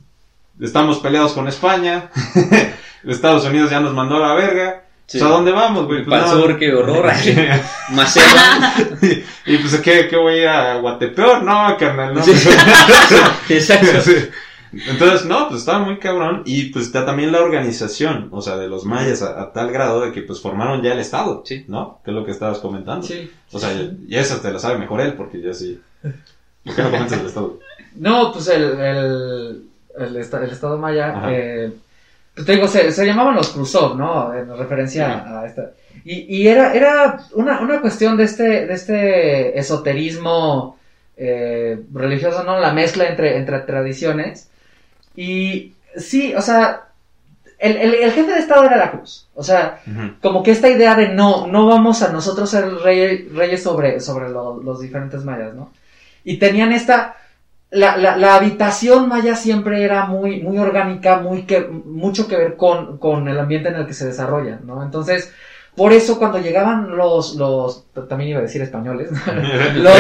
estamos 0.61 0.99
peleados 0.99 1.33
con 1.33 1.49
España. 1.49 2.11
Estados 3.05 3.45
Unidos 3.45 3.71
ya 3.71 3.81
nos 3.81 3.93
mandó 3.95 4.17
a 4.17 4.29
la 4.29 4.35
verga. 4.35 4.85
Sí. 5.07 5.19
O 5.19 5.21
sea, 5.21 5.29
¿a 5.29 5.33
dónde 5.33 5.53
vamos, 5.53 5.87
güey? 5.87 6.05
Pues, 6.05 6.23
no. 6.23 6.33
sur, 6.33 6.59
qué 6.59 6.73
horror. 6.73 7.05
Macela. 7.91 8.75
y 9.47 9.57
pues, 9.59 9.77
¿qué, 9.81 10.09
¿qué 10.09 10.17
voy 10.17 10.35
a 10.35 10.37
ir 10.39 10.49
a 10.49 10.77
Guatepeor? 10.79 11.43
No, 11.43 11.77
carnal, 11.79 12.15
no. 12.15 12.23
Sí. 12.23 12.33
Exacto. 13.51 14.01
Sí. 14.01 14.17
Entonces, 14.89 15.27
no, 15.27 15.49
pues 15.49 15.61
estaba 15.61 15.81
muy 15.81 15.99
cabrón. 15.99 16.43
Y 16.47 16.71
pues 16.71 16.87
está 16.87 17.05
también 17.05 17.33
la 17.33 17.43
organización, 17.43 18.29
o 18.33 18.41
sea, 18.41 18.57
de 18.57 18.67
los 18.67 18.85
mayas 18.85 19.23
a, 19.23 19.41
a 19.41 19.53
tal 19.53 19.71
grado 19.71 20.01
de 20.01 20.13
que 20.13 20.23
pues 20.23 20.41
formaron 20.41 20.83
ya 20.83 20.93
el 20.95 21.01
Estado, 21.01 21.43
Sí. 21.45 21.65
¿no? 21.69 22.01
Que 22.05 22.11
es 22.11 22.15
lo 22.15 22.25
que 22.25 22.31
estabas 22.33 22.59
comentando. 22.59 23.07
Sí. 23.07 23.31
O 23.53 23.59
sea, 23.59 23.73
y 23.73 24.17
eso 24.17 24.39
te 24.39 24.51
lo 24.51 24.59
sabe 24.59 24.79
mejor 24.79 25.01
él, 25.01 25.15
porque 25.15 25.41
yo 25.41 25.53
sí. 25.53 25.81
¿Por 26.65 26.75
qué 26.75 26.83
no 26.83 26.91
comentas 26.91 27.21
el 27.21 27.27
Estado? 27.27 27.59
No, 27.97 28.33
pues 28.33 28.49
el, 28.49 28.81
el, 28.81 29.65
el, 29.99 30.17
esta- 30.17 30.43
el 30.45 30.51
Estado 30.51 30.79
Maya, 30.79 31.13
eh, 31.31 31.73
pues 32.35 32.47
te 32.47 32.53
digo, 32.53 32.67
se, 32.69 32.91
se 32.91 33.07
llamaban 33.07 33.37
los 33.37 33.51
Khrushchev, 33.51 33.95
¿no? 33.97 34.35
En 34.35 34.57
referencia 34.57 35.07
a, 35.13 35.41
a 35.41 35.47
esta. 35.47 35.71
Y, 36.05 36.37
y 36.43 36.49
era, 36.49 36.75
era 36.75 37.21
una, 37.35 37.61
una 37.61 37.81
cuestión 37.81 38.17
de 38.17 38.25
este, 38.25 38.67
de 38.67 38.75
este 38.75 39.59
esoterismo 39.59 40.79
eh, 41.17 41.81
religioso, 41.93 42.43
¿no? 42.45 42.59
La 42.59 42.73
mezcla 42.73 43.07
entre, 43.07 43.37
entre 43.37 43.61
tradiciones. 43.61 44.49
Y 45.17 45.75
sí, 45.97 46.35
o 46.35 46.43
sea, 46.43 46.89
el, 47.59 47.77
el, 47.77 47.95
el 47.95 48.11
jefe 48.13 48.33
de 48.33 48.41
Estado 48.41 48.65
era 48.65 48.77
la 48.77 48.91
cruz. 48.91 49.29
O 49.37 49.45
sea, 49.45 49.81
como 50.21 50.43
que 50.43 50.51
esta 50.51 50.69
idea 50.69 50.97
de 50.97 51.09
no, 51.11 51.47
no 51.47 51.67
vamos 51.67 52.03
a 52.03 52.11
nosotros 52.13 52.51
ser 52.51 52.65
rey- 52.83 53.29
reyes 53.29 53.63
sobre, 53.63 54.01
sobre 54.01 54.29
lo- 54.29 54.61
los 54.61 54.81
diferentes 54.81 55.25
mayas, 55.25 55.55
¿no? 55.55 55.71
Y 56.25 56.39
tenían 56.39 56.73
esta, 56.73 57.17
la, 57.75 57.97
la, 57.97 58.17
la 58.17 58.37
habitación 58.37 59.09
maya 59.09 59.35
siempre 59.35 59.83
era 59.83 60.07
muy, 60.07 60.41
muy 60.41 60.59
orgánica, 60.59 61.19
muy 61.19 61.43
que, 61.43 61.61
mucho 61.61 62.29
que 62.29 62.37
ver 62.37 62.57
con, 62.57 62.99
con 62.99 63.29
el 63.29 63.39
ambiente 63.39 63.69
en 63.69 63.77
el 63.77 63.87
que 63.87 63.95
se 63.95 64.07
desarrolla, 64.07 64.61
¿no? 64.65 64.83
Entonces, 64.83 65.33
por 65.75 65.93
eso 65.93 66.19
cuando 66.19 66.39
llegaban 66.39 66.97
los, 66.97 67.35
los, 67.35 67.87
también 68.09 68.31
iba 68.31 68.39
a 68.39 68.43
decir 68.43 68.63
españoles, 68.63 69.11
los, 69.75 69.95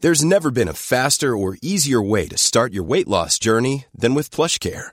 There's 0.00 0.24
never 0.24 0.50
been 0.50 0.68
a 0.68 0.72
faster 0.72 1.36
or 1.36 1.58
easier 1.60 2.00
way 2.00 2.26
to 2.28 2.38
start 2.38 2.72
your 2.72 2.82
weight 2.82 3.06
loss 3.06 3.38
journey 3.38 3.84
than 3.94 4.14
with 4.14 4.30
PlushCare. 4.30 4.92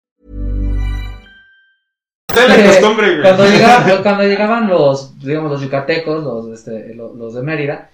Es 2.35 2.47
la 2.47 2.55
Eh, 2.55 2.65
costumbre, 2.67 3.07
güey. 3.11 3.21
Cuando, 3.21 3.45
llegaba- 3.45 3.83
cuando 4.03 4.23
llegaban 4.23 4.67
los, 4.67 5.19
digamos, 5.19 5.51
los 5.51 5.61
yucatecos, 5.61 6.23
los, 6.23 6.47
este, 6.57 6.93
los, 6.95 7.15
los 7.15 7.33
de 7.33 7.41
Mérida, 7.41 7.89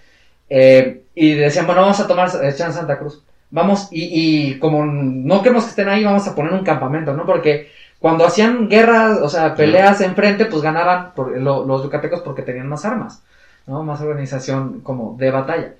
eh, 0.50 1.02
y 1.16 1.34
decían, 1.34 1.66
bueno, 1.66 1.82
vamos 1.82 2.00
a 2.00 2.08
tomar 2.08 2.30
echan 2.44 2.74
Santa 2.74 2.98
Cruz. 3.00 3.22
Vamos, 3.50 3.88
y, 3.92 4.10
y 4.52 4.60
como 4.60 4.86
no 4.86 5.42
queremos 5.42 5.64
que 5.64 5.70
estén 5.72 5.90
ahí, 5.90 6.04
vamos 6.04 6.28
a 6.28 6.36
poner 6.36 6.54
un 6.54 6.64
campamento, 6.64 7.14
¿no? 7.14 7.26
Porque 7.26 7.72
cuando 8.00 8.26
hacían 8.26 8.68
guerras, 8.70 9.20
o 9.22 9.30
sea, 9.30 9.56
peleas 9.56 10.02
enfrente, 10.02 10.46
pues 10.46 10.62
ganaban 10.62 11.14
por- 11.16 11.36
lo- 11.38 11.66
los 11.66 11.84
yucatecos 11.84 12.22
porque 12.22 12.42
tenían 12.44 12.68
más 12.68 12.84
armas, 12.86 13.24
¿no? 13.66 13.84
Más 13.84 14.02
organización 14.02 14.82
como 14.82 15.16
de 15.18 15.32
batalla. 15.32 15.74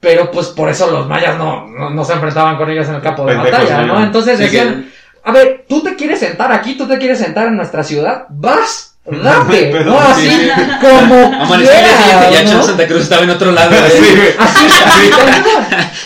Pero 0.00 0.30
pues 0.30 0.46
por 0.48 0.68
eso 0.68 0.88
los 0.92 1.08
mayas 1.08 1.36
no, 1.36 1.66
no, 1.66 1.90
no 1.90 2.04
se 2.04 2.12
enfrentaban 2.12 2.56
con 2.56 2.70
ellos 2.70 2.88
en 2.88 2.94
el 2.94 3.02
campo 3.02 3.26
de 3.26 3.34
batalla, 3.34 3.82
¿no? 3.82 4.04
Entonces 4.04 4.38
Sí, 4.38 4.44
decían, 4.44 4.88
a 5.24 5.32
ver, 5.32 5.64
tú 5.68 5.82
te 5.82 5.94
quieres 5.96 6.20
sentar 6.20 6.52
aquí, 6.52 6.76
tú 6.76 6.86
te 6.86 6.98
quieres 6.98 7.18
sentar 7.18 7.46
en 7.48 7.56
nuestra 7.56 7.82
ciudad, 7.82 8.26
vas, 8.28 8.96
date, 9.04 9.68
Pero 9.72 9.84
no 9.84 9.98
así 10.00 10.28
sí. 10.28 10.50
como 10.80 11.42
Amaneció 11.42 11.72
el 11.72 11.84
día 11.84 11.96
siguiente 11.96 12.26
y 12.30 12.32
ya 12.32 12.40
quieras, 12.40 12.44
Chan 12.44 12.56
¿no? 12.58 12.62
Santa 12.62 12.86
Cruz 12.86 13.02
estaba 13.02 13.22
en 13.22 13.30
otro 13.30 13.52
lado. 13.52 13.70
Sí, 13.90 13.98
güey. 13.98 14.16
güey. 14.16 14.34
Así, 14.38 14.66
así. 14.84 15.10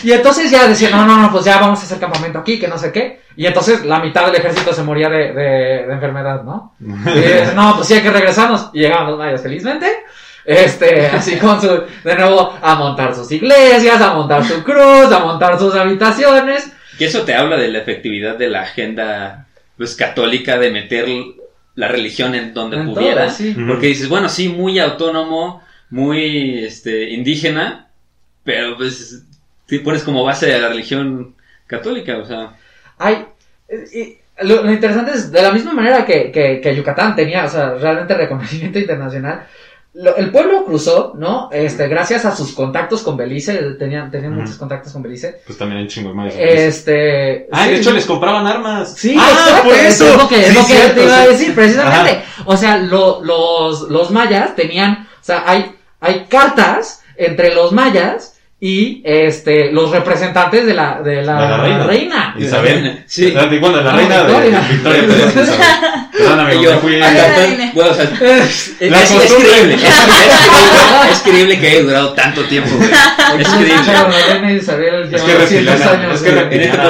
Y 0.07 0.11
entonces 0.11 0.51
ya 0.51 0.67
decían, 0.67 0.91
no, 0.91 1.05
no, 1.05 1.17
no, 1.17 1.31
pues 1.31 1.45
ya 1.45 1.59
vamos 1.59 1.79
a 1.79 1.83
hacer 1.83 1.97
campamento 1.99 2.39
aquí, 2.39 2.59
que 2.59 2.67
no 2.67 2.77
sé 2.77 2.91
qué. 2.91 3.21
Y 3.37 3.45
entonces 3.45 3.85
la 3.85 3.99
mitad 3.99 4.25
del 4.25 4.35
ejército 4.35 4.73
se 4.73 4.83
moría 4.83 5.09
de, 5.09 5.31
de, 5.33 5.85
de 5.87 5.93
enfermedad, 5.93 6.43
¿no? 6.43 6.75
Y 6.79 7.15
dices, 7.15 7.55
no, 7.55 7.75
pues 7.75 7.87
sí 7.87 7.93
hay 7.93 8.01
que 8.01 8.11
regresarnos. 8.11 8.69
Y 8.73 8.81
llegaban 8.81 9.07
los 9.07 9.17
mayas 9.17 9.41
felizmente. 9.41 9.87
Este, 10.45 11.07
así 11.07 11.37
con 11.37 11.59
su, 11.61 11.67
de 12.03 12.15
nuevo, 12.15 12.53
a 12.61 12.75
montar 12.75 13.15
sus 13.15 13.31
iglesias, 13.31 14.01
a 14.01 14.13
montar 14.13 14.43
su 14.43 14.61
cruz, 14.61 15.11
a 15.11 15.19
montar 15.19 15.57
sus 15.57 15.73
habitaciones. 15.75 16.69
Que 16.97 17.05
eso 17.05 17.23
te 17.23 17.33
habla 17.35 17.57
de 17.57 17.69
la 17.69 17.79
efectividad 17.79 18.37
de 18.37 18.49
la 18.49 18.61
agenda 18.61 19.47
pues, 19.77 19.95
católica 19.95 20.57
de 20.59 20.71
meter 20.71 21.07
la 21.75 21.87
religión 21.87 22.35
en 22.35 22.53
donde 22.53 22.77
En 22.77 22.85
pudiera. 22.93 23.25
todo, 23.25 23.35
sí. 23.35 23.51
Ujú. 23.57 23.67
Porque 23.67 23.87
dices, 23.87 24.07
bueno, 24.09 24.29
sí, 24.29 24.49
muy 24.49 24.77
autónomo, 24.79 25.63
muy 25.89 26.63
este, 26.63 27.09
indígena, 27.09 27.87
pero 28.43 28.77
pues 28.77 29.23
te 29.65 29.79
pones 29.79 30.03
como 30.03 30.23
base 30.23 30.53
a 30.53 30.59
la 30.59 30.69
religión 30.69 31.35
católica, 31.67 32.17
o 32.17 32.25
sea. 32.25 32.53
Hay, 32.99 33.25
y- 33.93 33.99
y 33.99 34.17
lo, 34.41 34.63
lo 34.63 34.71
interesante 34.71 35.11
es, 35.13 35.31
de 35.31 35.41
la 35.41 35.51
misma 35.51 35.73
manera 35.73 36.05
que, 36.05 36.31
que, 36.31 36.59
que 36.61 36.75
Yucatán 36.75 37.15
tenía, 37.15 37.45
o 37.45 37.49
sea, 37.49 37.73
realmente 37.75 38.13
reconocimiento 38.15 38.77
internacional, 38.79 39.47
lo- 39.93 40.15
el 40.15 40.31
pueblo 40.31 40.65
cruzó, 40.65 41.13
¿no? 41.15 41.49
Este, 41.51 41.87
gracias 41.87 42.25
a 42.25 42.35
sus 42.35 42.53
contactos 42.53 43.03
con 43.03 43.15
Belice, 43.15 43.53
tenían, 43.77 44.09
tenían 44.09 44.35
muchos 44.35 44.55
contactos 44.57 44.91
con 44.93 45.01
Belice. 45.03 45.41
Pues 45.45 45.57
también 45.57 45.81
hay 45.81 45.87
chingo 45.87 46.09
de 46.09 46.15
mayas. 46.15 46.35
Este. 46.37 47.47
Ah, 47.51 47.65
sí, 47.65 47.71
de 47.71 47.77
hecho 47.77 47.91
les 47.91 48.05
compraban 48.05 48.47
armas. 48.47 48.95
Sí, 48.95 49.15
ah, 49.19 49.29
exacto, 49.31 49.63
por 49.69 49.77
eso 49.77 50.07
es 50.07 50.17
lo 50.17 50.27
que, 50.27 50.39
es 50.41 50.47
Sí, 50.47 50.53
lo 50.55 50.61
que 50.61 50.73
cierto, 50.73 50.95
te 50.95 51.03
iba 51.03 51.17
a 51.21 51.27
decir, 51.27 51.55
precisamente. 51.55 52.23
O 52.45 52.57
sea, 52.57 52.77
lo- 52.77 53.23
los, 53.23 53.81
los 53.89 54.11
mayas 54.11 54.55
tenían, 54.55 55.07
o 55.21 55.23
sea, 55.23 55.43
hay, 55.45 55.75
hay 55.99 56.25
cartas 56.29 57.01
entre 57.15 57.53
los 57.53 57.71
mayas 57.71 58.39
y 58.65 59.01
este 59.03 59.73
los 59.73 59.91
representantes 59.91 60.65
de 60.65 60.73
la, 60.73 61.01
de 61.01 61.21
la, 61.21 61.33
De 61.41 61.47
la 61.49 61.57
reina. 61.57 61.83
reina. 61.85 62.35
Isabel. 62.39 63.03
Sí. 63.05 63.25
De- 63.31 63.59
Bueno, 63.59 63.81
la 63.81 63.91
No, 63.91 63.97
reina 63.97 64.23
de 64.23 64.33
Victoria. 64.33 64.61
Perdón. 65.33 65.55
Perdóname, 66.13 66.61
Yo- 66.63 66.77
fui. 66.79 66.95
Bueno, 67.73 67.91
o 67.91 67.93
sea, 67.93 68.03
es, 68.05 68.75
La 68.79 69.01
es- 69.03 69.11
es 69.11 69.33
creíble, 69.33 69.75
es, 71.11 71.19
creíble, 71.19 71.59
que 71.59 71.67
haya 71.67 71.81
durado 71.81 72.13
tanto 72.13 72.43
tiempo, 72.45 72.69
güey. 72.77 72.89
Es 73.41 73.47
creíble. 73.49 73.73
la 74.41 74.51
Isabel 74.53 75.13
Es 75.13 75.21
que 75.21 75.27
lleva 75.27 75.41
200 75.41 75.49
reptiliana, 75.49 75.91
años, 75.91 76.15
es 76.15 76.21
que 76.21 76.31
reptiliana, 76.31 76.83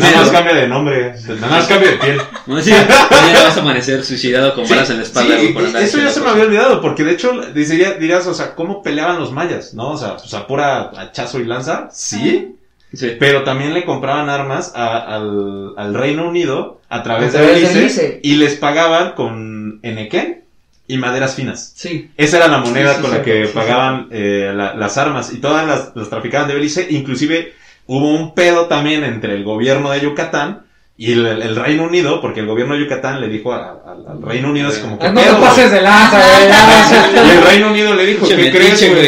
Nada 0.00 0.16
más 0.22 0.30
cambia 0.30 0.54
de 0.54 0.66
nombre, 0.68 1.14
nada 1.40 1.46
más 1.56 1.66
cambia 1.66 1.90
de 1.90 1.96
piel. 1.98 2.20
No, 2.46 2.60
sí, 2.60 2.72
vas 2.72 3.56
a 3.56 3.60
amanecer 3.60 4.04
suicidado 4.04 4.54
con 4.54 4.68
balas 4.68 4.90
en 4.90 4.96
la 4.98 5.02
espalda. 5.04 5.36
Por 5.52 5.64
andar 5.66 5.82
eso 5.82 5.98
ya 5.98 6.10
se 6.10 6.20
me 6.20 6.30
había 6.30 6.44
olvidado, 6.44 6.80
porque 6.80 7.04
de 7.04 7.12
hecho 7.12 7.30
diría, 7.54 7.92
dirás, 7.92 8.26
o 8.26 8.34
sea, 8.34 8.54
¿cómo 8.54 8.82
peleaban 8.82 9.20
los 9.20 9.30
mayas? 9.32 9.74
¿No? 9.74 9.90
O 9.90 9.96
sea, 9.96 10.16
pues 10.16 10.32
a 10.34 10.46
pura 10.46 10.63
hachazo 10.64 11.40
y 11.40 11.44
lanza, 11.44 11.88
sí, 11.92 12.56
Sí. 12.92 13.16
pero 13.18 13.42
también 13.42 13.74
le 13.74 13.84
compraban 13.84 14.28
armas 14.28 14.72
a- 14.76 14.98
al, 14.98 15.74
al 15.76 15.94
Reino 15.94 16.28
Unido 16.28 16.80
a 16.88 17.02
través 17.02 17.34
A 17.34 17.38
de 17.40 17.44
través 17.44 17.62
de 17.62 17.80
Belice, 17.80 18.00
Belice. 18.02 18.20
y 18.22 18.36
les 18.36 18.54
pagaban 18.54 19.12
con 19.12 19.80
enequén 19.82 20.42
y 20.86 20.96
maderas 20.98 21.34
finas. 21.34 21.72
Sí. 21.74 22.10
Esa 22.16 22.36
era 22.36 22.48
la 22.48 22.58
moneda 22.58 22.90
Sí, 22.90 22.96
sí, 22.96 23.02
con 23.02 23.10
sí, 23.10 23.16
la 23.16 23.22
que 23.24 23.46
pagaban 23.48 24.08
eh, 24.12 24.52
la- 24.54 24.74
las 24.74 24.96
armas 24.98 25.32
y 25.32 25.38
todas 25.38 25.66
las, 25.66 25.92
las 25.96 26.08
traficaban 26.08 26.46
de 26.46 26.54
Belice. 26.54 26.86
Inclusive 26.90 27.52
hubo 27.86 28.10
un 28.14 28.34
pedo 28.34 28.66
también 28.66 29.02
entre 29.02 29.34
el 29.34 29.42
gobierno 29.44 29.90
de 29.90 30.00
Yucatán 30.00 30.63
y 30.96 31.12
el, 31.12 31.26
el 31.26 31.56
Reino 31.56 31.84
Unido, 31.84 32.20
porque 32.20 32.40
el 32.40 32.46
gobierno 32.46 32.74
de 32.74 32.80
Yucatán 32.80 33.20
le 33.20 33.28
dijo 33.28 33.52
a- 33.52 33.82
a- 33.84 34.12
al 34.12 34.22
Reino 34.22 34.50
Unido 34.50 34.68
así 34.68 34.80
como 34.80 34.98
que 34.98 35.06
Ah, 35.06 35.12
No 35.12 35.20
te 35.20 35.30
pases 35.32 35.70
de 35.72 35.82
lanza, 35.82 36.18
güey. 36.18 36.48
ya, 36.48 37.10
y 37.26 37.30
el 37.38 37.42
Reino 37.44 37.70
Unido 37.70 37.94
le 37.94 38.06
dijo, 38.06 38.26
¿qué 38.28 38.50
crees, 38.52 38.80
güey? 38.80 38.92
güey. 38.92 39.06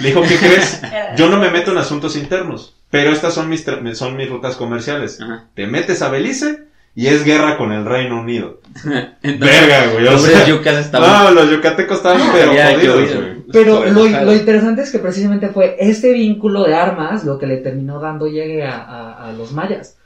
Le 0.00 0.08
dijo, 0.08 0.22
¿qué 0.22 0.36
crees? 0.36 0.80
Yo 1.16 1.28
no 1.28 1.36
me 1.38 1.50
meto 1.50 1.72
en 1.72 1.78
asuntos 1.78 2.16
internos, 2.16 2.76
pero 2.90 3.10
estas 3.12 3.34
son 3.34 3.48
mis, 3.48 3.64
son 3.94 4.16
mis 4.16 4.28
rutas 4.30 4.56
comerciales. 4.56 5.20
Ajá. 5.20 5.44
Te 5.54 5.66
metes 5.66 6.00
a 6.02 6.08
Belice 6.08 6.64
y 6.94 7.08
es 7.08 7.24
guerra 7.24 7.58
con 7.58 7.72
el 7.72 7.84
Reino 7.84 8.20
Unido. 8.20 8.60
Entonces, 9.22 9.38
Verga, 9.68 9.92
güey. 9.92 10.06
O 10.08 10.16
pobres 10.16 10.32
sea, 10.34 10.46
yucas 10.46 10.76
estaban. 10.78 11.24
no, 11.34 11.42
los 11.42 11.50
yucatecos 11.50 11.98
estaban 11.98 12.22
pero 12.32 12.52
jodidos, 12.52 13.14
güey. 13.14 13.38
Pero 13.52 13.84
lo, 13.86 14.04
lo 14.24 14.34
interesante 14.34 14.82
es 14.82 14.90
que 14.90 14.98
precisamente 14.98 15.48
fue 15.48 15.76
este 15.78 16.12
vínculo 16.12 16.64
de 16.64 16.74
armas 16.74 17.24
lo 17.24 17.38
que 17.38 17.46
le 17.46 17.58
terminó 17.58 17.98
dando 18.00 18.26
llegue 18.26 18.64
a, 18.64 18.76
a- 18.78 19.28
a 19.28 19.32
los 19.32 19.52
mayas. 19.52 19.96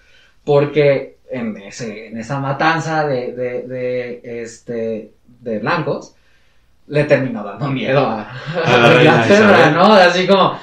Porque 0.45 1.17
en, 1.31 1.57
ese, 1.57 2.09
en 2.09 2.19
esa 2.19 2.39
matanza 2.41 3.07
de, 3.07 3.33
de, 3.33 3.63
de, 3.63 4.43
este, 4.43 5.11
de 5.41 5.59
blancos, 5.59 6.15
le 6.89 7.05
terminó 7.05 7.43
dando 7.45 7.69
miedo 7.69 8.01
a, 8.01 8.29
A 8.65 8.77
la 8.77 8.89
a 8.89 8.95
Inglaterra. 8.99 9.71
¿no? 9.71 9.93
Así 9.95 10.27
como, 10.27 10.59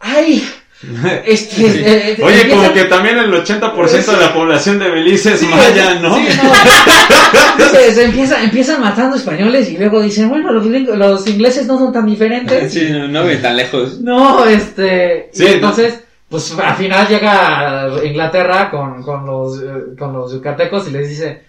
¡ay! 0.00 0.44
Este, 1.24 1.64
eh, 1.64 2.16
Oye, 2.20 2.40
empieza- 2.40 2.56
como 2.56 2.72
que 2.74 2.84
también 2.86 3.16
el 3.16 3.32
80% 3.32 4.04
de 4.04 4.16
la 4.16 4.34
población 4.34 4.80
de 4.80 4.90
Belice 4.90 5.34
es 5.34 5.38
Sí, 5.38 5.46
maya, 5.46 5.94
¿no? 6.00 6.16
sí, 6.16 6.24
no. 6.42 7.64
se, 7.70 7.94
se 7.94 8.04
empieza, 8.06 8.42
empiezan 8.42 8.80
matando 8.80 9.16
españoles 9.16 9.70
y 9.70 9.78
luego 9.78 10.02
dicen, 10.02 10.28
bueno, 10.28 10.50
los, 10.50 10.66
los 10.66 11.26
ingleses 11.28 11.68
no 11.68 11.78
son 11.78 11.92
tan 11.92 12.06
diferentes. 12.06 12.72
Sí, 12.72 12.88
no, 12.90 13.06
no 13.06 13.24
ven 13.24 13.40
tan 13.40 13.56
lejos. 13.56 14.00
No, 14.00 14.44
este. 14.44 15.30
Sí, 15.32 15.46
entonces, 15.46 16.00
pues 16.32 16.58
al 16.58 16.74
final 16.76 17.06
llega 17.08 17.88
Inglaterra 18.04 18.70
con, 18.72 19.02
con, 19.04 19.24
los, 19.26 19.62
eh, 19.62 19.96
con 19.98 20.12
los 20.12 20.32
yucatecos 20.32 20.88
y 20.88 20.92
les 20.92 21.08
dice: 21.10 21.44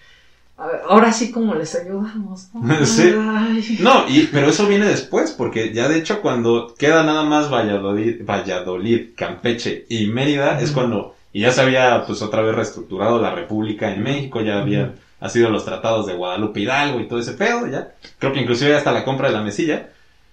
"A 0.58 0.66
ver, 0.68 0.82
Ahora 0.88 1.12
sí, 1.12 1.32
como 1.32 1.54
les 1.54 1.74
ayudamos? 1.74 2.48
no? 2.54 2.86
Sí. 2.86 3.14
Ay". 3.18 3.78
No, 3.80 4.08
y, 4.08 4.28
pero 4.32 4.48
eso 4.48 4.66
viene 4.68 4.86
después, 4.86 5.32
porque 5.32 5.72
ya 5.74 5.88
de 5.88 5.98
hecho 5.98 6.20
cuando 6.22 6.74
queda 6.78 7.02
nada 7.04 7.24
más 7.24 7.50
Valladolid, 7.52 8.24
Valladolid 8.24 9.10
Campeche 9.16 9.86
y 9.88 10.06
Mérida, 10.08 10.60
es 10.60 10.72
cuando, 10.72 11.14
y 11.32 11.40
ya 11.42 11.52
se 11.52 11.62
había 11.62 12.04
pues 12.06 12.22
otra 12.22 12.42
vez 12.42 12.54
reestructurado 12.54 13.20
la 13.20 13.30
República 13.34 13.92
en 13.92 14.02
México, 14.02 14.42
ya 14.42 14.60
había, 14.60 14.94
ha 15.20 15.28
sido 15.30 15.50
los 15.50 15.64
tratados 15.64 16.06
de 16.06 16.14
Guadalupe 16.14 16.60
Hidalgo 16.60 17.00
y 17.00 17.08
todo 17.08 17.20
ese 17.20 17.32
pedo, 17.34 17.66
ya, 17.68 17.94
creo 18.18 18.32
que 18.32 18.40
inclusive 18.40 18.76
hasta 18.76 18.92
la 18.92 19.04
compra 19.04 19.28
de 19.28 19.34
la 19.34 19.42
mesilla, 19.42 19.88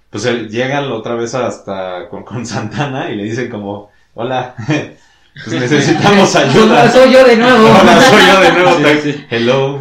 pues 0.09 0.25
él- 0.25 0.49
llegan 0.49 0.91
otra 0.91 1.15
vez 1.15 1.35
hasta 1.35 2.09
con, 2.09 2.23
con 2.23 2.45
Santana 2.45 3.11
y 3.11 3.15
le 3.15 3.23
dicen 3.23 3.49
como, 3.49 3.90
hola, 4.13 4.55
pues 4.67 5.59
necesitamos 5.59 6.35
ayuda. 6.35 6.91
Soy 6.91 7.11
yo 7.13 7.23
de 7.25 7.37
nuevo. 7.37 7.69
Hola, 7.69 8.01
soy 8.01 8.21
yo 8.27 8.41
de 8.41 8.51
nuevo. 8.51 9.01
Sí. 9.03 9.25
Hello, 9.29 9.79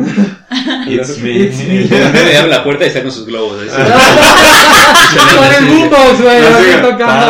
it's 0.87 1.19
me. 1.19 1.31
It's 1.39 1.59
me. 1.59 1.85
Le 1.85 2.37
abre 2.39 2.49
la 2.51 2.63
puerta 2.65 2.85
y 2.85 2.89
está 2.89 3.03
con 3.03 3.13
sus 3.13 3.27
globos. 3.27 3.59
así. 3.63 3.71
con 5.37 5.53
el 5.55 5.65
boombox, 5.67 6.23
güey, 6.23 6.37
Así, 6.39 6.71
así 6.71 6.81
tocando. 6.83 7.27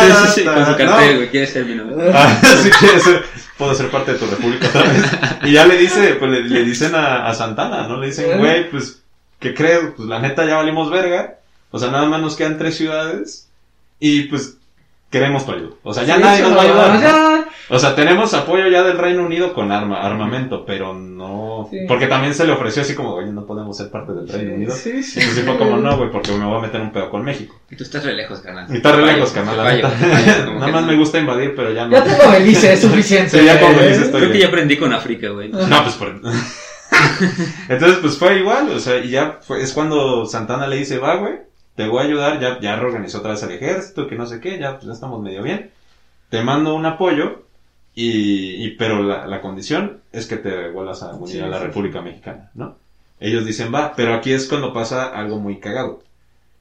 Sí, 0.00 0.06
sí, 0.06 0.32
sí, 0.34 0.44
con 0.44 0.54
tarara, 0.54 0.64
su 0.66 0.70
no. 0.72 0.76
cartel, 0.90 1.16
güey. 1.16 1.30
¿Quieres 1.30 1.52
ser 1.52 1.64
mi 1.64 1.74
novio? 1.76 2.10
Ah, 2.14 2.36
sí, 2.62 2.70
quiere 2.70 3.00
ser- 3.00 3.24
puedo 3.56 3.74
ser 3.74 3.88
parte 3.90 4.12
de 4.12 4.18
tu 4.18 4.26
república 4.26 4.66
otra 4.68 4.82
vez. 4.82 5.02
Y 5.44 5.52
ya 5.52 5.66
le 5.66 5.76
dice, 5.78 6.14
pues 6.18 6.30
le, 6.30 6.42
le 6.42 6.64
dicen 6.64 6.94
a, 6.96 7.26
a 7.28 7.34
Santana, 7.34 7.86
¿no? 7.86 7.98
Le 7.98 8.06
dicen, 8.08 8.38
güey, 8.38 8.68
pues, 8.70 9.00
¿qué 9.38 9.54
crees? 9.54 9.80
Pues 9.96 10.08
la 10.08 10.18
neta 10.18 10.44
ya 10.44 10.56
valimos 10.56 10.90
verga. 10.90 11.36
O 11.70 11.78
sea, 11.78 11.90
nada 11.90 12.06
más 12.06 12.20
nos 12.20 12.34
quedan 12.36 12.58
tres 12.58 12.76
ciudades. 12.76 13.48
Y 14.00 14.22
pues, 14.24 14.54
queremos 15.12 15.46
tu 15.46 15.52
ayuda. 15.52 15.74
O 15.84 15.94
sea, 15.94 16.02
ya 16.04 16.16
Sí, 16.16 16.22
nadie 16.22 16.42
nos 16.42 16.56
va 16.56 16.60
a 16.60 16.64
ayudar. 16.64 17.48
O 17.68 17.78
sea, 17.78 17.94
tenemos 17.94 18.34
apoyo 18.34 18.66
ya 18.68 18.82
del 18.82 18.98
Reino 18.98 19.24
Unido 19.24 19.54
con 19.54 19.70
arma, 19.70 20.02
armamento, 20.02 20.64
pero 20.66 20.94
no. 20.94 21.68
Sí. 21.70 21.80
Porque 21.86 22.06
también 22.06 22.34
se 22.34 22.44
le 22.44 22.52
ofreció 22.52 22.82
así 22.82 22.94
como, 22.94 23.14
oye, 23.14 23.30
no 23.30 23.46
podemos 23.46 23.76
ser 23.76 23.90
parte 23.90 24.12
del 24.12 24.28
Reino 24.28 24.54
Unido. 24.54 24.74
Sí, 24.74 25.02
sí. 25.02 25.20
Y 25.20 25.22
sí 25.22 25.42
fue 25.42 25.56
como, 25.56 25.76
no, 25.76 25.96
güey, 25.96 26.10
porque 26.10 26.32
me 26.32 26.44
voy 26.44 26.58
a 26.58 26.62
meter 26.62 26.80
un 26.80 26.90
pedo 26.92 27.10
con 27.10 27.22
México. 27.22 27.54
Y 27.70 27.76
tú 27.76 27.84
estás 27.84 28.04
re 28.04 28.14
lejos, 28.14 28.40
carnal. 28.40 28.66
Y 28.68 28.76
está 28.76 28.92
re 28.92 29.02
Fallo, 29.02 29.12
lejos, 29.14 29.30
como 29.32 29.52
Nada 29.52 30.72
más 30.72 30.82
no. 30.82 30.88
me 30.88 30.96
gusta 30.96 31.18
invadir, 31.18 31.54
pero 31.54 31.72
ya 31.72 31.84
no. 31.84 31.92
Ya 31.92 32.02
tengo 32.02 32.30
Belice, 32.32 32.72
es 32.72 32.80
suficiente. 32.80 33.30
Sí, 33.38 33.44
ya 33.44 33.60
con. 33.60 33.76
Belice 33.76 34.02
estoy 34.02 34.20
Creo 34.22 34.32
que 34.32 34.40
ya 34.40 34.48
aprendí 34.48 34.76
con 34.76 34.92
África, 34.92 35.28
güey. 35.28 35.48
No, 35.52 35.82
pues 35.82 35.94
por... 35.94 36.20
Entonces, 37.68 37.98
pues 38.00 38.18
fue 38.18 38.38
igual, 38.38 38.68
o 38.70 38.78
sea, 38.78 38.98
y 38.98 39.10
ya 39.10 39.38
fue, 39.40 39.62
es 39.62 39.72
cuando 39.72 40.26
Santana 40.26 40.66
le 40.66 40.76
dice, 40.76 40.98
va, 40.98 41.16
güey, 41.16 41.34
te 41.76 41.86
voy 41.86 42.02
a 42.02 42.06
ayudar, 42.06 42.40
ya, 42.40 42.60
ya 42.60 42.76
reorganizó 42.76 43.18
otra 43.18 43.32
vez 43.32 43.42
el 43.42 43.52
ejército, 43.52 44.06
que 44.06 44.16
no 44.16 44.26
sé 44.26 44.40
qué, 44.40 44.58
ya, 44.58 44.74
pues 44.74 44.86
ya 44.86 44.92
estamos 44.92 45.20
medio 45.22 45.42
bien. 45.42 45.70
Te 46.30 46.42
mando 46.42 46.74
un 46.74 46.86
apoyo, 46.86 47.42
y, 47.94 48.64
y 48.64 48.70
pero 48.76 49.02
la, 49.02 49.26
la 49.26 49.40
condición 49.40 50.00
es 50.12 50.26
que 50.26 50.36
te 50.36 50.68
vuelvas 50.68 51.02
a 51.02 51.14
unir 51.14 51.36
Sí, 51.36 51.40
a 51.40 51.46
la 51.48 51.58
sí, 51.58 51.64
República 51.64 52.00
Mexicana, 52.02 52.50
¿no? 52.54 52.76
Ellos 53.20 53.44
dicen, 53.44 53.72
va, 53.74 53.94
pero 53.96 54.14
aquí 54.14 54.32
es 54.32 54.46
cuando 54.48 54.72
pasa 54.72 55.06
algo 55.06 55.38
muy 55.38 55.60
cagado. 55.60 56.02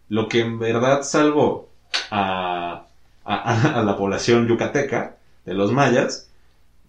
Lo 0.09 0.27
que 0.27 0.39
en 0.41 0.59
verdad 0.59 1.03
salvó 1.03 1.69
a, 2.11 2.85
a, 3.25 3.79
a 3.79 3.83
la 3.83 3.97
población 3.97 4.47
yucateca 4.47 5.15
de 5.45 5.53
los 5.53 5.71
mayas 5.71 6.27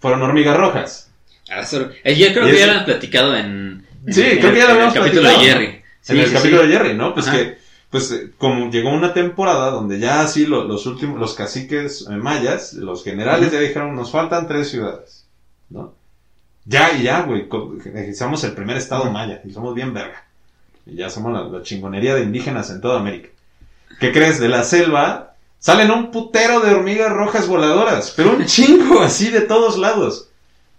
fueron 0.01 0.23
hormigas 0.23 0.57
rojas. 0.57 1.11
Ah, 1.51 1.63
yo 1.65 2.33
creo 2.33 2.47
que 2.47 2.59
ya 2.59 2.67
lo 2.67 2.73
han 2.73 2.85
platicado 2.85 3.37
en, 3.37 3.87
Sí, 4.09 4.23
en 4.23 4.39
creo 4.39 4.49
el- 4.49 4.55
que 4.55 4.59
ya 4.61 4.65
lo 4.67 4.71
en 4.75 4.77
el 4.81 4.87
habíamos 4.89 4.95
capítulo 4.95 5.23
platicado, 5.23 5.41
de. 5.43 5.53
Jerry. 5.53 5.83
Sí, 6.01 6.13
en 6.13 6.19
el 6.21 6.27
sí, 6.27 6.35
capítulo 6.35 6.63
sí. 6.63 6.69
de 6.69 6.73
Jerry, 6.77 6.95
¿no? 6.97 7.15
Pues 7.15 7.29
Ajá. 7.29 7.37
que, 7.39 7.59
pues 7.93 8.11
eh, 8.13 8.33
como 8.39 8.71
llegó 8.73 8.91
una 8.91 9.15
temporada 9.15 9.71
donde 9.71 10.01
ya 10.01 10.23
así 10.23 10.47
lo- 10.47 10.65
los 10.65 10.87
últimos, 10.87 11.21
los 11.21 11.35
caciques 11.35 12.07
eh, 12.11 12.17
mayas, 12.17 12.73
los 12.75 13.05
generales 13.05 13.53
ya 13.53 13.61
dijeron, 13.61 13.95
nos 13.95 14.11
faltan 14.11 14.49
tres 14.49 14.71
ciudades, 14.71 15.27
¿no? 15.71 15.95
Ya 16.65 16.93
y 16.95 17.05
ya, 17.05 17.23
güey, 17.23 17.49
eh, 17.95 18.15
somos 18.15 18.45
el 18.45 18.53
primer 18.55 18.77
estado 18.79 19.11
maya 19.13 19.43
y 19.45 19.53
somos 19.53 19.75
bien 19.75 19.95
verga. 19.95 20.25
Y 20.87 20.97
ya 20.97 21.11
somos 21.11 21.33
la, 21.33 21.45
la 21.59 21.63
chingonería 21.65 22.15
de 22.17 22.23
indígenas 22.23 22.71
en 22.71 22.81
toda 22.81 23.01
América. 23.01 23.29
¿Qué 24.01 24.13
crees? 24.13 24.41
De 24.41 24.49
la 24.49 24.65
selva 24.65 25.35
salen 25.59 25.91
un 25.91 26.11
putero 26.11 26.61
de 26.61 26.73
hormigas 26.75 27.13
rojas 27.13 27.49
voladoras, 27.49 28.13
pero 28.17 28.37
un 28.37 28.47
chingo 28.47 29.03
así 29.03 29.31
de 29.31 29.43
todos 29.43 29.79
lados. 29.79 30.29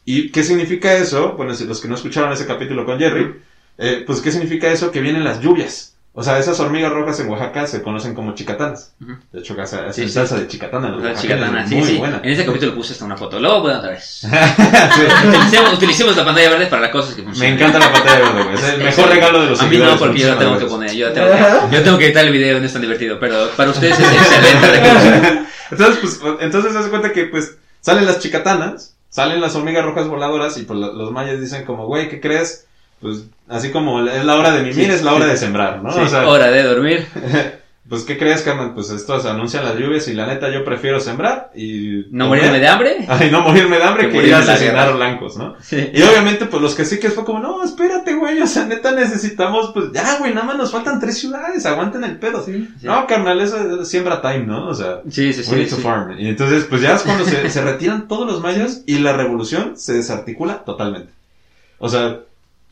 ¿Y 0.05 0.31
qué 0.31 0.43
significa 0.43 0.93
eso? 0.93 1.33
Bueno, 1.37 1.53
si 1.53 1.65
los 1.65 1.79
que 1.81 1.87
no 1.87 1.95
escucharon 1.95 2.33
ese 2.33 2.47
capítulo 2.47 2.85
con 2.85 2.99
Jerry, 2.99 3.41
eh, 3.77 4.03
pues 4.05 4.21
¿qué 4.21 4.31
significa 4.31 4.71
eso? 4.71 4.91
Que 4.91 4.99
vienen 5.01 5.23
las 5.23 5.39
lluvias. 5.41 5.92
O 6.15 6.21
sea, 6.21 6.37
esas 6.37 6.59
hormigas 6.59 6.91
rojas 6.91 7.19
en 7.21 7.27
Oaxaca 7.27 7.65
se 7.65 7.81
conocen 7.81 8.13
como 8.13 8.35
chicatanas. 8.35 8.93
De 9.31 9.39
hecho, 9.39 9.59
hacen 9.59 9.91
Sí, 9.91 10.07
salsa 10.07 10.37
de 10.37 10.47
chicatana. 10.47 10.89
los 10.89 11.19
chicatana, 11.19 11.67
sí, 11.67 11.73
muy 11.75 11.87
sí. 11.87 11.97
buena. 11.97 12.21
En 12.23 12.31
ese 12.31 12.45
capítulo 12.45 12.75
puse 12.75 12.93
hasta 12.93 13.05
una 13.05 13.17
foto. 13.17 13.39
Luego, 13.39 13.61
bueno, 13.61 13.79
otra 13.79 13.89
vez. 13.91 14.21
Utilicemos, 15.27 15.73
utilicemos 15.73 16.15
la 16.15 16.23
pantalla 16.25 16.49
verde 16.51 16.67
para 16.67 16.83
las 16.83 16.91
cosas 16.91 17.15
que 17.15 17.21
Me 17.23 17.27
funcionan. 17.29 17.55
encanta 17.55 17.79
la 17.79 17.91
pantalla 17.91 18.19
verde, 18.19 18.43
güey. 18.43 18.55
Es 18.55 18.63
el 18.63 18.83
mejor 18.83 19.09
regalo 19.09 19.41
de 19.41 19.49
los 19.49 19.61
A 19.61 19.65
mí 19.65 19.77
no, 19.77 19.97
porque 19.97 20.19
yo 20.19 20.27
la 20.29 20.37
tengo 20.37 20.57
que 20.59 20.65
poner. 20.65 20.91
Yo, 20.93 21.07
la 21.09 21.13
tengo 21.13 21.27
que, 21.69 21.75
yo 21.75 21.83
tengo 21.83 21.97
que 21.97 22.05
editar 22.05 22.25
el 22.25 22.31
video, 22.31 22.59
no 22.59 22.65
es 22.65 22.73
tan 22.73 22.81
divertido. 22.83 23.19
Pero 23.19 23.49
para 23.57 23.71
ustedes 23.71 23.99
es 23.99 24.07
excelente 24.11 24.67
recurso. 24.67 25.45
Entonces, 25.71 26.19
pues, 26.21 26.35
entonces 26.41 26.73
das 26.75 26.85
cuenta 26.87 27.11
que, 27.11 27.25
pues, 27.25 27.57
salen 27.81 28.05
las 28.05 28.19
chicatanas, 28.19 28.95
salen 29.09 29.41
las 29.41 29.55
hormigas 29.55 29.83
rojas 29.83 30.07
voladoras 30.07 30.55
y 30.57 30.63
pues 30.63 30.77
los 30.77 31.11
mayas 31.11 31.39
dicen 31.41 31.65
como, 31.65 31.87
güey, 31.87 32.09
¿qué 32.09 32.19
crees? 32.21 32.67
Pues, 33.03 33.25
así 33.49 33.69
como 33.69 34.01
es 34.07 34.23
la 34.23 34.35
hora 34.37 34.51
de 34.51 34.63
mimir, 34.63 34.89
es 34.89 35.03
la 35.03 35.13
hora 35.13 35.27
de 35.27 35.37
sembrar, 35.37 35.83
¿no? 35.83 35.91
Sí, 35.91 35.99
O 35.99 36.07
sea, 36.07 36.25
hora 36.27 36.49
de 36.49 36.63
dormir. 36.63 37.05
pues, 37.89 38.03
¿qué 38.03 38.17
crees, 38.17 38.41
carnal? 38.43 38.73
Pues 38.73 38.89
esto 38.91 39.19
se 39.19 39.29
anuncian 39.29 39.65
las 39.65 39.75
lluvias 39.75 40.07
y 40.07 40.13
la 40.13 40.25
neta 40.25 40.49
yo 40.49 40.63
prefiero 40.63 41.01
sembrar 41.01 41.51
y... 41.53 42.05
No 42.11 42.27
morirme 42.29 42.59
de 42.61 42.67
hambre. 42.69 43.05
Ay, 43.09 43.29
no 43.29 43.41
morirme 43.41 43.75
de 43.77 43.83
hambre 43.83 44.09
Que 44.09 44.19
que, 44.21 44.27
ir 44.27 44.33
a 44.33 44.39
asesinar 44.39 44.95
blancos, 44.95 45.35
¿no? 45.35 45.55
Sí. 45.61 45.91
Y 45.93 46.01
obviamente, 46.01 46.45
pues 46.45 46.61
los 46.61 46.75
caciques 46.75 47.13
fue 47.13 47.25
como, 47.25 47.39
no, 47.41 47.61
espérate, 47.61 48.13
güey, 48.15 48.41
o 48.41 48.47
sea, 48.47 48.65
neta 48.65 48.93
necesitamos, 48.93 49.71
pues 49.73 49.91
ya, 49.91 50.17
güey, 50.19 50.33
nada 50.33 50.47
más 50.47 50.57
nos 50.57 50.71
faltan 50.71 51.01
tres 51.01 51.17
ciudades, 51.19 51.65
aguanten 51.65 52.05
el 52.05 52.17
pedo. 52.17 52.41
Sí. 52.43 52.69
No, 52.83 53.05
carnal, 53.05 53.41
eso 53.41 53.81
es 53.81 53.89
siembra 53.89 54.21
time, 54.21 54.45
¿no? 54.45 54.69
O 54.69 54.73
sea, 54.73 55.01
Sí, 55.09 55.33
sí, 55.33 55.41
we 55.51 55.57
need 55.57 55.65
sí. 55.65 55.71
to 55.71 55.75
sí. 55.75 55.81
farm. 55.81 56.17
Y 56.17 56.29
entonces, 56.29 56.63
pues 56.69 56.81
ya 56.81 56.95
es 56.95 57.01
cuando 57.03 57.25
se, 57.25 57.49
se 57.49 57.61
retiran 57.61 58.07
todos 58.07 58.25
los 58.25 58.41
mayas 58.41 58.83
y 58.85 58.99
la 58.99 59.11
revolución 59.11 59.73
se 59.77 59.91
desarticula 59.93 60.59
totalmente. 60.63 61.11
O 61.79 61.89
sea, 61.89 62.19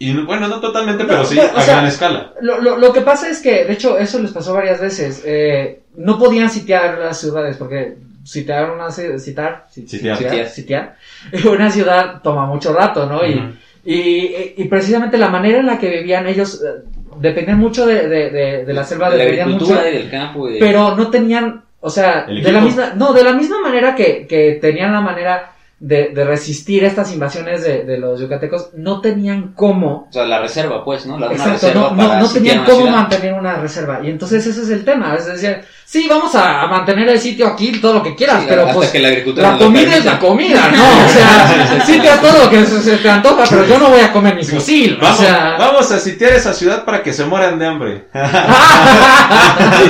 y 0.10 0.14
no- 0.14 0.26
bueno, 0.26 0.48
no 0.48 0.60
totalmente, 0.60 1.04
No, 1.04 1.10
pero 1.10 1.26
sí 1.26 1.36
bueno, 1.36 1.52
a 1.56 1.62
sea, 1.62 1.74
gran 1.76 1.86
escala. 1.88 2.34
Lo, 2.42 2.60
lo, 2.62 2.78
lo 2.78 2.92
que 2.94 3.02
pasa 3.02 3.30
es 3.30 3.40
que, 3.42 3.66
de 3.66 3.74
hecho, 3.74 3.98
eso 3.98 4.20
les 4.20 4.32
pasó 4.32 4.54
varias 4.54 4.80
veces. 4.82 5.22
Eh, 5.26 5.82
no 5.96 6.18
podían 6.18 6.50
sitiar 6.50 6.98
las 6.98 7.20
ciudades 7.20 7.58
porque 7.58 7.96
sitiar 8.24 8.72
una 8.72 8.88
ci- 8.88 9.18
citar, 9.20 9.66
ci- 9.76 9.88
Sitiar. 9.88 10.18
sitiar, 10.18 10.48
sitiar, 10.48 10.96
una 11.52 11.70
ciudad 11.72 12.22
toma 12.22 12.46
mucho 12.46 12.74
rato, 12.74 13.06
¿no? 13.08 13.26
Y, 13.26 13.34
Ujú. 13.36 13.48
y, 13.86 14.54
y 14.58 14.66
precisamente 14.66 15.18
la 15.18 15.30
manera 15.30 15.60
en 15.60 15.66
la 15.66 15.78
que 15.80 15.90
vivían 15.90 16.28
ellos 16.28 16.62
eh, 16.64 16.84
dependían 17.20 17.58
mucho 17.60 17.86
de, 17.86 18.08
de, 18.08 18.30
de, 18.30 18.66
de 18.66 18.74
la 18.74 18.84
selva, 18.84 19.10
De 19.10 19.18
la 19.18 19.24
dependían 19.24 19.52
mucho, 19.52 19.66
agricultura 19.74 19.90
y 19.90 19.94
del 19.98 20.10
campo. 20.12 20.50
y 20.50 20.54
de- 20.54 20.60
pero 20.60 20.96
no 20.96 21.10
tenían, 21.10 21.64
o 21.80 21.90
sea, 21.90 22.26
de 22.28 22.52
la 22.52 22.62
misma, 22.62 22.94
no, 22.96 23.12
de 23.14 23.24
la 23.24 23.34
misma 23.34 23.60
manera 23.60 23.96
que, 23.96 24.26
que 24.28 24.60
tenían 24.62 24.94
la 24.94 25.02
manera 25.02 25.51
de, 25.82 26.12
de 26.14 26.24
resistir 26.24 26.84
estas 26.84 27.12
invasiones 27.12 27.64
de, 27.64 27.84
de 27.86 27.98
los 27.98 28.20
yucatecos, 28.20 28.70
no 28.76 29.02
tenían 29.02 29.54
cómo 29.56 30.06
O 30.10 30.14
sea, 30.14 30.26
la 30.26 30.40
reserva, 30.40 30.86
pues, 30.86 31.08
¿no? 31.08 31.18
La, 31.18 31.26
una 31.26 31.36
Exacto, 31.36 31.54
reserva 31.54 31.82
no, 31.82 31.90
no, 31.96 32.08
para 32.08 32.20
no 32.20 32.28
sitiar 32.28 32.44
tenían 32.44 32.66
cómo 32.66 32.78
ciudad. 32.78 32.92
mantener 32.92 33.34
una 33.34 33.56
reserva. 33.56 34.00
Y 34.04 34.10
entonces 34.12 34.46
ese 34.46 34.62
es 34.62 34.70
el 34.70 34.86
tema. 34.86 35.16
Es 35.16 35.26
decir, 35.26 35.62
sí, 35.84 36.06
vamos 36.08 36.36
a, 36.36 36.68
mantener 36.68 37.10
el 37.10 37.20
sitio 37.20 37.48
aquí, 37.48 37.72
todo 37.82 37.96
lo 37.96 38.04
que 38.04 38.14
quieras, 38.14 38.42
Sí, 38.42 38.46
pero 38.48 38.62
hasta 38.62 38.76
pues 38.76 38.90
que 38.90 39.00
la 39.00 39.58
comida 39.58 39.96
es 39.98 40.06
la 40.06 40.20
comida, 40.20 40.70
¿no? 40.70 40.84
O 41.06 41.10
sea, 41.10 42.04
da 42.04 42.22
todo 42.22 42.46
lo 42.46 42.50
que 42.52 42.64
se, 42.64 42.98
te 42.98 43.10
antoja, 43.10 43.44
pero 43.50 43.66
yo 43.66 43.80
no 43.80 43.90
voy 43.90 44.02
a 44.02 44.14
comer 44.14 44.36
ni 44.36 44.44
fusil. 44.44 44.98
O 45.00 45.02
Vamos, 45.02 45.18
sea, 45.18 45.56
vamos 45.58 45.92
a 45.92 46.00
sitiar 46.00 46.34
esa 46.34 46.54
ciudad 46.54 46.86
para 46.86 47.02
que 47.02 47.12
se 47.12 47.26
mueran 47.26 47.58
de 47.58 47.66
hambre. 47.66 48.06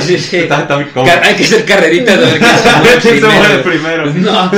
sí, 0.00 0.18
sí. 0.18 0.48
Hay 1.22 1.34
que 1.36 1.44
ser 1.44 1.64
carreritas 1.64 2.18
quién 2.18 2.58
se 2.58 2.70
muere 2.78 2.98
¿Quién 3.00 3.20
se 3.20 3.26
muere 3.26 3.58
primero. 3.58 4.04
primero? 4.10 4.32
No. 4.32 4.50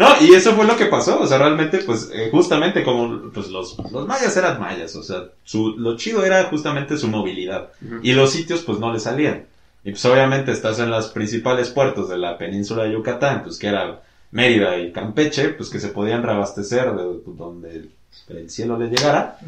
No, 0.00 0.08
y 0.20 0.32
eso 0.34 0.52
fue 0.54 0.64
lo 0.66 0.76
que 0.76 0.86
pasó, 0.86 1.20
o 1.20 1.26
sea, 1.26 1.38
realmente, 1.38 1.78
pues, 1.78 2.10
eh, 2.12 2.28
justamente 2.32 2.82
como, 2.82 3.30
pues, 3.30 3.48
los, 3.48 3.76
los 3.92 4.06
mayas 4.06 4.36
eran 4.36 4.58
mayas, 4.60 4.96
o 4.96 5.02
sea, 5.02 5.24
su, 5.44 5.76
lo 5.76 5.96
chido 5.96 6.24
era 6.24 6.44
justamente 6.44 6.96
su 6.96 7.08
movilidad, 7.08 7.68
y 8.02 8.12
los 8.14 8.30
sitios, 8.32 8.62
pues, 8.62 8.78
no 8.78 8.92
le 8.92 8.98
salían. 8.98 9.44
Y 9.84 9.90
pues, 9.92 10.04
obviamente, 10.04 10.52
estás 10.52 10.78
en 10.78 10.90
los 10.90 11.08
principales 11.08 11.70
puertos 11.70 12.08
de 12.08 12.18
la 12.18 12.36
península 12.38 12.84
de 12.84 12.92
Yucatán, 12.92 13.42
pues, 13.44 13.58
que 13.58 13.68
era 13.68 14.00
Mérida 14.32 14.78
y 14.78 14.92
Campeche, 14.92 15.50
pues, 15.50 15.70
que 15.70 15.80
se 15.80 15.88
podían 15.88 16.22
reabastecer 16.22 16.92
de 16.94 17.04
donde 17.26 17.88
el 18.28 18.48
cielo 18.50 18.78
les 18.78 18.90
llegara, 18.90 19.38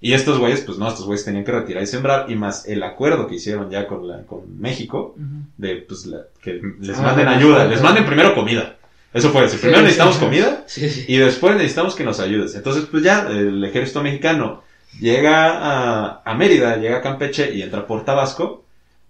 y 0.00 0.12
estos 0.14 0.38
güeyes, 0.38 0.60
pues, 0.62 0.78
no, 0.78 0.88
estos 0.88 1.06
güeyes 1.06 1.24
tenían 1.24 1.44
que 1.44 1.52
retirar 1.52 1.82
y 1.82 1.86
sembrar, 1.86 2.30
y 2.30 2.34
más 2.36 2.66
el 2.66 2.82
acuerdo 2.82 3.26
que 3.26 3.34
hicieron 3.36 3.68
ya 3.70 3.86
con 3.86 4.06
la, 4.08 4.22
con 4.22 4.58
México, 4.60 5.14
de, 5.56 5.76
pues, 5.76 6.06
la- 6.06 6.22
que 6.42 6.60
les 6.80 6.98
Ah, 6.98 7.02
manden 7.02 7.28
ayuda, 7.28 7.64
les 7.66 7.82
manden 7.82 8.06
primero 8.06 8.34
comida. 8.34 8.76
Eso 9.12 9.30
fue, 9.30 9.48
si 9.48 9.56
Sí, 9.56 9.62
primero 9.62 9.78
sí, 9.78 9.82
necesitamos 9.84 10.14
sí. 10.16 10.20
comida, 10.20 10.64
y 11.08 11.16
después 11.16 11.56
necesitamos 11.56 11.94
que 11.96 12.04
nos 12.04 12.20
ayudes. 12.20 12.54
Entonces, 12.54 12.84
pues 12.90 13.02
ya, 13.02 13.26
el 13.28 13.62
ejército 13.64 14.02
mexicano 14.02 14.62
llega 15.00 15.50
a, 15.58 16.22
a 16.24 16.34
Mérida, 16.34 16.76
llega 16.76 16.98
a 16.98 17.02
Campeche 17.02 17.52
y 17.54 17.62
entra 17.62 17.86
por 17.86 18.04
Tabasco. 18.04 18.64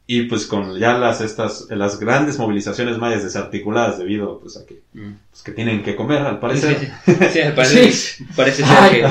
Y 0.06 0.22
pues 0.22 0.46
con 0.46 0.76
ya 0.76 0.94
las 0.98 1.20
estas, 1.20 1.66
las 1.70 2.00
grandes 2.00 2.36
movilizaciones 2.36 2.98
mayas 2.98 3.22
desarticuladas 3.22 3.96
debido 3.96 4.40
pues 4.40 4.56
a 4.56 4.66
que, 4.66 4.80
Mm. 4.92 5.12
pues, 5.30 5.42
que 5.44 5.52
tienen 5.52 5.84
que 5.84 5.94
comer 5.94 6.18
al 6.22 6.40
parecer. 6.40 6.76
sí, 7.06 7.38
parece, 7.54 8.24
parece 8.36 8.64
ser 8.64 8.76
Ay, 8.76 8.90
que... 9.02 9.08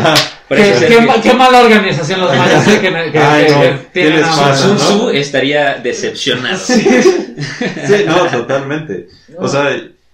Parece 0.50 0.72
qué, 0.74 0.78
ser 0.80 0.88
qué 0.90 1.08
que- 1.14 1.22
qué 1.22 1.34
mala 1.36 1.62
organización 1.62 2.20
los 2.20 2.36
mayas, 2.36 2.68
¿eh? 2.68 2.80
que, 2.82 3.12
que- 3.14 3.18
Ay, 3.18 3.48
no, 3.50 3.62
que 3.62 3.70
¿qué 3.70 3.88
tienen 3.94 4.22
pasa? 4.24 4.56
Sun 4.58 4.72
¿no? 4.72 4.76
Tzu 4.76 5.10
estaría 5.12 5.76
decepcionado. 5.76 6.58
Sí, 6.58 8.04
no, 8.06 8.26
totalmente. 8.28 9.08
O 9.38 9.48
sea, 9.48 9.70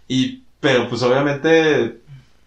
y, 0.08 0.44
pero 0.66 0.90
pues 0.90 1.02
obviamente, 1.04 1.98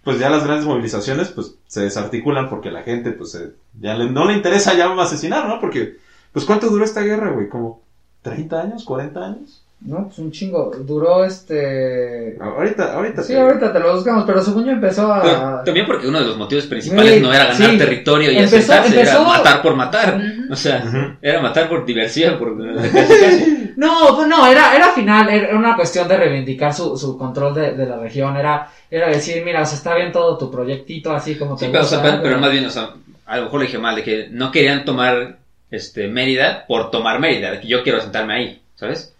pues 0.02 0.18
ya 0.18 0.28
las 0.28 0.44
grandes 0.44 0.66
movilizaciones, 0.66 1.28
pues 1.28 1.54
se 1.68 1.82
desarticulan 1.82 2.48
porque 2.50 2.70
la 2.70 2.82
gente, 2.82 3.12
pues 3.12 3.30
se- 3.32 3.52
ya 3.80 3.94
le- 3.94 4.10
no 4.10 4.24
le 4.26 4.34
interesa 4.34 4.74
ya 4.74 4.92
asesinar, 5.00 5.46
¿no? 5.46 5.60
Porque, 5.60 5.96
pues 6.32 6.44
¿cuánto 6.44 6.68
duró 6.68 6.84
esta 6.84 7.02
guerra, 7.02 7.30
güey? 7.30 7.48
¿Como 7.48 7.80
30 8.22 8.60
años, 8.60 8.84
40 8.84 9.24
años? 9.24 9.62
No, 9.80 10.06
pues 10.06 10.18
un 10.18 10.32
chingo. 10.32 10.72
Duró 10.84 11.24
este. 11.24 12.36
Ahorita, 12.40 12.94
ahorita. 12.94 13.22
Sí, 13.22 13.32
te- 13.32 13.38
ahorita 13.38 13.72
te 13.72 13.78
lo 13.78 13.94
buscamos, 13.94 14.24
pero 14.26 14.42
según 14.42 14.64
yo 14.64 14.72
empezó 14.72 15.12
a. 15.12 15.22
Pero 15.22 15.60
también 15.64 15.86
porque 15.86 16.08
uno 16.08 16.18
de 16.18 16.26
los 16.26 16.36
motivos 16.36 16.66
principales 16.66 17.14
Sí, 17.14 17.20
no 17.20 17.32
era 17.32 17.44
ganar 17.44 17.70
sí. 17.70 17.78
territorio 17.78 18.32
y 18.32 18.38
Empezó- 18.38 18.56
asentarse, 18.56 19.00
era 19.00 19.10
empezó- 19.12 19.24
matar 19.24 19.62
por 19.62 19.76
matar. 19.76 20.20
O 20.50 20.56
sea, 20.56 21.16
era 21.22 21.40
matar 21.40 21.68
por 21.68 21.86
diversión, 21.86 22.38
por 22.40 22.56
casi, 22.92 23.20
casi. 23.20 23.57
No, 23.78 24.16
pues 24.16 24.26
no, 24.26 24.44
era, 24.44 24.74
era 24.74 24.92
final, 24.92 25.28
era 25.28 25.56
una 25.56 25.76
cuestión 25.76 26.08
de 26.08 26.16
reivindicar 26.16 26.74
su, 26.74 26.98
su 26.98 27.16
control 27.16 27.54
de, 27.54 27.74
de 27.74 27.86
la 27.86 27.96
región, 27.96 28.36
era, 28.36 28.68
era 28.90 29.06
decir, 29.06 29.44
mira, 29.44 29.62
o 29.62 29.66
sea, 29.66 29.76
está 29.78 29.94
bien 29.94 30.10
todo 30.10 30.36
tu 30.36 30.50
proyectito, 30.50 31.12
así 31.12 31.36
como 31.36 31.54
te 31.56 31.66
Sí, 31.66 31.70
pero, 31.70 31.84
o 31.84 31.86
sea, 31.86 31.98
gusta, 31.98 32.10
pero, 32.10 32.22
pero 32.24 32.38
más 32.40 32.50
bien, 32.50 32.66
o 32.66 32.70
sea, 32.70 32.94
a 33.24 33.36
lo 33.36 33.44
mejor 33.44 33.60
lo 33.60 33.66
dije 33.66 33.78
mal, 33.78 33.94
de 33.94 34.02
que 34.02 34.28
no 34.32 34.50
querían 34.50 34.84
tomar 34.84 35.38
este 35.70 36.08
Mérida 36.08 36.64
por 36.66 36.90
tomar 36.90 37.20
Mérida, 37.20 37.52
de 37.52 37.60
que 37.60 37.68
yo 37.68 37.84
quiero 37.84 38.00
sentarme 38.00 38.34
ahí, 38.34 38.62
¿sabes? 38.74 39.14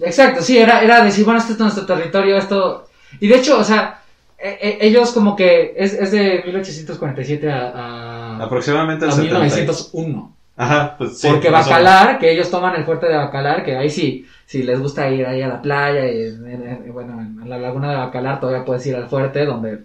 Exacto, 0.00 0.42
sí, 0.42 0.58
era, 0.58 0.80
era 0.84 1.02
decir, 1.02 1.24
bueno, 1.24 1.40
este 1.40 1.54
es 1.54 1.58
nuestro 1.58 1.84
territorio, 1.84 2.36
esto... 2.36 2.86
Y 3.18 3.26
de 3.26 3.34
hecho, 3.34 3.58
o 3.58 3.64
sea, 3.64 4.00
e- 4.38 4.58
e- 4.60 4.86
ellos 4.86 5.10
como 5.10 5.34
que 5.34 5.74
es, 5.76 5.92
es 5.92 6.12
de 6.12 6.40
1847 6.44 7.50
a, 7.50 7.72
a, 7.74 8.44
Aproximadamente 8.44 9.06
a 9.06 9.10
70. 9.10 9.40
1901. 9.40 10.33
Ajá, 10.56 10.94
pues 10.96 11.18
sí. 11.18 11.28
Porque. 11.28 11.50
Bacalar, 11.50 12.18
que 12.18 12.30
ellos 12.32 12.50
toman 12.50 12.76
el 12.76 12.84
fuerte 12.84 13.06
de 13.08 13.16
Bacalar, 13.16 13.64
que 13.64 13.76
ahí 13.76 13.90
sí, 13.90 14.26
si 14.46 14.62
les 14.62 14.78
gusta 14.80 15.08
ir 15.10 15.26
ahí 15.26 15.42
a 15.42 15.48
la 15.48 15.60
playa, 15.62 16.06
y 16.10 16.22
en- 16.28 16.46
en- 16.48 16.66
en- 16.86 16.92
bueno, 16.92 17.20
en 17.20 17.48
la 17.48 17.58
laguna 17.58 17.90
de 17.90 17.96
Bacalar 17.96 18.40
todavía 18.40 18.64
puedes 18.64 18.86
ir 18.86 18.94
al 18.96 19.08
fuerte, 19.08 19.44
donde 19.46 19.80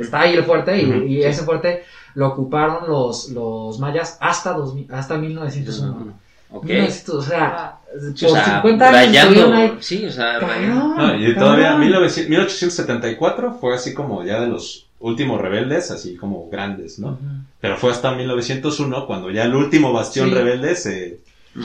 está 0.00 0.20
ahí 0.20 0.34
el 0.34 0.44
fuerte, 0.44 0.76
y, 0.82 0.84
Ujú, 0.90 1.04
y 1.04 1.14
sí. 1.16 1.22
ese 1.22 1.42
fuerte 1.44 1.84
lo 2.14 2.28
ocuparon 2.28 2.88
los, 2.88 3.30
los 3.30 3.78
mayas 3.78 4.18
hasta, 4.20 4.52
2000 4.52 4.86
hasta 4.92 5.16
1901. 5.16 6.12
Ok. 6.52 6.64
1900, 6.64 7.14
o 7.14 7.22
sea, 7.22 7.76
Sí, 8.14 8.24
o 8.26 8.28
por 8.28 8.38
sea, 8.38 8.44
50 8.62 8.88
años 8.88 9.24
rayando. 9.24 9.54
ahí. 9.54 9.76
Sí, 9.80 10.04
o 10.06 10.10
sea, 10.12 10.38
Cabrón. 10.40 10.96
No, 10.96 11.14
y 11.16 11.34
todavía 11.34 11.64
cabrón. 11.70 11.80
1900 11.80 12.28
1874 12.30 13.54
fue 13.54 13.74
así 13.74 13.94
como 13.94 14.24
ya 14.24 14.40
de 14.40 14.46
los 14.48 14.86
últimos 15.00 15.40
rebeldes, 15.40 15.90
así 15.90 16.16
como 16.16 16.48
grandes, 16.50 16.98
¿no? 16.98 17.18
Pero 17.60 17.76
fue 17.76 17.90
hasta 17.90 18.12
1901 18.12 19.06
cuando 19.06 19.30
ya 19.30 19.44
el 19.44 19.54
último 19.54 19.92
bastión 19.92 20.28
Sí. 20.28 20.34
rebelde 20.34 20.76
se... 20.76 21.18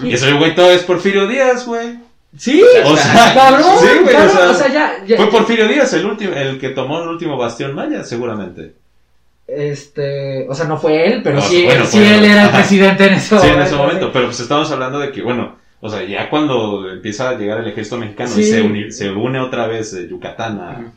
Y 0.03 0.13
eso, 0.13 0.25
güey, 0.37 0.55
todo 0.55 0.71
es 0.71 0.81
Porfirio 0.83 1.27
Díaz, 1.27 1.65
güey. 1.67 1.99
Sí, 2.37 2.61
O 2.83 2.97
sea, 2.97 3.33
cabrón, 3.35 3.73
sí, 3.79 3.87
güey, 4.03 4.13
cabrón, 4.15 4.35
o 4.37 4.39
sea, 4.39 4.49
o 4.51 4.53
sea, 4.55 4.67
ya, 4.73 5.05
ya- 5.05 5.17
Fue 5.17 5.29
Porfirio 5.29 5.67
Díaz 5.67 5.93
el 5.93 6.05
último, 6.05 6.33
el 6.33 6.59
que 6.59 6.69
tomó 6.69 7.01
el 7.01 7.07
último 7.09 7.37
bastión 7.37 7.73
maya, 7.75 8.03
seguramente. 8.03 8.73
Este, 9.47 10.47
o 10.49 10.55
sea, 10.55 10.65
no 10.65 10.77
fue 10.77 11.05
él, 11.07 11.21
pero 11.23 11.35
No, 11.35 11.41
sí, 11.43 11.65
bueno, 11.65 11.85
sí 11.85 11.99
él 11.99 12.23
era 12.25 12.43
el 12.43 12.49
ajá. 12.49 12.57
presidente 12.57 13.05
en 13.05 13.13
ese 13.13 13.27
Sí, 13.29 13.35
momento. 13.35 13.57
en 13.57 13.61
ese 13.65 13.75
momento, 13.75 14.11
pero 14.11 14.25
pues 14.25 14.39
estamos 14.39 14.71
hablando 14.71 14.99
de 14.99 15.11
que, 15.11 15.21
bueno, 15.21 15.55
o 15.81 15.89
sea, 15.89 16.03
ya 16.03 16.29
cuando 16.29 16.89
empieza 16.89 17.29
a 17.29 17.35
llegar 17.37 17.59
el 17.59 17.67
ejército 17.67 17.97
mexicano 17.97 18.31
y 18.31 18.43
Sí. 18.43 18.51
se, 18.51 18.63
uni- 18.63 18.91
se 18.91 19.11
une 19.11 19.39
otra 19.39 19.67
vez 19.67 19.93
eh, 19.93 20.07
Yucatán 20.09 20.59
a 20.59 20.91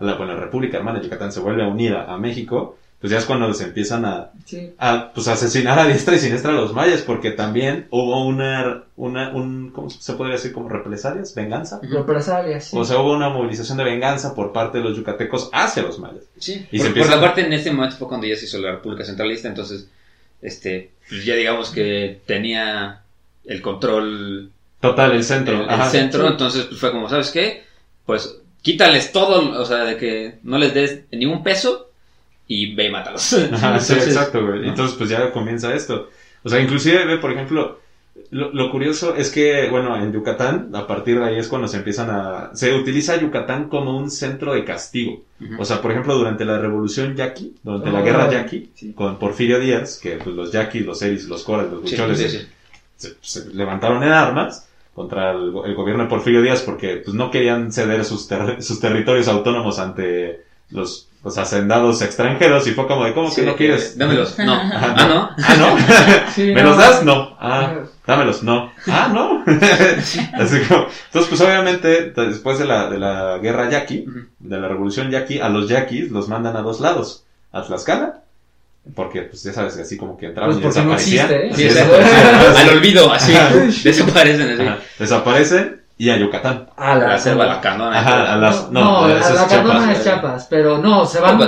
la, 0.00 0.14
bueno, 0.16 0.36
República 0.36 0.78
Hermana 0.78 0.98
de 0.98 1.04
Yucatán 1.04 1.32
se 1.32 1.40
vuelve 1.40 1.62
a 1.64 1.68
unir 1.68 1.94
a, 1.94 2.12
a 2.12 2.18
México, 2.18 2.76
pues 3.00 3.10
ya 3.12 3.18
es 3.18 3.24
cuando 3.24 3.52
se 3.54 3.64
empiezan 3.64 4.04
a, 4.04 4.30
Sí. 4.44 4.72
a 4.78 5.10
pues, 5.14 5.26
asesinar 5.28 5.78
a 5.78 5.86
diestra 5.86 6.16
y 6.16 6.18
siniestra 6.18 6.50
a 6.50 6.54
los 6.54 6.74
mayas, 6.74 7.00
porque 7.02 7.30
también 7.30 7.86
hubo 7.90 8.26
una, 8.26 8.82
una, 8.96 9.30
un, 9.30 9.70
¿cómo 9.70 9.88
se 9.88 10.12
podría 10.14 10.34
decir? 10.36 10.52
Como 10.52 10.68
represalias, 10.68 11.34
venganza. 11.34 11.80
Represalias, 11.82 12.64
sí. 12.66 12.76
O 12.76 12.84
sea, 12.84 12.98
hubo 12.98 13.12
una 13.12 13.30
movilización 13.30 13.78
de 13.78 13.84
venganza 13.84 14.34
por 14.34 14.52
parte 14.52 14.78
de 14.78 14.84
los 14.84 14.96
yucatecos 14.96 15.48
hacia 15.52 15.82
los 15.82 15.98
mayas. 15.98 16.24
Sí, 16.38 16.66
Y 16.70 16.78
por, 16.78 16.86
se 16.86 16.92
por 16.92 16.98
empieza- 16.98 17.16
la 17.16 17.20
parte 17.22 17.40
en 17.46 17.52
este 17.54 17.70
momento 17.72 17.96
fue 17.96 18.08
cuando 18.08 18.26
ya 18.26 18.36
se 18.36 18.44
hizo 18.44 18.58
la 18.58 18.72
República 18.72 19.04
Centralista, 19.04 19.48
entonces, 19.48 19.88
este, 20.42 20.90
pues 21.08 21.24
ya 21.24 21.34
digamos 21.36 21.70
que 21.70 22.20
tenía 22.26 23.00
el 23.46 23.62
control 23.62 24.50
Total, 24.80 25.12
el 25.12 25.24
centro. 25.24 25.54
el, 25.56 25.62
el 25.62 25.70
ajá. 25.70 25.88
centro, 25.90 26.22
sí. 26.26 26.28
entonces 26.32 26.64
pues, 26.66 26.80
fue 26.80 26.90
como, 26.92 27.08
¿sabes 27.08 27.30
qué? 27.30 27.64
Pues 28.06 28.36
quítales 28.62 29.12
todo, 29.12 29.60
o 29.60 29.64
sea, 29.64 29.84
de 29.84 29.96
que 29.96 30.38
no 30.42 30.58
les 30.58 30.74
des 30.74 31.00
ni 31.12 31.26
un 31.26 31.42
peso 31.42 31.90
y 32.46 32.74
ve 32.74 32.86
y 32.86 32.90
mátalos. 32.90 33.32
Ajá, 33.32 33.78
sí, 33.80 33.92
Entonces, 33.92 34.06
exacto, 34.08 34.46
güey. 34.46 34.68
Entonces, 34.68 34.96
pues 34.96 35.10
ya 35.10 35.30
comienza 35.32 35.74
esto. 35.74 36.08
O 36.42 36.48
sea, 36.48 36.60
inclusive, 36.60 37.04
ve, 37.04 37.18
por 37.18 37.32
ejemplo, 37.32 37.78
lo, 38.30 38.52
lo 38.52 38.70
curioso 38.70 39.14
es 39.14 39.30
que, 39.30 39.68
bueno, 39.70 39.96
en 39.96 40.12
Yucatán, 40.12 40.70
a 40.74 40.86
partir 40.86 41.18
de 41.18 41.24
ahí 41.26 41.38
es 41.38 41.48
cuando 41.48 41.68
se 41.68 41.76
empiezan 41.78 42.10
a... 42.10 42.50
Se 42.54 42.74
utiliza 42.74 43.16
Yucatán 43.20 43.68
como 43.68 43.96
un 43.96 44.10
centro 44.10 44.52
de 44.54 44.64
castigo. 44.64 45.22
O 45.58 45.64
sea, 45.64 45.80
por 45.80 45.90
ejemplo, 45.92 46.14
durante 46.16 46.44
la 46.44 46.58
revolución 46.58 47.14
yaqui, 47.14 47.54
durante 47.62 47.90
la 47.90 48.00
Oh, 48.00 48.04
guerra 48.04 48.30
yaqui, 48.30 48.70
sí. 48.74 48.92
con 48.92 49.18
Porfirio 49.18 49.58
Díaz, 49.60 49.98
que 50.02 50.16
pues, 50.16 50.34
los 50.34 50.50
yaquis, 50.52 50.84
los 50.84 51.00
eris, 51.02 51.24
los 51.28 51.44
coras, 51.44 51.70
los 51.70 51.82
Sí, 51.88 51.90
huicholes, 51.94 52.18
sí, 52.18 52.28
sí. 52.28 52.46
Se, 52.96 53.14
se 53.20 53.54
levantaron 53.54 54.02
en 54.02 54.10
armas 54.12 54.66
contra 55.00 55.30
el, 55.32 55.50
go- 55.50 55.64
el 55.64 55.74
gobierno 55.74 56.02
de 56.04 56.08
Porfirio 56.10 56.42
Díaz 56.42 56.60
porque 56.62 56.96
pues, 57.04 57.14
no 57.14 57.30
querían 57.30 57.72
ceder 57.72 58.04
sus, 58.04 58.28
ter- 58.28 58.62
sus 58.62 58.80
territorios 58.80 59.28
autónomos 59.28 59.78
ante 59.78 60.44
los, 60.70 61.08
los 61.24 61.38
hacendados 61.38 62.02
extranjeros 62.02 62.66
y 62.66 62.72
fue 62.72 62.86
como 62.86 63.04
de, 63.06 63.14
¿cómo 63.14 63.30
Sí, 63.30 63.40
que 63.40 63.46
no 63.46 63.56
quieres? 63.56 63.96
Dámelos. 63.96 64.38
No. 64.38 64.52
Ajá, 64.52 64.94
Ah, 64.98 65.06
no. 65.08 65.30
Ah, 65.38 65.56
¿no? 65.58 65.76
Sí, 66.34 66.52
¿Me 66.54 66.62
no. 66.62 66.68
los 66.70 66.76
das? 66.78 67.02
No. 67.04 67.36
Ah, 67.40 67.76
dámelos. 68.06 68.42
No. 68.42 68.70
Ah, 68.86 69.10
¿no? 69.12 69.42
Así 70.34 70.60
como, 70.68 70.86
entonces, 71.06 71.28
pues 71.28 71.40
obviamente, 71.40 72.10
después 72.10 72.58
de 72.58 72.66
la, 72.66 72.90
de 72.90 72.98
la 72.98 73.38
guerra 73.38 73.70
yaqui, 73.70 74.04
de 74.38 74.58
la 74.60 74.68
revolución 74.68 75.10
yaqui, 75.10 75.40
a 75.40 75.48
los 75.48 75.68
yaquis 75.68 76.10
los 76.10 76.28
mandan 76.28 76.56
a 76.56 76.62
dos 76.62 76.80
lados. 76.80 77.24
A 77.52 77.62
Tlaxcala, 77.62 78.19
porque, 78.94 79.22
pues 79.22 79.42
ya 79.42 79.52
sabes, 79.52 79.76
así 79.78 79.96
como 79.96 80.16
que 80.16 80.26
entraban 80.26 80.50
Pues 80.52 80.58
y 80.58 80.62
porque 80.62 80.82
no 80.88 80.96
desaparecían. 80.96 81.30
existe, 81.32 81.46
¿eh? 81.46 81.68
Sí, 81.70 81.74
desaparecían. 81.74 82.56
Al 82.56 82.76
olvido, 82.76 83.12
así. 83.12 83.32
Desaparecen 83.84 84.50
así. 84.52 84.62
Ajá, 84.62 84.78
Desaparecen 84.98 85.82
y 85.98 86.10
a 86.10 86.16
Yucatán. 86.16 86.66
A 86.76 86.94
La 86.96 87.08
la, 87.08 87.18
selva 87.18 87.46
lacandona. 87.46 87.98
Ajá, 88.00 88.32
a 88.32 88.36
las, 88.36 88.70
no, 88.70 88.80
no, 89.06 89.08
esa 89.08 89.18
la, 89.18 89.26
es 89.28 89.34
la 89.34 89.48
Chiapas. 89.48 89.88
es 89.98 90.02
Chiapas, 90.04 90.46
pero 90.48 90.78
no, 90.78 91.04
se 91.04 91.20
van. 91.20 91.40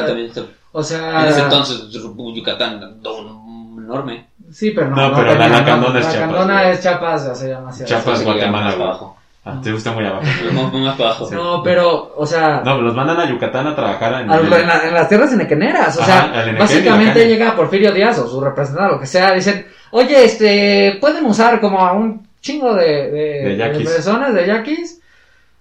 O 0.73 0.83
sea. 0.83 1.23
En 1.25 1.29
ese 1.31 1.41
entonces, 1.41 1.89
Yucatán, 1.91 3.01
don- 3.03 3.79
enorme. 3.83 4.29
Sí, 4.53 4.71
pero 4.73 4.91
no. 4.91 4.97
No, 4.97 5.15
pero 5.17 5.35
la 5.35 5.49
Lacandona 5.49 5.99
es 6.01 6.05
La 6.07 6.13
Chiapas, 6.13 6.31
Lacandona 6.33 6.61
güey. 6.63 6.73
es 6.75 6.81
Chiapas, 6.81 7.27
o 7.27 7.35
sea, 7.35 7.49
llama 7.49 7.71
así. 7.71 7.85
Chiapas. 7.85 8.25
Guatemala, 8.25 8.71
abajo. 8.73 9.19
Ah, 9.45 9.61
te 9.63 9.73
gusta 9.73 9.91
muy 9.91 10.07
abajo. 10.07 10.23
Más, 10.53 10.73
más 10.73 10.97
para 10.97 11.11
abajo. 11.11 11.29
No, 11.33 11.63
pero, 11.65 12.15
o 12.17 12.25
sea. 12.25 12.63
No, 12.65 12.81
los 12.81 12.95
mandan 12.95 13.19
a 13.19 13.29
Yucatán 13.29 13.67
a 13.67 13.75
trabajar 13.75 14.23
en... 14.23 14.31
a- 14.31 14.37
en, 14.39 14.49
la- 14.51 14.83
en 14.89 14.95
las 14.95 15.09
tierras 15.09 15.33
enequeneras, 15.33 15.97
o 15.99 16.03
Ajá, 16.03 16.33
sea, 16.45 16.55
básicamente 16.59 17.27
llega 17.27 17.57
Porfirio 17.57 17.91
Díaz 17.93 18.19
o 18.21 18.29
su 18.29 18.41
representante, 18.41 18.93
lo 18.95 19.01
que 19.01 19.07
sea, 19.07 19.33
dicen, 19.33 19.67
oye, 19.91 20.25
este, 20.25 20.97
pueden 21.01 21.27
usar 21.27 21.61
como 21.61 21.81
a 21.81 21.93
un 21.93 22.29
chingo 22.41 22.75
de, 22.75 23.11
de, 23.11 23.45
De 23.49 23.57
yaquis. 23.57 23.91
personas, 23.91 24.33
de 24.33 24.47
yaquis. 24.47 25.01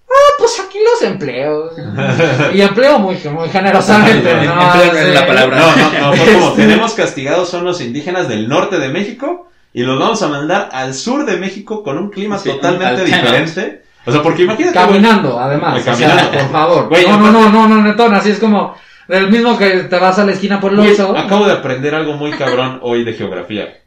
Ah, 0.07 0.33
pues 0.37 0.59
aquí 0.59 0.77
los 0.77 1.09
empleo. 1.09 1.71
y 2.53 2.61
empleo 2.61 2.99
muy, 2.99 3.17
muy 3.33 3.49
generosamente, 3.49 4.31
No, 4.45 4.55
¿no? 4.55 4.61
empleo 4.75 4.93
no 4.93 4.99
es 4.99 5.13
la 5.15 5.25
palabra. 5.25 5.57
No, 5.57 5.75
no, 5.75 6.15
no, 6.15 6.23
como 6.23 6.47
Este- 6.49 6.61
tenemos 6.61 6.93
castigados 6.93 7.49
son 7.49 7.63
los 7.63 7.81
indígenas 7.81 8.27
del 8.27 8.47
norte 8.47 8.77
de 8.77 8.89
México 8.89 9.47
y 9.73 9.83
los 9.83 9.99
vamos 9.99 10.21
a 10.21 10.27
mandar 10.27 10.69
al 10.71 10.93
sur 10.93 11.25
de 11.25 11.37
México 11.37 11.83
con 11.83 11.97
un 11.97 12.09
clima 12.09 12.37
Sí, 12.37 12.49
totalmente 12.49 13.05
diferente. 13.05 13.83
O 14.05 14.11
sea, 14.11 14.23
porque 14.23 14.43
imagínate... 14.43 14.77
güey, 14.77 14.87
Caminando, 14.87 15.39
además. 15.39 15.73
Ay, 15.75 15.79
o 15.81 15.83
sea, 15.83 16.07
caminando. 16.07 16.31
por 16.31 16.51
favor. 16.51 16.89
Güey, 16.89 17.07
no, 17.07 17.17
no, 17.19 17.31
no, 17.31 17.49
no, 17.51 17.67
no, 17.67 17.81
netón, 17.83 18.13
así 18.15 18.31
es 18.31 18.39
como 18.39 18.75
el 19.07 19.29
mismo 19.29 19.57
que 19.57 19.69
te 19.83 19.99
vas 19.99 20.17
a 20.19 20.25
la 20.25 20.31
esquina 20.31 20.59
por 20.59 20.71
el 20.71 20.79
güey, 20.79 20.91
oso. 20.91 21.15
acabo 21.17 21.45
de 21.45 21.53
aprender 21.53 21.93
algo 21.93 22.13
muy 22.13 22.31
cabrón 22.31 22.79
hoy 22.81 23.03
de 23.03 23.13
geografía. 23.13 23.77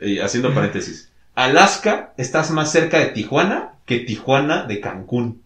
Y 0.00 0.18
haciendo 0.18 0.52
paréntesis. 0.54 1.10
Alaska 1.34 2.12
estás 2.16 2.50
más 2.50 2.70
cerca 2.72 2.98
de 2.98 3.06
Tijuana 3.06 3.70
que 3.86 3.98
Tijuana 4.00 4.64
de 4.64 4.80
Cancún. 4.80 5.42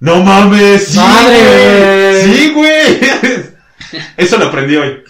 ¡No 0.00 0.22
mames! 0.22 0.88
¡Sí, 0.88 0.98
¡Madre! 0.98 2.22
güey! 2.22 2.34
¡Sí, 2.36 2.52
güey! 2.52 3.44
Eso 4.16 4.38
lo 4.38 4.46
aprendí 4.46 4.76
hoy. 4.76 5.02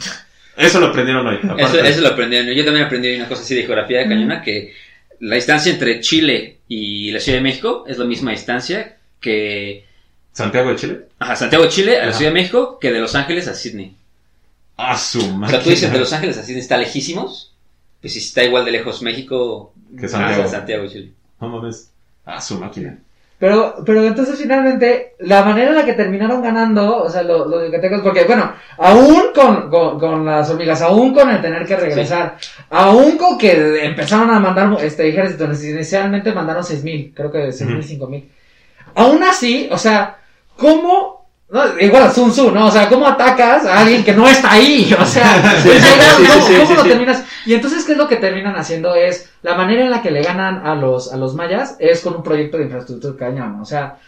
Eso 0.57 0.81
lo 0.81 0.87
aprendieron 0.87 1.27
hoy. 1.27 1.39
Eso, 1.59 2.01
lo 2.01 2.09
aprendí. 2.09 2.37
Yo 2.55 2.65
también 2.65 2.87
aprendí 2.87 3.15
una 3.17 3.29
cosa 3.29 3.43
así 3.43 3.55
de 3.55 3.63
geografía 3.63 3.99
de 4.01 4.09
cañona, 4.09 4.41
que 4.43 4.73
la 5.21 5.37
distancia 5.37 5.73
entre 5.73 6.01
Chile 6.01 6.59
y 6.69 7.11
la 7.11 7.21
Ciudad 7.21 7.39
de 7.39 7.43
México 7.43 7.85
es 7.89 7.99
la 7.99 8.05
misma 8.05 8.31
distancia 8.33 8.97
que 9.21 9.85
¿Santiago 10.33 10.71
de 10.71 10.77
Chile? 10.77 11.01
ajá, 11.19 11.37
Santiago 11.37 11.65
de 11.65 11.71
Chile 11.71 12.01
a 12.01 12.07
la. 12.07 12.13
Ciudad 12.13 12.31
de 12.31 12.35
México 12.35 12.79
que 12.81 12.91
de 12.93 13.01
Los 13.01 13.15
Ángeles 13.15 13.49
a 13.49 13.55
Sydney. 13.55 13.97
¡Ah, 14.77 14.97
su 14.99 15.21
O 15.21 15.29
máquina! 15.33 15.49
sea, 15.59 15.63
tú 15.63 15.71
dices 15.71 15.93
de 15.93 15.99
Los 15.99 16.13
Ángeles 16.13 16.39
a 16.39 16.43
Sydney 16.43 16.61
está 16.61 16.77
lejísimos, 16.77 17.53
pues 18.01 18.13
si 18.13 18.19
está 18.19 18.43
igual 18.45 18.65
de 18.65 18.73
lejos 18.73 19.01
México 19.03 19.73
Que 19.99 20.09
Santiago. 20.09 20.43
a 20.43 20.49
Santiago 20.49 20.83
de 20.85 20.89
Chile. 20.91 21.11
No 21.41 21.49
mames. 21.49 21.91
¡Ah, 22.27 22.41
su 22.41 22.59
máquina! 22.59 22.99
Pero, 23.45 23.75
pero 23.85 24.03
entonces 24.03 24.39
finalmente, 24.39 25.17
la 25.19 25.45
manera 25.45 25.69
en 25.69 25.77
la 25.77 25.85
que 25.85 25.93
terminaron 25.93 26.41
ganando, 26.41 27.03
o 27.03 27.11
sea, 27.11 27.23
los, 27.23 27.47
los 27.47 27.67
yucatecos, 27.67 28.01
porque 28.01 28.25
bueno, 28.25 28.51
aún 28.79 29.25
con, 29.35 29.69
con, 29.69 30.01
con 30.01 30.25
las 30.25 30.49
hormigas, 30.49 30.81
aún 30.81 31.13
con 31.13 31.29
el 31.29 31.43
tener 31.43 31.67
que 31.67 31.77
regresar, 31.77 32.39
aún 32.71 33.19
con 33.19 33.37
que 33.37 33.85
empezaron 33.85 34.31
a 34.31 34.41
mandar 34.41 34.75
este 34.83 35.07
ejército, 35.07 35.45
inicialmente 35.45 36.33
mandaron 36.33 36.63
6.000, 36.63 37.13
creo 37.15 37.31
que 37.31 37.49
6.000, 37.49 37.99
Ujú. 37.99 38.07
5.000. 38.13 38.25
Aún 38.95 39.23
así, 39.23 39.69
o 39.71 39.77
sea, 39.77 40.17
¿cómo? 40.57 41.14
No, 41.51 41.79
igual 41.79 42.05
a 42.05 42.11
Sun 42.11 42.31
Tzu, 42.31 42.51
¿no? 42.51 42.67
O 42.67 42.71
sea, 42.71 42.89
¿cómo 42.89 43.07
atacas 43.07 43.67
a 43.67 43.81
alguien 43.81 44.03
que 44.03 44.13
no 44.13 44.27
está 44.27 44.53
ahí? 44.53 44.95
O 45.01 45.05
sea, 45.05 45.61
Sí, 45.63 45.69
pues, 45.69 45.83
sí, 45.83 46.55
¿cómo, 46.57 46.67
sí, 46.67 46.75
lo 46.75 46.83
terminas? 46.83 47.25
Y 47.47 47.55
entonces, 47.55 47.85
¿qué 47.85 47.93
es 47.93 47.99
lo 47.99 48.09
que 48.09 48.17
terminan 48.17 48.57
haciendo? 48.57 48.95
Es, 48.95 49.31
la 49.43 49.55
manera 49.55 49.85
en 49.85 49.91
la 49.91 50.03
que 50.03 50.11
le 50.11 50.23
ganan 50.23 50.67
a 50.67 50.75
los, 50.75 51.13
a 51.13 51.17
los 51.17 51.35
mayas 51.35 51.77
es 51.79 52.01
con 52.01 52.17
un 52.17 52.23
proyecto 52.23 52.57
de 52.57 52.65
infraestructura 52.65 53.15
cañón. 53.17 53.61
O 53.61 53.65
sea, 53.65 53.99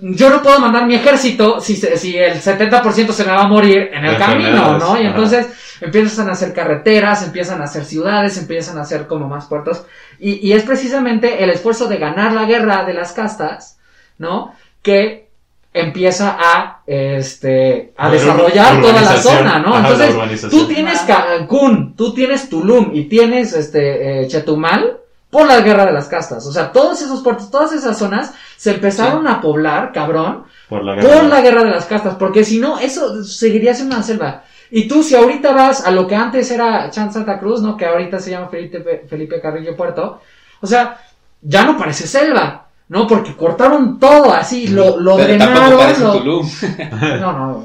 yo 0.00 0.30
no 0.30 0.42
puedo 0.42 0.58
mandar 0.60 0.86
mi 0.86 0.94
ejército 0.94 1.60
si, 1.60 1.76
si 1.76 2.16
el 2.16 2.40
70% 2.40 3.12
se 3.12 3.24
me 3.24 3.32
va 3.32 3.42
a 3.42 3.48
morir 3.48 3.90
en 3.92 4.04
el 4.04 4.16
camino, 4.16 4.78
¿no? 4.78 4.96
Y 4.96 5.00
ajá. 5.00 5.08
entonces 5.10 5.46
empiezan 5.80 6.28
a 6.28 6.32
hacer 6.32 6.54
carreteras, 6.54 7.22
empiezan 7.22 7.60
a 7.60 7.64
hacer 7.64 7.84
ciudades, 7.84 8.38
empiezan 8.38 8.78
a 8.78 8.82
hacer 8.82 9.06
como 9.06 9.28
más 9.28 9.46
puertos. 9.46 9.84
Y, 10.18 10.46
y 10.46 10.52
es 10.52 10.62
precisamente 10.62 11.44
el 11.44 11.50
esfuerzo 11.50 11.86
de 11.86 11.98
ganar 11.98 12.32
la 12.32 12.44
guerra 12.46 12.84
de 12.84 12.94
las 12.94 13.12
castas, 13.12 13.78
¿no? 14.18 14.54
Que 14.82 15.27
empieza 15.72 16.36
a, 16.38 16.82
este, 16.86 17.92
a 17.96 18.10
desarrollar 18.10 18.80
toda 18.80 19.00
la 19.02 19.16
zona, 19.16 19.58
¿no? 19.58 19.74
Ajá, 19.74 19.90
Entonces, 19.90 20.50
tú 20.50 20.66
tienes 20.66 21.00
Cancún, 21.00 21.94
tú 21.94 22.14
tienes 22.14 22.48
Tulum 22.48 22.90
y 22.94 23.04
tienes, 23.04 23.52
este, 23.52 24.22
eh, 24.22 24.28
Chetumal 24.28 24.98
por 25.30 25.46
la 25.46 25.60
guerra 25.60 25.84
de 25.84 25.92
las 25.92 26.08
castas. 26.08 26.46
O 26.46 26.52
sea, 26.52 26.72
todos 26.72 27.02
esos 27.02 27.22
puertos, 27.22 27.50
todas 27.50 27.72
esas 27.72 27.98
zonas 27.98 28.32
se 28.56 28.70
empezaron 28.72 29.26
a 29.28 29.40
poblar, 29.40 29.92
cabrón, 29.92 30.44
Por 30.68 30.82
la 30.84 30.94
guerra. 30.94 31.14
por 31.14 31.24
la 31.24 31.40
guerra 31.42 31.64
de 31.64 31.70
las 31.70 31.84
castas, 31.84 32.16
porque 32.18 32.44
si 32.44 32.58
no, 32.58 32.78
eso 32.78 33.22
seguiría 33.22 33.74
siendo 33.74 33.94
una 33.94 34.04
selva. 34.04 34.44
Y 34.70 34.88
tú, 34.88 35.02
si 35.02 35.14
ahorita 35.14 35.52
vas 35.52 35.86
a 35.86 35.90
lo 35.90 36.06
que 36.06 36.14
antes 36.16 36.50
era 36.50 36.90
Chan 36.90 37.12
Santa 37.12 37.38
Cruz, 37.38 37.60
¿no? 37.62 37.76
Que 37.76 37.86
ahorita 37.86 38.18
se 38.18 38.30
llama 38.30 38.48
Felipe, 38.48 39.04
Felipe 39.08 39.40
Carrillo 39.40 39.76
Puerto, 39.76 40.20
o 40.60 40.66
sea, 40.66 40.98
ya 41.42 41.64
no 41.64 41.76
parece 41.76 42.06
selva, 42.06 42.67
¿no? 42.88 43.06
Porque 43.06 43.34
cortaron 43.36 43.98
todo 43.98 44.32
así, 44.32 44.68
lo, 44.68 44.98
lo 44.98 45.16
Pero 45.16 45.28
drenaron. 45.28 46.00
lo- 46.00 46.18
Tulum. 46.18 46.50
No, 47.20 47.32
no, 47.32 47.64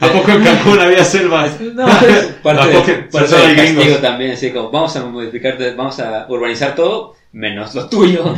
¿A 0.00 0.12
poco 0.12 0.30
en 0.32 0.42
Cancún 0.44 0.80
había 0.80 1.04
selvas? 1.04 1.60
no. 1.60 1.84
Parte, 2.42 2.60
Tampoco- 2.62 2.86
de, 2.86 2.94
parte 3.04 3.28
son 3.28 3.40
del 3.42 3.56
gringos. 3.56 3.74
castigo 3.84 3.96
también, 4.00 4.32
así 4.32 4.50
como 4.50 4.70
vamos 4.70 4.96
a 4.96 5.04
modificar, 5.06 5.56
vamos 5.76 6.00
a 6.00 6.26
urbanizar 6.28 6.74
todo, 6.74 7.14
menos 7.30 7.74
lo 7.76 7.88
tuyo. 7.88 8.34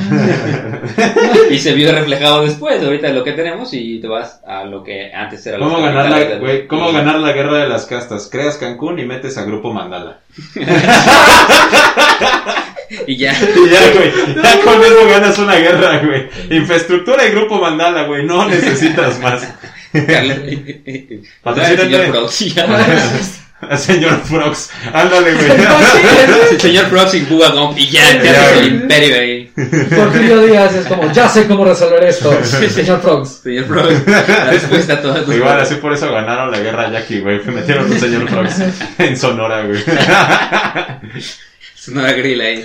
y 1.50 1.58
se 1.58 1.72
vio 1.72 1.90
reflejado 1.90 2.42
después, 2.42 2.82
ahorita 2.84 3.08
lo 3.08 3.24
que 3.24 3.32
tenemos, 3.32 3.72
y 3.72 3.98
te 4.00 4.06
vas 4.06 4.40
a 4.46 4.64
lo 4.64 4.84
que 4.84 5.10
antes 5.14 5.44
era 5.46 5.58
¿Cómo 5.58 5.78
los 5.78 5.86
ganar, 5.86 6.10
la, 6.10 6.68
¿Cómo 6.68 6.92
ganar 6.92 7.16
la 7.16 7.32
guerra 7.32 7.58
de 7.58 7.68
las 7.68 7.86
castas? 7.86 8.28
Creas 8.30 8.56
Cancún 8.58 8.98
y 8.98 9.04
metes 9.06 9.38
a 9.38 9.44
Grupo 9.44 9.72
Mandala. 9.72 10.18
Y 13.06 13.16
ya. 13.16 13.32
Y 13.56 13.70
ya, 13.70 13.90
güey, 13.92 14.12
ya 14.42 14.60
con 14.60 14.82
eso 14.82 15.08
ganas 15.10 15.38
una 15.38 15.56
guerra, 15.56 15.98
güey. 16.04 16.28
Infraestructura 16.50 17.26
y 17.26 17.30
Grupo 17.30 17.60
Mandala, 17.60 18.04
güey, 18.04 18.24
no 18.24 18.46
necesitas 18.48 19.18
más. 19.20 19.42
Patrocínate. 21.42 22.12
Señor 23.78 24.20
Frogs, 24.24 24.70
ándale, 24.92 25.32
güey. 25.34 26.58
Señor 26.58 26.86
Prox 26.88 27.14
y 27.14 27.20
Gump, 27.24 27.78
y 27.78 27.86
ya, 27.88 28.20
te 28.20 28.24
Ya, 28.24 28.32
haces 28.32 28.52
el 28.58 28.70
güey. 28.70 28.82
imperio 28.82 29.16
ahí. 29.16 29.52
Porfirio 29.96 30.42
Díaz 30.42 30.74
es 30.74 30.86
como, 30.86 31.10
ya 31.12 31.28
sé 31.28 31.46
cómo 31.46 31.64
resolver 31.64 32.04
esto, 32.04 32.44
señor 32.44 33.00
Frogs. 33.00 33.40
Señor 33.42 33.64
Prox, 33.66 34.06
la 34.06 34.50
respuesta 34.50 34.94
a 34.94 35.00
todas 35.02 35.24
tus 35.24 35.34
Igual, 35.36 35.60
así 35.60 35.76
por 35.76 35.94
eso 35.94 36.12
ganaron 36.12 36.50
la 36.50 36.58
guerra 36.58 36.90
Jackie, 36.90 37.20
güey. 37.20 37.40
Metieron 37.46 37.90
un 37.90 37.98
señor 37.98 38.28
Frogs 38.28 38.56
en 38.98 39.16
Sonora, 39.16 39.62
güey. 39.62 39.82
Sonora 41.84 42.12
Grill 42.12 42.40
ahí. 42.40 42.64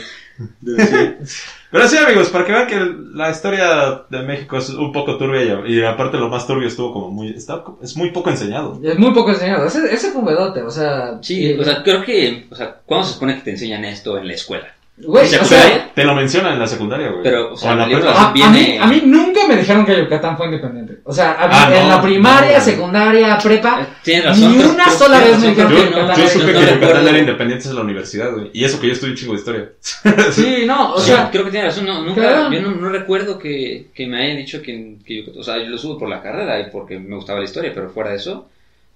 Pero 1.71 1.87
sí, 1.87 1.97
amigos, 1.97 2.29
para 2.29 2.45
que 2.45 2.51
vean 2.51 2.67
que 2.67 2.95
la 3.13 3.29
historia 3.29 4.03
de 4.09 4.23
México 4.23 4.57
es 4.57 4.69
un 4.69 4.91
poco 4.91 5.17
turbia 5.17 5.43
y, 5.67 5.73
y 5.75 5.83
aparte 5.83 6.17
lo 6.17 6.29
más 6.29 6.47
turbio 6.47 6.67
estuvo 6.67 6.91
como 6.93 7.11
muy... 7.11 7.29
Está, 7.29 7.63
es 7.83 7.95
muy 7.95 8.11
poco 8.11 8.29
enseñado. 8.29 8.79
Es 8.83 8.97
muy 8.97 9.13
poco 9.13 9.31
enseñado. 9.31 9.65
Ese, 9.67 9.93
ese 9.93 10.11
fue 10.11 10.21
un 10.21 10.27
vedote, 10.27 10.61
o 10.63 10.71
sea. 10.71 11.19
Sí, 11.21 11.51
y- 11.51 11.59
o 11.59 11.63
sea, 11.63 11.83
creo 11.83 12.03
que, 12.03 12.47
o 12.49 12.55
sea, 12.55 12.77
¿cuándo 12.85 13.05
se 13.05 13.13
supone 13.13 13.35
que 13.35 13.41
te 13.41 13.51
enseñan 13.51 13.85
esto 13.85 14.17
en 14.17 14.27
la 14.27 14.33
escuela? 14.33 14.73
Güey, 15.05 15.27
¿se 15.27 15.39
o 15.39 15.45
sea, 15.45 15.91
Te 15.93 16.03
lo 16.03 16.13
mencionan 16.15 16.53
en 16.53 16.59
la 16.59 16.67
secundaria, 16.67 17.09
güey. 17.09 17.23
Pero, 17.23 17.53
o 17.53 17.57
sea, 17.57 17.71
en 17.73 17.77
la 17.79 17.87
libro 17.87 18.03
prepa. 18.03 18.21
a, 18.21 18.29
a 18.29 18.33
viene- 18.33 18.51
mí, 18.51 18.77
a 18.79 18.87
mí 18.87 19.01
nunca 19.05 19.47
me 19.47 19.55
dijeron 19.57 19.85
que 19.85 19.97
Yucatán 19.97 20.37
fue 20.37 20.45
independiente. 20.47 20.99
O 21.03 21.13
sea, 21.13 21.33
a 21.39 21.47
mí, 21.47 21.53
Ah, 21.57 21.67
no, 21.69 21.75
en 21.75 21.89
la 21.89 22.01
primaria, 22.01 22.57
no. 22.59 22.63
secundaria, 22.63 23.37
prepa, 23.37 23.87
Tienes 24.03 24.25
razón. 24.25 24.57
Ni 24.57 24.63
una 24.63 24.89
sola 24.91 25.19
vez 25.19 25.39
me 25.39 25.47
dijeron 25.49 25.71
creo 25.71 25.83
que 25.83 25.89
no, 25.89 25.95
Yo 25.97 26.01
Yucatán 26.03 26.23
no, 26.23 26.29
supe 26.29 26.39
no 26.39 26.45
que 26.45 26.53
Yucatán 26.53 26.79
recuerdo. 26.81 27.09
era 27.09 27.19
independiente 27.19 27.67
en 27.69 27.75
la 27.75 27.81
universidad, 27.81 28.31
güey. 28.33 28.49
Y 28.53 28.63
eso 28.63 28.79
que 28.79 28.87
yo 28.87 28.93
estudié 28.93 29.11
un 29.11 29.17
chingo 29.17 29.33
de 29.33 29.39
historia. 29.39 29.69
sí, 30.31 30.63
no, 30.65 30.93
o 30.93 30.99
Sí, 30.99 31.07
sea, 31.11 31.29
creo 31.31 31.45
que 31.45 31.51
tiene 31.51 31.65
razón. 31.67 31.85
No, 31.85 32.01
nunca, 32.03 32.21
Claro. 32.21 32.51
yo 32.51 32.61
no, 32.61 32.71
no 32.71 32.89
recuerdo 32.89 33.39
que, 33.39 33.87
que 33.93 34.07
me 34.07 34.21
hayan 34.23 34.37
dicho 34.37 34.61
que, 34.61 34.97
que 35.05 35.23
yo, 35.25 35.31
o 35.39 35.43
sea, 35.43 35.57
yo 35.57 35.65
lo 35.69 35.77
subo 35.77 35.97
por 35.97 36.09
la 36.09 36.21
carrera 36.21 36.59
y 36.59 36.69
porque 36.71 36.99
me 36.99 37.15
gustaba 37.15 37.39
la 37.39 37.45
historia, 37.45 37.71
pero 37.73 37.89
fuera 37.89 38.11
de 38.11 38.17
eso, 38.17 38.47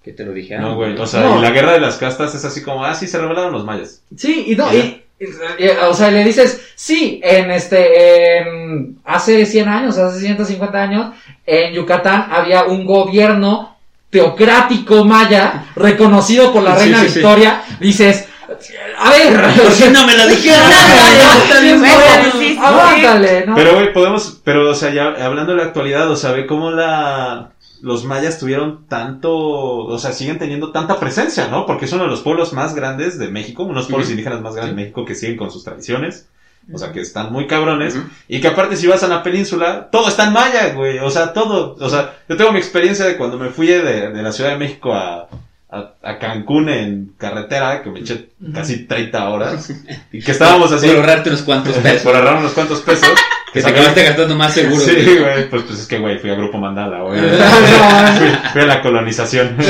que 0.04 0.12
te 0.12 0.26
lo 0.26 0.34
dijeran. 0.34 0.64
No, 0.64 0.76
güey. 0.76 0.98
O 0.98 1.08
sea, 1.08 1.22
No. 1.22 1.40
y 1.40 1.42
la 1.42 1.52
guerra 1.52 1.74
de 1.74 1.80
las 1.80 1.98
castas 1.98 2.36
es 2.36 2.44
así 2.46 2.62
como, 2.62 2.84
ah, 2.84 2.94
sí, 2.94 3.08
se 3.08 3.18
rebelaron 3.20 3.52
los 3.54 3.64
mayas. 3.66 4.02
sí, 4.16 4.46
y 4.48 4.56
no, 4.56 4.74
y- 4.74 5.02
o 5.90 5.94
sea, 5.94 6.12
le 6.12 6.24
dices, 6.24 6.74
sí, 6.76 7.20
en 7.24 7.52
este, 7.52 8.38
en, 8.38 9.00
hace 9.06 9.46
100 9.46 9.70
años, 9.70 9.98
hace 9.98 10.20
150 10.20 10.82
años, 10.82 11.14
en 11.46 11.74
Yucatán 11.74 12.28
había 12.32 12.64
un 12.64 12.86
gobierno 12.86 13.78
teocrático 14.10 15.04
maya, 15.04 15.66
reconocido 15.76 16.54
por 16.54 16.64
la 16.64 16.76
Sí, 16.76 16.84
reina 16.84 17.00
sí, 17.02 17.10
sí. 17.10 17.14
Victoria, 17.16 17.64
dices, 17.80 18.28
a 18.98 19.10
ver, 19.10 19.42
¿Por 19.56 19.74
qué 19.76 19.90
no 19.92 20.06
me 20.06 20.16
lo 20.16 20.28
dijeron? 20.28 20.62
Aguántale, 22.62 23.46
¿no? 23.46 23.56
Pero, 23.56 23.74
güey, 23.74 23.94
podemos, 23.94 24.42
pero, 24.44 24.70
o 24.70 24.76
sea, 24.76 24.94
ya 24.94 25.08
hablando 25.26 25.54
de 25.54 25.60
la 25.60 25.66
actualidad, 25.66 26.10
o 26.10 26.16
sea, 26.16 26.32
ve 26.32 26.46
cómo 26.46 26.72
la, 26.72 27.52
los 27.84 28.06
mayas 28.06 28.40
tuvieron 28.40 28.88
tanto, 28.88 29.32
o 29.36 30.00
sea, 30.00 30.14
siguen 30.14 30.40
teniendo 30.40 30.72
tanta 30.72 31.00
presencia, 31.00 31.50
¿no? 31.50 31.66
Porque 31.66 31.86
es 31.86 31.92
uno 31.94 32.04
de 32.04 32.10
los 32.10 32.22
pueblos 32.22 32.54
más 32.54 32.74
grandes 32.76 33.20
de 33.20 33.28
México, 33.28 33.64
unos 33.64 33.88
pueblos 33.88 34.08
Ujú. 34.08 34.14
indígenas 34.14 34.42
más 34.42 34.56
grandes 34.56 34.76
de 34.76 34.82
México 34.82 35.04
que 35.06 35.16
siguen 35.16 35.38
con 35.38 35.52
sus 35.52 35.64
tradiciones. 35.64 36.28
O 36.74 36.78
sea, 36.78 36.94
que 36.94 37.02
están 37.02 37.34
muy 37.34 37.46
cabrones. 37.46 38.00
Y 38.30 38.40
que 38.40 38.48
aparte 38.48 38.78
si 38.78 38.88
vas 38.88 39.04
a 39.04 39.10
la 39.10 39.22
península, 39.22 39.90
todo 39.92 40.08
está 40.08 40.28
en 40.28 40.32
maya, 40.34 40.74
güey. 40.74 40.98
O 41.00 41.10
sea, 41.12 41.34
todo. 41.34 41.76
O 41.78 41.90
sea, 41.90 42.16
yo 42.30 42.38
tengo 42.38 42.54
mi 42.54 42.58
experiencia 42.60 43.04
de 43.06 43.18
cuando 43.18 43.38
me 43.38 43.50
fui 43.50 43.68
de, 43.68 43.82
de 44.12 44.22
la 44.24 44.32
Ciudad 44.32 44.52
de 44.52 44.58
México 44.58 44.94
a, 44.94 45.28
a, 45.70 45.92
a 46.02 46.20
Cancún 46.20 46.70
en 46.70 47.16
carretera, 47.18 47.84
que 47.84 47.90
me 47.90 48.00
eché 48.00 48.30
casi 48.54 48.86
30 48.86 49.30
horas. 49.30 49.74
Y 50.14 50.22
que 50.22 50.32
estábamos 50.32 50.72
así. 50.72 50.88
Por 50.88 50.96
ahorrarte 50.96 51.30
unos 51.32 51.42
cuantos 51.42 51.76
pesos. 51.80 52.02
por 52.02 52.16
ahorrar 52.16 52.38
unos 52.38 52.54
cuantos 52.54 52.80
pesos. 52.80 53.10
Que 53.54 53.62
te 53.62 53.68
acabaste 53.70 54.04
gastando 54.04 54.36
más 54.36 54.54
seguro. 54.54 54.82
Sí, 54.82 54.94
güey. 55.04 55.20
güey, 55.20 55.50
pues, 55.50 55.64
pues 55.64 55.80
es 55.80 55.88
que, 55.88 56.00
güey, 56.00 56.18
fui 56.20 56.30
a 56.32 56.36
Grupo 56.36 56.58
Mandala, 56.58 57.02
güey. 57.02 57.20
Fui, 58.18 58.28
fui 58.54 58.62
a 58.62 58.66
la 58.66 58.82
colonización. 58.82 59.56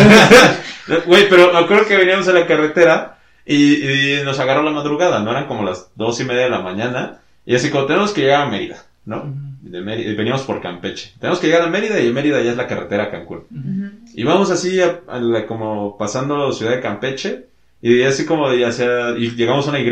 Güey, 1.06 1.30
pero 1.30 1.54
me 1.54 1.60
acuerdo 1.60 1.86
que 1.88 1.96
veníamos 1.96 2.28
a 2.28 2.34
la 2.34 2.46
carretera 2.46 3.18
y, 3.46 3.76
y 4.18 4.22
nos 4.26 4.38
agarró 4.40 4.64
la 4.64 4.72
madrugada, 4.72 5.20
¿no? 5.22 5.32
Eran 5.32 5.48
como 5.48 5.64
las 5.64 5.88
dos 5.96 6.20
y 6.20 6.26
media 6.26 6.44
de 6.44 6.50
la 6.50 6.60
mañana. 6.60 7.20
Y 7.46 7.56
así 7.56 7.70
como 7.70 7.86
tenemos 7.86 8.12
que 8.12 8.22
llegar 8.22 8.42
a 8.42 8.50
Mérida, 8.50 8.84
¿no? 9.06 9.24
De 9.62 9.80
Mérida, 9.80 10.10
y 10.12 10.16
veníamos 10.16 10.42
por 10.44 10.62
Campeche. 10.62 11.14
Tenemos 11.20 11.40
que 11.40 11.48
llegar 11.48 11.62
a 11.62 11.68
Mérida 11.68 12.02
y 12.02 12.12
Mérida 12.12 12.42
ya 12.42 12.52
es 12.52 12.58
la 12.58 12.68
carretera 12.68 13.04
a 13.04 13.12
Cancún. 13.12 14.04
Y 14.14 14.24
vamos 14.26 14.52
así 14.52 14.82
a- 14.82 15.00
a 15.08 15.20
la- 15.20 15.46
como 15.48 15.98
pasando 15.98 16.52
ciudad 16.52 16.74
de 16.74 16.82
Campeche 16.82 17.46
y 17.82 18.04
así 18.04 18.26
como 18.26 18.50
de 18.50 18.66
hacia, 18.66 19.12
y 19.18 19.32
llegamos 19.36 19.66
a 19.68 19.70
una 19.70 19.80
Y. 19.80 19.90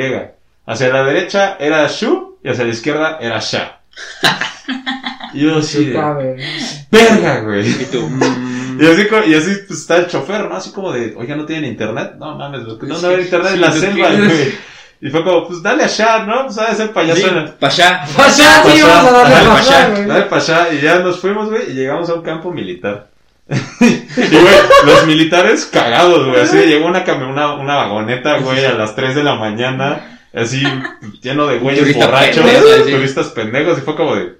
Hacia 0.65 0.89
la 0.89 1.05
derecha 1.05 1.55
era 1.59 1.87
Shu 1.87 2.37
y 2.43 2.49
hacia 2.49 2.65
la 2.65 2.69
izquierda 2.71 3.17
era 3.21 3.39
Sha. 3.39 3.79
Y 5.33 5.41
yo 5.45 5.57
así 5.57 5.85
de, 5.85 5.93
Cabe. 5.93 6.37
verga, 6.91 7.41
güey. 7.41 7.67
Y 7.69 7.85
tú, 7.91 8.01
mm, 8.09 8.79
Y 8.81 8.85
así, 8.85 9.07
y 9.27 9.33
así 9.35 9.51
pues, 9.67 9.79
está 9.81 9.97
el 9.97 10.07
chofer, 10.07 10.45
¿no? 10.49 10.55
Así 10.55 10.71
como 10.71 10.91
de, 10.91 11.13
oiga, 11.17 11.35
¿no 11.35 11.45
tienen 11.45 11.71
internet? 11.71 12.13
No 12.19 12.35
mames, 12.37 12.65
güey, 12.65 12.77
¿dónde 12.77 12.95
va 12.95 13.01
a 13.01 13.05
haber 13.13 13.21
internet 13.21 13.49
Sí, 13.49 13.55
en 13.55 13.61
la 13.61 13.71
sí, 13.71 13.79
selva, 13.79 14.09
sí. 14.11 14.17
güey? 14.17 14.53
Y 15.03 15.09
fue 15.09 15.23
como, 15.23 15.47
pues 15.47 15.63
dale 15.63 15.83
a 15.83 15.87
Sha, 15.87 16.25
¿no? 16.25 16.45
Pues 16.45 16.57
ha 16.59 16.69
de 16.69 16.75
ser 16.75 16.93
payaso. 16.93 17.21
sí, 17.21 17.27
pa' 17.59 17.67
allá. 17.67 18.05
Pasá, 18.15 18.63
sí, 18.63 18.81
Pasá. 18.81 18.87
vamos 18.87 19.11
a 19.13 19.17
darle 19.17 19.33
Dale 19.33 19.47
pa' 19.47 19.55
pasá, 19.55 19.77
allá. 19.85 20.05
Dale 20.07 20.27
allá 20.31 20.73
y 20.73 20.81
ya 20.81 20.99
nos 20.99 21.19
fuimos, 21.19 21.49
güey, 21.49 21.71
y 21.71 21.73
llegamos 21.73 22.09
a 22.09 22.13
un 22.13 22.21
campo 22.21 22.51
militar. 22.51 23.07
y, 23.49 23.85
güey, 24.15 24.55
los 24.85 25.07
militares 25.07 25.65
cagados, 25.65 26.27
güey, 26.27 26.41
así 26.41 26.55
llegó 26.57 26.85
una, 26.85 27.03
una, 27.03 27.53
una 27.55 27.75
vagoneta, 27.77 28.37
güey, 28.37 28.63
a 28.63 28.73
las 28.73 28.95
3 28.95 29.15
de 29.15 29.23
la 29.23 29.35
mañana, 29.35 30.20
así 30.33 30.63
lleno 31.21 31.47
de 31.47 31.59
güeyes 31.59 31.81
Turista 31.81 32.05
borrachos, 32.05 32.45
pendejo, 32.45 32.85
sí. 32.85 32.91
turistas 32.91 33.27
pendejos, 33.29 33.77
y 33.77 33.81
fue 33.81 33.95
como 33.95 34.15
de, 34.15 34.33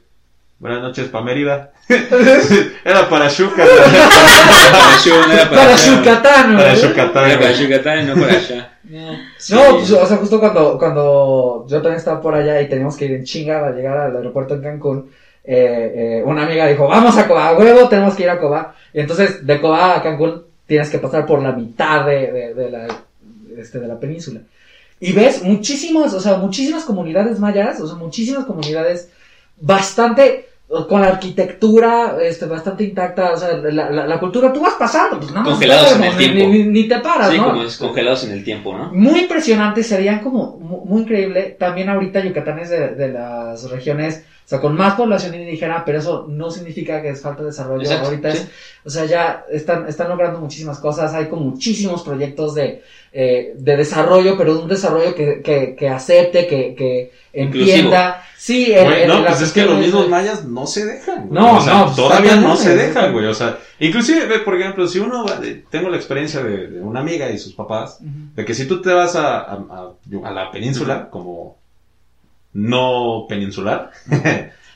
buenas 0.59 0.81
noches, 0.81 1.07
pa' 1.09 1.21
Mérida. 1.21 1.71
Era 2.85 3.09
para 3.09 3.27
Shuka, 3.27 3.63
Para 3.65 4.97
Shu, 4.97 5.09
no 5.09 5.33
era 5.33 5.49
para 5.49 5.61
Para 5.61 5.73
allá. 5.73 5.97
Yucatán, 5.97 6.55
para 6.55 6.69
güey. 6.69 6.81
Yucatán, 6.81 7.25
Era 7.25 7.39
para 7.39 7.51
güey. 7.51 7.63
Yucatán 7.63 7.99
y 7.99 8.07
no 8.07 8.13
para 8.15 8.33
allá. 8.33 8.77
Sí. 9.37 9.53
No, 9.53 9.77
pues, 9.77 9.91
o 9.91 10.05
sea, 10.05 10.17
justo 10.17 10.39
cuando, 10.39 10.77
cuando 10.77 11.65
yo 11.67 11.81
también 11.81 11.97
estaba 11.97 12.21
por 12.21 12.35
allá 12.35 12.61
y 12.61 12.69
teníamos 12.69 12.95
que 12.95 13.05
ir 13.05 13.11
en 13.11 13.23
chinga 13.23 13.67
a 13.67 13.71
llegar 13.71 13.97
al 13.97 14.15
aeropuerto 14.15 14.55
en 14.55 14.61
Cancún, 14.61 15.09
eh, 15.43 15.93
eh, 15.95 16.23
una 16.25 16.43
amiga 16.43 16.67
dijo, 16.67 16.87
vamos 16.87 17.17
a 17.17 17.27
Coba, 17.27 17.49
a 17.49 17.57
huevo, 17.57 17.89
tenemos 17.89 18.15
que 18.15 18.23
ir 18.23 18.29
a 18.29 18.39
Coba. 18.39 18.75
Y 18.93 18.99
entonces, 18.99 19.45
de 19.45 19.59
Coba 19.59 19.97
a 19.97 20.03
Cancún, 20.03 20.43
tienes 20.65 20.89
que 20.89 20.99
pasar 20.99 21.25
por 21.25 21.41
la 21.41 21.51
mitad 21.51 22.05
de, 22.05 22.31
de, 22.31 22.53
de 22.53 22.69
la, 22.69 22.87
este, 23.57 23.79
de 23.79 23.87
la 23.87 23.99
península. 23.99 24.41
Y 25.01 25.11
ves 25.13 25.41
muchísimos, 25.43 26.13
o 26.13 26.19
sea, 26.19 26.37
muchísimas 26.37 26.83
comunidades 26.85 27.39
mayas, 27.39 27.81
o 27.81 27.87
sea, 27.87 27.95
muchísimas 27.97 28.45
comunidades 28.45 29.09
bastante, 29.59 30.47
con 30.87 31.01
la 31.01 31.07
arquitectura, 31.07 32.15
este, 32.21 32.45
bastante 32.45 32.83
intacta, 32.85 33.33
o 33.33 33.37
sea, 33.37 33.53
la, 33.57 33.89
la, 33.89 34.07
la 34.07 34.19
cultura, 34.19 34.53
tú 34.53 34.61
vas 34.61 34.75
pasando, 34.75 35.17
pues 35.19 35.31
nada 35.31 35.41
más 35.41 35.53
Congelados 35.53 35.95
en 35.95 36.03
el 36.03 36.11
ni- 36.11 36.17
tiempo. 36.17 36.53
Ni, 36.53 36.63
ni 36.63 36.87
te 36.87 36.99
paras, 36.99 37.29
Sí, 37.31 37.37
¿no? 37.37 37.49
como 37.49 37.63
es 37.63 37.75
congelados 37.77 38.23
en 38.23 38.31
el 38.31 38.43
tiempo, 38.43 38.77
¿no? 38.77 38.89
muy 38.93 39.19
impresionante, 39.21 39.83
serían 39.83 40.19
como 40.19 40.57
mu- 40.57 40.85
muy, 40.85 41.01
increíble. 41.01 41.57
También 41.59 41.89
ahorita 41.89 42.23
Yucatán 42.23 42.59
es 42.59 42.69
de, 42.69 42.89
de 42.95 43.09
las 43.09 43.69
regiones, 43.69 44.23
sea, 44.51 44.59
con 44.61 44.75
más 44.75 44.95
población 44.95 45.33
indígena, 45.33 45.83
pero 45.85 45.99
eso 45.99 46.25
no 46.29 46.51
significa 46.51 47.01
que 47.01 47.09
es 47.09 47.21
falta 47.21 47.41
de 47.41 47.47
desarrollo. 47.47 47.81
Exacto, 47.83 48.07
ahorita 48.09 48.31
sí. 48.31 48.37
es, 48.39 48.49
o 48.85 48.89
sea, 48.89 49.05
ya 49.05 49.45
están, 49.49 49.87
están 49.87 50.09
logrando 50.09 50.39
muchísimas 50.39 50.77
cosas, 50.79 51.13
hay 51.13 51.27
como 51.27 51.43
muchísimos 51.43 52.03
proyectos 52.03 52.53
de, 52.55 52.83
eh, 53.13 53.53
de 53.55 53.75
desarrollo, 53.77 54.37
pero 54.37 54.59
un 54.61 54.67
desarrollo 54.67 55.15
que, 55.15 55.41
que, 55.41 55.75
que 55.75 55.89
acepte, 55.89 56.47
que, 56.47 56.75
que 56.75 57.11
entienda. 57.33 58.23
Sí, 58.37 58.71
el- 58.73 58.85
Güey, 58.85 59.01
el- 59.03 59.07
no, 59.07 59.23
pues 59.25 59.41
es 59.41 59.51
que 59.51 59.63
los 59.65 59.77
mismos 59.77 60.09
mayas 60.09 60.43
no 60.45 60.65
se 60.65 60.85
dejan. 60.85 61.27
güey. 61.27 61.39
No, 61.41 61.57
o 61.57 61.61
sea, 61.61 61.73
no, 61.75 61.83
pues, 61.85 61.95
todavía 61.95 62.35
no 62.37 62.55
se 62.55 62.75
dejan, 62.75 63.13
güey. 63.13 63.25
O 63.27 63.33
sea, 63.35 63.57
inclusive, 63.79 64.25
ve, 64.25 64.39
por 64.39 64.59
ejemplo, 64.59 64.87
si 64.87 64.99
uno 64.99 65.25
tengo 65.69 65.89
la 65.89 65.97
experiencia 65.97 66.41
de, 66.43 66.67
de 66.67 66.81
una 66.81 67.01
amiga 67.01 67.29
y 67.29 67.37
sus 67.37 67.53
papás, 67.53 67.99
de 68.01 68.43
que 68.43 68.53
si 68.55 68.65
tú 68.67 68.81
te 68.81 68.91
vas 68.91 69.15
a, 69.15 69.37
a, 69.39 69.53
a- 69.53 69.91
a 70.25 70.31
la 70.31 70.49
península 70.51 71.09
como 71.09 71.60
no 72.53 73.25
peninsular, 73.29 73.91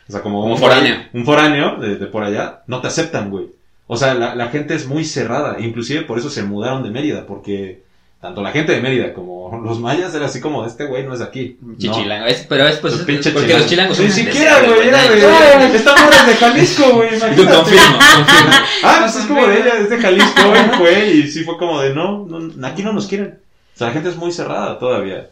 o 0.07 0.11
sea, 0.11 0.21
como, 0.21 0.45
un 0.45 0.57
foráneo. 0.57 0.95
un 1.13 1.25
foráneo 1.25 1.77
de, 1.77 1.95
de 1.97 2.05
por 2.07 2.23
allá, 2.23 2.61
no 2.67 2.81
te 2.81 2.87
aceptan, 2.87 3.29
güey. 3.29 3.47
O 3.87 3.97
sea, 3.97 4.13
la, 4.15 4.33
la 4.35 4.47
gente 4.47 4.73
es 4.75 4.87
muy 4.87 5.05
cerrada, 5.05 5.57
inclusive 5.59 6.01
por 6.01 6.17
eso 6.17 6.29
se 6.29 6.43
mudaron 6.43 6.83
de 6.83 6.89
Mérida, 6.89 7.25
porque 7.27 7.83
tanto 8.19 8.41
la 8.41 8.51
gente 8.51 8.71
de 8.71 8.81
Mérida 8.81 9.13
como 9.13 9.61
los 9.63 9.79
mayas 9.79 10.15
era 10.15 10.25
así 10.25 10.41
como, 10.41 10.65
este 10.65 10.85
güey 10.85 11.03
no 11.05 11.13
es 11.13 11.21
aquí. 11.21 11.57
No. 11.61 11.77
Chichilango. 11.77 12.25
Es- 12.25 12.47
pero 12.49 12.67
es 12.67 12.77
pues, 12.77 12.93
Los 12.93 13.01
es- 13.01 13.05
porque 13.05 13.19
chilangos. 13.21 13.59
los 13.61 13.69
chilangos 13.69 13.99
Ni 13.99 14.09
siquiera, 14.09 14.61
güey, 14.63 14.87
era 14.87 15.03
de. 15.03 15.25
Ay, 15.27 15.71
Esta 15.75 15.91
morra 15.95 16.17
es 16.21 16.25
de 16.27 16.33
Jalisco, 16.35 16.89
güey. 16.93 17.09
Imagínate. 17.15 17.55
confirmo, 17.55 17.97
confirmo. 18.15 18.55
Ah, 18.83 18.97
pues 19.01 19.15
es 19.17 19.25
como 19.25 19.45
de 19.47 19.59
ella, 19.61 19.73
es 19.79 19.89
de 19.91 19.97
Jalisco, 19.99 20.41
güey, 20.49 20.63
fue. 20.79 21.09
Y 21.11 21.27
sí 21.27 21.43
fue 21.43 21.57
como 21.57 21.81
de 21.81 21.93
no, 21.93 22.25
no, 22.25 22.67
aquí 22.67 22.81
no 22.81 22.93
nos 22.93 23.05
quieren. 23.05 23.37
O 23.75 23.77
sea, 23.77 23.87
la 23.87 23.93
gente 23.93 24.09
es 24.09 24.15
muy 24.15 24.31
cerrada 24.31 24.79
todavía. 24.79 25.27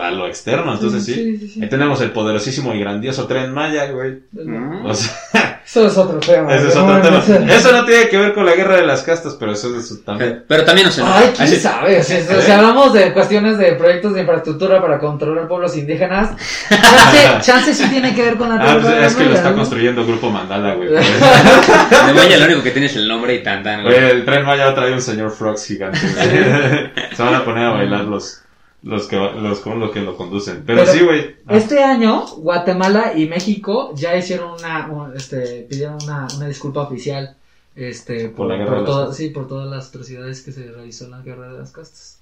A 0.00 0.10
lo 0.12 0.28
externo, 0.28 0.72
entonces 0.74 1.04
sí. 1.04 1.14
Sí, 1.14 1.36
sí, 1.38 1.48
sí. 1.48 1.62
Ahí 1.62 1.68
tenemos 1.68 2.00
el 2.00 2.12
poderosísimo 2.12 2.72
y 2.74 2.78
grandioso 2.80 3.26
tren 3.26 3.52
Maya, 3.52 3.86
güey. 3.90 4.20
Mm. 4.32 4.86
O 4.86 4.94
sea, 4.94 5.12
Eso 5.66 5.86
es 5.86 5.96
otro 5.96 6.18
tema. 6.18 6.54
ese 6.54 6.68
es 6.68 6.74
¿no? 6.76 6.86
otro 6.86 7.00
tema. 7.00 7.46
Eso 7.52 7.72
no 7.72 7.84
tiene 7.84 8.08
que 8.08 8.16
ver 8.18 8.34
con 8.34 8.44
la 8.46 8.54
guerra 8.54 8.76
de 8.76 8.86
las 8.86 9.02
castas, 9.02 9.36
pero 9.38 9.52
eso 9.52 9.74
es 9.76 9.84
eso 9.84 10.00
también. 10.04 10.44
Pero 10.48 10.64
también 10.64 10.86
nos 10.88 10.98
enoja. 10.98 11.18
Ay, 11.18 11.30
quién 11.36 11.48
Así- 11.48 11.56
sabe. 11.60 12.00
O 12.00 12.02
sea, 12.02 12.40
si 12.42 12.50
hablamos 12.50 12.92
de 12.92 13.12
cuestiones 13.12 13.58
de 13.58 13.72
proyectos 13.74 14.12
de 14.14 14.20
infraestructura 14.20 14.80
para 14.82 14.98
controlar 14.98 15.46
pueblos 15.48 15.76
indígenas, 15.76 16.30
chance, 16.68 17.40
chance 17.42 17.74
sí 17.74 17.88
tiene 17.90 18.14
que 18.14 18.22
ver 18.22 18.36
con 18.36 18.48
la 18.50 18.56
Ah, 18.56 18.78
pues 18.82 18.94
es 19.12 19.14
que 19.16 19.24
lo 19.24 19.34
está 19.34 19.50
¿no? 19.50 19.56
construyendo 19.56 20.04
Grupo 20.06 20.30
Mandala, 20.30 20.74
güey. 20.74 20.88
De 20.90 22.12
Maya 22.14 22.38
lo 22.38 22.46
único 22.46 22.62
que 22.62 22.70
tiene 22.72 22.86
es 22.86 22.96
el 22.96 23.06
nombre 23.08 23.34
y 23.34 23.42
tan 23.42 23.62
tan, 23.62 23.82
Güey, 23.82 23.94
güey. 23.94 24.10
el 24.10 24.24
tren 24.24 24.44
Maya 24.44 24.66
va 24.66 24.70
a 24.72 24.74
traer 24.74 24.92
un 24.92 25.02
señor 25.02 25.30
Frogs 25.30 25.64
gigante. 25.66 25.98
güey. 26.00 27.06
Se 27.16 27.22
van 27.22 27.34
a 27.36 27.44
poner 27.44 27.64
a 27.66 27.70
bailar 27.70 28.04
los, 28.04 28.41
los 28.82 29.06
que, 29.06 29.16
los, 29.16 29.60
con 29.60 29.78
los 29.80 29.90
que 29.92 30.00
lo 30.00 30.16
conducen. 30.16 30.64
Pero, 30.66 30.80
Pero 30.80 30.92
sí, 30.92 31.04
güey. 31.04 31.36
Ah, 31.46 31.56
Este 31.56 31.82
año, 31.82 32.26
Guatemala 32.38 33.12
y 33.16 33.26
México 33.26 33.92
ya 33.94 34.16
hicieron 34.16 34.52
una, 34.58 34.88
un- 34.88 35.16
este, 35.16 35.66
pidieron 35.68 35.98
una, 36.02 36.26
una 36.36 36.46
disculpa 36.48 36.82
oficial, 36.82 37.36
este, 37.76 38.28
Por 38.28 38.34
por, 38.36 38.48
la 38.48 38.56
guerra 38.56 38.66
por 38.70 38.74
de 38.78 38.82
las 38.82 38.90
todas- 38.90 39.08
castas. 39.08 39.16
sí, 39.18 39.28
por 39.30 39.48
todas 39.48 39.70
las 39.70 39.88
atrocidades 39.88 40.40
que 40.42 40.52
se 40.52 40.70
realizó 40.70 41.04
en 41.06 41.10
la 41.12 41.20
guerra 41.22 41.52
de 41.52 41.58
las 41.58 41.70
castas. 41.70 42.18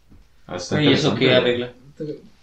ah, 0.46 0.56
¿Y 0.80 0.92
eso 0.92 1.14
qué 1.14 1.34
arregla? 1.34 1.72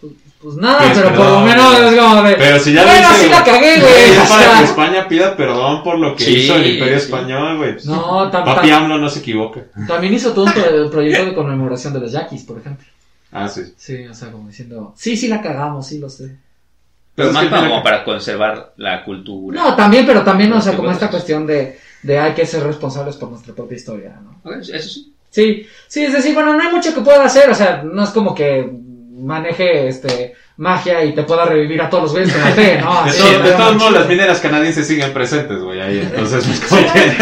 Pues, 0.00 0.12
pues 0.40 0.54
nada, 0.56 0.78
Pues, 0.78 0.98
pero 0.98 1.14
por 1.16 1.26
lo 1.26 1.40
menos 1.40 1.78
es 1.80 1.98
como 1.98 2.22
de, 2.22 2.34
Pero 2.36 2.58
si 2.60 2.72
ya 2.72 2.84
bueno, 2.84 3.08
sí 3.20 3.28
la 3.28 3.40
güey. 3.42 3.52
cagué, 3.52 3.74
Güey, 3.80 4.10
es 4.22 4.28
para 4.28 4.58
que 4.58 4.64
España 4.64 5.08
pida 5.08 5.36
perdón 5.36 5.82
por 5.82 5.98
lo 5.98 6.14
que 6.14 6.22
Sí, 6.24 6.36
hizo 6.36 6.54
el 6.54 6.66
Imperio 6.74 6.96
sí. 6.98 7.04
Español, 7.06 7.56
güey. 7.56 7.74
No, 7.84 8.30
tam- 8.30 8.44
Papi 8.44 8.68
tam- 8.68 8.72
AMLO 8.84 8.98
no 8.98 9.08
se 9.10 9.18
equivoca. 9.18 9.62
también 9.88 10.14
hizo 10.14 10.32
todo 10.32 10.44
un 10.44 10.52
pro- 10.52 10.90
proyecto 10.90 11.24
de 11.24 11.34
conmemoración 11.34 11.92
de 11.92 12.00
los 12.00 12.12
yaquis, 12.12 12.44
por 12.44 12.58
ejemplo. 12.58 12.86
Ah, 13.32 13.48
sí. 13.48 13.62
Sí, 13.76 14.06
o 14.06 14.14
sea, 14.14 14.30
como 14.32 14.48
diciendo, 14.48 14.94
sí, 14.96 15.16
sí 15.16 15.28
la 15.28 15.40
cagamos, 15.42 15.86
sí 15.86 15.98
lo 15.98 16.08
sé. 16.08 16.36
Pero 17.14 17.28
Es 17.28 17.34
más 17.34 17.44
que 17.44 17.50
para, 17.50 17.68
como 17.68 17.82
para 17.82 18.04
conservar 18.04 18.72
la 18.76 19.04
cultura. 19.04 19.60
No, 19.60 19.74
también, 19.76 20.06
pero 20.06 20.22
también, 20.22 20.52
o 20.52 20.60
sea, 20.60 20.72
como 20.74 20.84
pues, 20.88 20.96
esta 20.96 21.10
cuestión 21.10 21.46
de, 21.46 21.78
de 22.02 22.18
hay 22.18 22.32
que 22.32 22.46
ser 22.46 22.62
responsables 22.62 23.16
por 23.16 23.28
nuestra 23.30 23.54
propia 23.54 23.76
historia, 23.76 24.16
¿no? 24.22 24.52
Eso 24.60 24.88
sí. 24.88 25.12
Sí, 25.30 25.66
sí, 25.88 26.04
es 26.04 26.12
decir, 26.14 26.32
bueno, 26.34 26.54
no 26.54 26.62
hay 26.62 26.72
mucho 26.74 26.94
que 26.94 27.02
pueda 27.02 27.22
hacer, 27.24 27.50
o 27.50 27.54
sea, 27.54 27.82
no 27.84 28.02
es 28.04 28.10
como 28.10 28.34
que 28.34 28.70
maneje 29.12 29.88
este 29.88 30.34
magia 30.56 31.04
y 31.04 31.14
te 31.14 31.22
pueda 31.24 31.44
revivir 31.44 31.80
a 31.82 31.90
todos 31.90 32.04
los 32.04 32.12
güeyes 32.12 32.34
la 32.36 32.46
fe, 32.52 32.78
¿no? 32.82 33.04
De, 33.04 33.10
Así, 33.10 33.18
todo- 33.20 33.30
de 33.32 33.38
pero 33.40 33.56
todos 33.56 33.76
modos, 33.76 33.92
las 33.92 34.08
mineras 34.08 34.40
canadienses 34.40 34.86
siguen 34.86 35.12
presentes, 35.12 35.60
güey, 35.60 35.80
ahí. 35.80 35.98
Entonces, 35.98 36.44
pues, 36.46 36.60
como 36.60 36.92
que. 36.92 37.12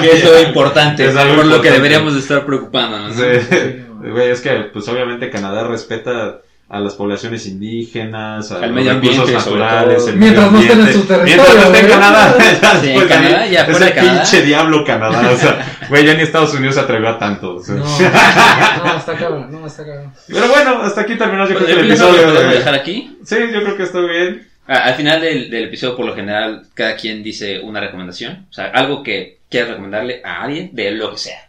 Que 0.02 0.12
es 0.18 0.24
lo 0.24 0.40
importante, 0.42 1.06
Es 1.08 1.16
algo 1.16 1.36
por 1.36 1.46
lo 1.46 1.50
que 1.62 1.68
importante. 1.68 1.70
deberíamos 1.70 2.14
de 2.14 2.20
estar 2.20 2.44
preocupándonos. 2.44 3.16
¿no? 3.16 3.22
Sí. 3.24 3.84
Güey, 4.00 4.30
es 4.30 4.40
que, 4.40 4.50
pues, 4.72 4.86
obviamente 4.88 5.30
Canadá 5.30 5.64
respeta 5.66 6.40
a 6.70 6.80
las 6.80 6.94
poblaciones 6.94 7.46
indígenas, 7.46 8.52
a 8.52 8.56
Al 8.56 8.62
los 8.66 8.72
medio 8.72 8.92
recursos 8.92 9.20
ambiente, 9.20 9.40
sobre 9.42 9.60
naturales, 9.62 10.06
el 10.06 10.16
Mientras 10.16 10.52
medio 10.52 10.52
no 10.52 10.60
estén 10.60 10.80
en 10.80 10.86
ambiente. 10.86 11.00
su 11.00 11.06
territorio, 11.08 11.24
Mientras 11.24 11.56
no 11.56 11.62
esté 11.62 11.78
en. 11.80 11.86
Canadá. 11.90 12.36
Ya 12.38 12.80
Sí, 12.80 12.88
en 12.90 12.94
de 12.94 13.00
ahí, 13.00 13.08
Canadá, 13.08 13.46
ya 13.46 13.64
el 13.64 13.72
de 13.72 13.92
Canadá. 13.94 14.20
pinche 14.22 14.42
diablo 14.42 14.84
Canadá. 14.84 15.30
O 15.30 15.36
sea, 15.36 15.78
güey, 15.88 16.04
ya 16.04 16.14
ni 16.14 16.22
Estados 16.22 16.52
Unidos 16.54 16.74
se 16.74 16.80
atrevió 16.82 17.08
a 17.08 17.18
tanto. 17.18 17.54
o 17.56 17.62
sea. 17.62 17.76
No, 18.78 18.84
no, 18.92 18.98
está 18.98 19.14
cabrón, 19.16 19.48
no, 19.50 19.66
está 19.66 19.84
cabrón. 19.86 20.12
Pero 20.28 20.48
bueno, 20.48 20.82
hasta 20.82 21.00
aquí 21.00 21.16
terminó 21.16 21.48
yo 21.48 21.54
Pues, 21.54 21.64
creo 21.64 21.66
que 21.66 21.72
el 21.80 21.86
el 21.86 21.92
episodio 21.92 22.26
lo 22.26 22.40
dejar 22.50 22.74
aquí. 22.74 23.18
Sí, 23.24 23.36
yo 23.52 23.62
creo 23.62 23.76
que 23.76 23.82
está 23.82 24.00
bien. 24.00 24.46
Ah, 24.66 24.80
Al 24.84 24.94
final 24.94 25.20
del, 25.22 25.50
del 25.50 25.64
episodio, 25.64 25.96
por 25.96 26.04
lo 26.04 26.14
general, 26.14 26.66
cada 26.74 26.94
quien 26.96 27.22
dice 27.22 27.60
una 27.60 27.80
recomendación. 27.80 28.46
O 28.50 28.52
sea, 28.52 28.66
algo 28.66 29.02
que 29.02 29.38
quieras 29.50 29.70
recomendarle 29.70 30.20
a 30.22 30.42
alguien 30.42 30.68
de 30.74 30.90
lo 30.90 31.10
que 31.12 31.16
sea. 31.18 31.48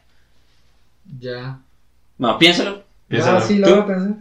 Ya. 1.19 1.57
Bueno, 2.19 2.37
piénsalo. 2.37 2.83
Piénsalo. 3.07 3.37
Ah, 3.39 3.41
sí, 3.41 3.57
lo 3.57 3.69
voy 3.71 3.79
a 3.79 3.85
pensar. 3.87 4.13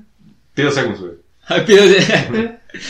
Pido 0.54 0.70
segundos, 0.70 1.00
güey. 1.00 1.12
Ay, 1.48 1.60
pido- 1.66 1.84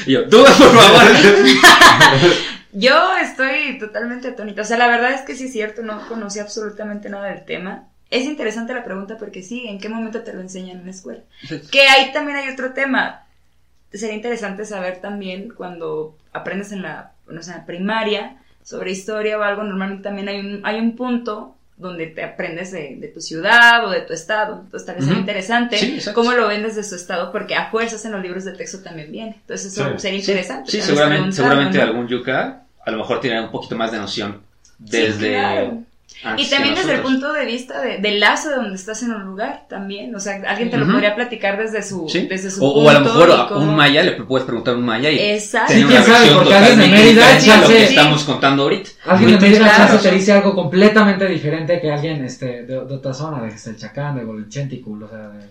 Y 0.06 0.12
yo, 0.12 0.22
duda, 0.26 0.50
por 0.56 0.70
favor. 0.70 1.02
Yo 2.72 3.16
estoy 3.16 3.78
totalmente 3.78 4.28
atónita. 4.28 4.62
O 4.62 4.64
sea, 4.64 4.76
la 4.78 4.86
verdad 4.88 5.12
es 5.12 5.22
que 5.22 5.34
sí 5.34 5.46
es 5.46 5.52
cierto, 5.52 5.82
no 5.82 6.06
conocí 6.06 6.38
absolutamente 6.38 7.08
nada 7.08 7.26
del 7.28 7.44
tema. 7.44 7.88
Es 8.10 8.24
interesante 8.24 8.74
la 8.74 8.84
pregunta 8.84 9.16
porque 9.18 9.42
sí, 9.42 9.66
¿en 9.66 9.78
qué 9.80 9.88
momento 9.88 10.22
te 10.22 10.32
lo 10.34 10.40
enseñan 10.40 10.78
en 10.80 10.84
la 10.84 10.90
escuela? 10.90 11.20
Que 11.72 11.82
ahí 11.88 12.12
también 12.12 12.36
hay 12.38 12.48
otro 12.50 12.72
tema. 12.74 13.26
Sería 13.92 14.14
interesante 14.14 14.64
saber 14.66 15.00
también 15.00 15.48
cuando 15.48 16.16
aprendes 16.32 16.70
en 16.72 16.82
la, 16.82 17.12
no 17.26 17.42
sé, 17.42 17.52
en 17.52 17.56
la 17.58 17.66
primaria 17.66 18.36
sobre 18.62 18.92
historia 18.92 19.38
o 19.38 19.42
algo, 19.42 19.62
normalmente 19.64 20.02
también 20.04 20.28
hay 20.28 20.40
un, 20.40 20.60
hay 20.64 20.78
un 20.78 20.94
punto 20.94 21.56
donde 21.78 22.06
te 22.08 22.22
aprendes 22.24 22.72
de, 22.72 22.96
de 22.98 23.08
tu 23.08 23.20
ciudad 23.20 23.86
o 23.86 23.90
de 23.90 24.00
tu 24.02 24.12
estado. 24.12 24.60
Entonces 24.64 24.84
tal 24.86 24.96
vez 24.96 25.04
sería 25.04 25.20
Ujú. 25.20 25.20
interesante 25.28 25.78
Sí, 25.78 26.00
cómo 26.12 26.32
lo 26.32 26.48
ven 26.48 26.62
desde 26.62 26.82
su 26.82 26.94
estado, 26.96 27.30
porque 27.32 27.54
a 27.54 27.70
fuerzas 27.70 28.04
en 28.04 28.12
los 28.12 28.22
libros 28.22 28.44
de 28.44 28.52
texto 28.52 28.80
también 28.80 29.10
viene. 29.12 29.36
Entonces 29.40 29.72
eso 29.72 29.84
Sí. 29.92 29.98
sería 29.98 30.18
interesante. 30.18 30.70
Sí, 30.70 30.80
seguramente, 30.82 31.18
preguntarlo, 31.22 31.50
seguramente 31.50 31.78
¿no? 31.78 31.84
algún 31.84 32.08
yuca 32.08 32.62
a 32.84 32.90
lo 32.90 32.98
mejor 32.98 33.20
tiene 33.20 33.40
un 33.40 33.50
poquito 33.50 33.76
más 33.76 33.92
de 33.92 33.98
noción 33.98 34.40
desde... 34.78 35.30
claro. 35.34 35.82
Y 36.36 36.50
también 36.50 36.74
desde 36.74 36.94
el 36.94 37.00
punto 37.00 37.32
de 37.32 37.44
vista 37.46 37.80
de, 37.80 37.98
del 37.98 38.18
lazo 38.18 38.48
de 38.48 38.56
donde 38.56 38.74
estás 38.74 39.02
en 39.04 39.12
un 39.12 39.22
lugar 39.24 39.66
también. 39.68 40.12
O 40.16 40.18
sea, 40.18 40.40
alguien 40.48 40.68
te 40.68 40.76
lo 40.76 40.86
podría 40.90 41.14
platicar 41.14 41.56
desde 41.56 41.80
su, 41.82 42.08
Sí. 42.08 42.26
desde 42.28 42.50
su 42.50 42.64
O, 42.64 42.74
punto. 42.74 42.86
o 42.86 42.90
a 42.90 42.94
lo 42.94 43.00
mejor 43.00 43.30
a 43.30 43.56
un 43.56 43.76
maya 43.76 44.02
le 44.02 44.12
puedes 44.12 44.44
preguntar 44.44 44.74
a 44.74 44.78
un 44.78 44.84
maya 44.84 45.10
y 45.10 45.18
Exacto. 45.18 45.72
tener 45.74 45.86
Sí, 45.88 45.94
una 45.94 46.04
quién 46.04 46.16
sabe, 46.16 46.30
porque 46.34 46.54
alguien 46.54 46.78
de 46.80 46.88
Mérida, 46.88 47.60
lo 47.60 47.68
que 47.68 47.84
estamos 47.84 48.24
contando 48.24 48.62
ahorita. 48.64 48.90
Alguien 49.06 49.30
de 49.32 49.38
Mérida 49.38 49.74
claro. 49.76 49.98
te 50.00 50.10
dice 50.10 50.32
algo 50.32 50.54
completamente 50.54 51.26
diferente 51.28 51.80
que 51.80 51.92
alguien 51.92 52.24
este, 52.24 52.46
de, 52.62 52.66
de 52.66 52.78
otra 52.78 53.14
zona, 53.14 53.40
de 53.42 53.48
el 53.54 53.76
Chacán, 53.76 54.16
de 54.16 54.24
Golenchenticul, 54.24 55.02
o 55.04 55.08
sea, 55.08 55.18
de... 55.28 55.48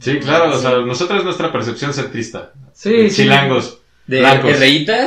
Sí, 0.00 0.18
claro, 0.20 0.54
o 0.54 0.58
sea, 0.58 0.72
nosotros 0.78 1.24
nuestra 1.24 1.50
percepción 1.50 1.92
centrista. 1.94 2.52
Sí, 2.74 3.08
sí. 3.10 3.16
Chilangos. 3.22 3.78
De. 4.06 4.18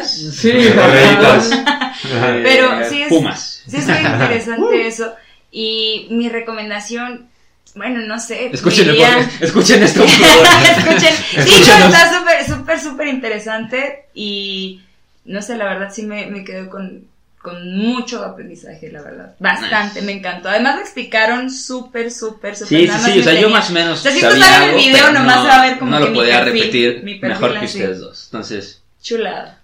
Sí, 0.06 0.52
de 0.52 0.68
Herreitas. 0.70 1.52
Ajá. 1.52 1.92
Ajá. 1.92 2.36
Pero 2.44 2.70
sí 2.90 3.02
es- 3.04 3.10
Pumas. 3.10 3.51
Sí, 3.72 3.78
es 3.78 3.88
muy 3.88 3.98
interesante 3.98 4.88
eso. 4.88 5.14
Y 5.52 6.08
mi 6.12 6.30
recomendación, 6.30 7.28
bueno, 7.76 8.00
no 8.02 8.20
sé. 8.20 8.48
Escuchen, 8.54 8.88
diría-. 8.88 9.30
Escuchen 9.40 9.84
esto, 9.84 10.02
por 10.02 10.10
favor. 10.10 10.46
Escuchen. 10.78 11.16
Sí, 11.46 11.64
no, 11.80 11.86
está 11.88 12.18
súper, 12.20 12.46
súper, 12.48 12.80
súper 12.80 13.08
interesante. 13.08 14.06
Y 14.14 14.82
no 15.26 15.42
sé, 15.42 15.58
la 15.58 15.66
verdad 15.66 15.92
sí 15.94 16.04
me, 16.04 16.26
me 16.28 16.44
quedo 16.44 16.70
con, 16.70 17.06
con 17.42 17.76
mucho 17.78 18.24
aprendizaje, 18.24 18.92
la 18.92 19.02
verdad. 19.02 19.36
Bastante, 19.40 19.96
Nice. 20.02 20.02
me 20.06 20.12
encantó. 20.14 20.50
Además 20.50 20.76
lo 20.76 20.82
explicaron 20.82 21.50
súper, 21.52 22.12
súper, 22.12 22.56
súper. 22.56 22.68
Sí, 22.80 22.88
sí, 22.88 23.20
o 23.20 23.24
sea, 23.24 23.34
me 23.34 23.42
yo 23.42 23.50
más 23.50 23.70
o 23.70 23.74
menos. 23.74 24.00
O 24.00 24.04
sea, 24.04 24.12
si 24.12 24.20
sabía 24.22 24.36
tú 24.38 24.42
sabes 24.44 24.70
el 24.70 24.76
video, 24.76 25.12
nomás 25.12 25.36
no, 25.38 25.42
se 25.44 25.48
va 25.50 25.62
a 25.62 25.66
ver 25.70 25.80
como 25.80 25.92
No 25.92 25.98
que 25.98 26.04
lo 26.06 26.10
mi 26.12 26.16
podía 26.18 26.44
perfil, 26.44 26.60
repetir 26.62 27.04
mi 27.04 27.16
perfil 27.16 27.30
mejor 27.30 27.60
que 27.60 27.66
así. 27.66 27.78
ustedes 27.80 28.00
dos. 28.00 28.24
Entonces, 28.26 28.82
Chulada. 29.02 29.60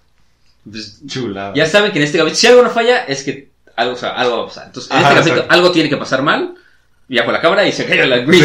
pues, 0.70 1.00
Chulada. 1.06 1.52
ya 1.54 1.66
saben 1.66 1.92
que 1.92 1.98
en 1.98 2.04
este 2.04 2.18
capítulo, 2.18 2.36
si 2.36 2.46
algo 2.46 2.62
no 2.62 2.70
falla, 2.70 3.04
es 3.04 3.22
que 3.22 3.48
algo, 3.78 3.94
o 3.94 3.96
sea, 3.96 4.10
algo 4.10 4.38
va 4.38 4.42
a 4.42 4.46
pasar. 4.46 4.66
Entonces, 4.66 4.90
en 4.90 4.98
Ajá, 4.98 5.08
este 5.10 5.30
capítulo, 5.30 5.46
algo 5.48 5.72
tiene 5.72 5.88
que 5.88 5.96
pasar 5.96 6.22
mal. 6.22 6.54
Ya 7.10 7.24
por 7.24 7.32
la 7.32 7.40
cámara 7.40 7.66
y 7.66 7.72
se 7.72 7.86
cayó 7.86 8.04
la 8.04 8.20
screen. 8.22 8.44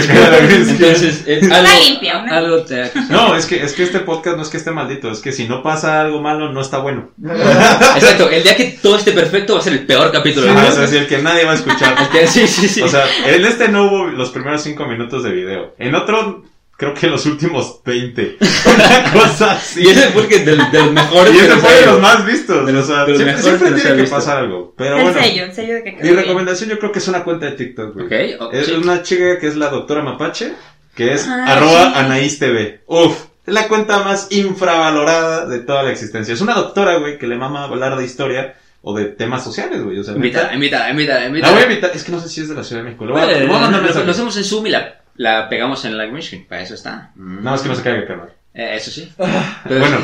Entonces, 0.70 1.26
algo, 1.52 1.70
limpia, 1.86 2.20
una 2.20 2.38
algo 2.38 2.64
te 2.64 2.92
No, 3.10 3.36
es 3.36 3.46
que, 3.46 3.62
es 3.62 3.74
que 3.74 3.84
este 3.84 4.00
podcast 4.00 4.38
no 4.38 4.44
es 4.44 4.48
que 4.48 4.56
esté 4.56 4.72
maldito, 4.72 5.12
es 5.12 5.20
que 5.20 5.34
si 5.34 5.50
no 5.50 5.62
pasa 5.62 6.00
algo 6.00 6.22
malo, 6.22 6.50
no 6.50 6.62
está 6.62 6.78
bueno. 6.78 7.10
Exacto, 7.22 8.30
el 8.30 8.42
día 8.42 8.56
que 8.56 8.80
todo 8.82 8.96
esté 8.96 9.12
perfecto 9.12 9.56
va 9.56 9.60
a 9.60 9.64
ser 9.64 9.74
el 9.74 9.86
peor 9.86 10.14
capítulo 10.14 10.48
sea, 10.72 10.88
si 10.88 10.96
el 10.96 11.08
que 11.08 11.18
nadie 11.18 11.44
va 11.44 11.52
a 11.52 11.56
escuchar. 11.56 11.98
Sí, 12.28 12.48
sí, 12.48 12.70
sí. 12.70 12.82
O 12.82 12.88
sea, 12.88 13.04
en 13.26 13.44
este 13.44 13.68
no 13.68 13.88
hubo 13.88 14.06
los 14.06 14.30
primeros 14.30 14.62
cinco 14.62 14.86
minutos 14.86 15.24
de 15.24 15.32
video. 15.32 15.76
En 15.78 15.94
otro, 15.94 16.46
creo 16.84 16.94
que 16.94 17.08
los 17.08 17.26
últimos 17.26 17.82
20. 17.86 18.38
Una 18.40 19.12
cosa 19.14 19.52
así. 19.54 19.82
y 19.84 19.90
ese 19.90 20.10
fue 20.10 20.24
el 20.24 20.28
que 20.28 20.40
del, 20.40 20.72
del 20.72 20.92
mejor 20.92 21.28
Y 21.34 21.38
ese 21.38 21.48
nos 21.50 21.60
fue 21.60 21.74
de 21.74 21.86
los 21.86 22.00
más 22.02 22.26
vistos. 22.26 22.66
De 22.66 22.74
los- 22.74 22.84
o 22.90 22.94
sea, 22.94 23.06
de 23.06 23.10
los 23.12 23.18
siempre, 23.18 23.36
mejores 23.38 23.44
siempre 23.44 23.66
que 23.68 23.72
nos 23.74 23.82
tiene 23.82 23.96
que 23.96 24.02
visto. 24.04 24.16
pasar 24.16 24.38
algo. 24.38 24.74
Pero 24.78 24.98
el 24.98 25.04
bueno, 25.04 25.22
sello, 25.22 25.44
el 25.46 25.54
sello 25.54 25.74
de 25.76 25.84
que 25.84 25.92
mi 26.02 26.10
recomendación 26.12 26.70
yo 26.70 26.80
creo 26.80 26.92
que 26.92 27.00
es 27.00 27.08
una 27.08 27.24
cuenta 27.24 27.46
de 27.48 27.52
TikTok, 27.54 27.94
güey. 27.94 28.06
Ok, 28.36 28.42
ok, 28.42 28.54
Es 28.54 28.66
sí. 28.68 28.72
una 28.74 29.02
chica 29.04 29.40
que 29.40 29.48
es 29.48 29.56
la 29.56 29.70
doctora 29.70 30.02
Mapache, 30.04 30.54
que 30.96 31.14
es 31.14 31.28
Ah, 31.28 31.46
arroba 31.48 31.86
sí. 31.86 31.92
Anaís 31.96 32.40
TV. 32.40 32.82
Uf, 32.88 33.18
es 33.46 33.54
la 33.54 33.68
cuenta 33.68 34.00
más 34.04 34.28
infravalorada 34.32 35.46
de 35.48 35.60
toda 35.60 35.84
la 35.84 35.92
existencia. 35.92 36.34
Es 36.34 36.42
una 36.42 36.54
doctora, 36.54 36.98
güey, 36.98 37.18
que 37.18 37.28
le 37.28 37.36
mama 37.38 37.64
hablar 37.66 37.98
de 37.98 38.06
historia 38.06 38.56
o 38.82 38.96
de 38.98 39.06
temas 39.06 39.44
sociales, 39.44 39.82
güey. 39.82 39.98
O 40.00 40.04
sea, 40.04 40.14
Invita, 40.16 40.42
neta, 40.44 40.54
invita, 40.54 40.90
invita, 40.90 41.20
La 41.20 41.26
invita. 41.28 41.52
voy 41.52 41.60
a 41.62 41.64
invitar, 41.64 41.92
es 41.94 42.04
que 42.04 42.12
no 42.12 42.20
sé 42.20 42.28
si 42.30 42.42
es 42.42 42.50
de 42.50 42.56
la 42.56 42.64
Ciudad 42.64 42.82
de 42.82 42.86
México. 42.90 43.06
Le 43.06 43.12
voy 43.14 43.22
a, 43.22 43.26
Vale, 43.26 43.40
le 43.40 43.46
voy 43.48 43.56
a 43.56 43.60
mandar 43.60 43.80
lo, 43.82 43.86
mensaje. 43.86 44.06
lo 44.06 44.12
hacemos 44.12 44.38
en 44.38 44.44
Zoom 44.44 44.68
y 44.68 44.70
la, 44.72 45.03
la 45.16 45.50
pegamos 45.50 45.86
en 45.86 45.98
la 45.98 46.06
green 46.06 46.22
screen. 46.24 46.46
Para 46.48 46.62
eso 46.62 46.74
está. 46.76 47.12
Nada 47.16 47.42
más 47.52 47.62
que 47.62 47.70
no 47.70 47.76
se 47.76 47.84
caiga 47.84 48.00
el 48.00 48.08
canal. 48.08 48.34
Eh, 48.54 48.76
eso 48.76 48.92
sí. 48.92 49.12
Bueno, 49.18 49.98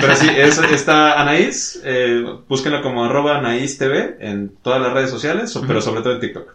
pero 0.00 0.14
sí, 0.16 0.28
es, 0.36 0.58
está 0.58 1.20
Anaís, 1.20 1.80
eh, 1.84 2.22
búsquenla 2.48 2.82
como 2.82 3.04
arroba 3.04 3.38
Anaís 3.38 3.78
TV 3.78 4.16
en 4.20 4.54
todas 4.62 4.80
las 4.82 4.92
redes 4.92 5.10
sociales, 5.10 5.50
so- 5.50 5.64
pero 5.66 5.80
sobre 5.80 6.02
todo 6.02 6.14
en 6.14 6.20
TikTok. 6.20 6.50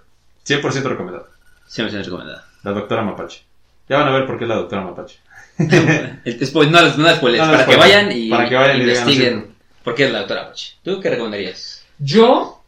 100% 0.45 0.83
recomendado. 0.83 1.27
Siempre 1.67 1.91
se 1.91 1.97
nos 1.97 2.05
recomendada. 2.07 2.45
La 2.63 2.71
doctora 2.71 3.01
Mapache. 3.01 3.41
Ya 3.89 3.97
van 3.97 4.07
a 4.07 4.11
ver 4.11 4.25
por 4.27 4.37
qué 4.37 4.43
es 4.45 4.49
la 4.49 4.55
doctora 4.55 4.83
Mapache. 4.83 5.17
El- 5.57 6.37
después, 6.39 6.69
no, 6.69 6.81
las- 6.81 6.97
no 6.97 7.09
spoilers, 7.15 7.45
No 7.45 7.51
las 7.53 7.61
para 7.63 7.71
que 7.71 7.77
vayan 7.77 8.11
y, 8.11 8.29
Para 8.29 8.47
que 8.49 8.55
vayan 8.55 8.77
y 8.77 8.79
digan 8.85 8.97
investiguen 9.01 9.37
así. 9.39 9.47
por 9.83 9.95
qué 9.95 10.05
es 10.05 10.11
la 10.11 10.19
doctora 10.19 10.47
Pochi. 10.47 10.73
¿Tú 10.83 10.99
qué 10.99 11.09
recomendarías? 11.09 11.83
Yo, 11.99 12.60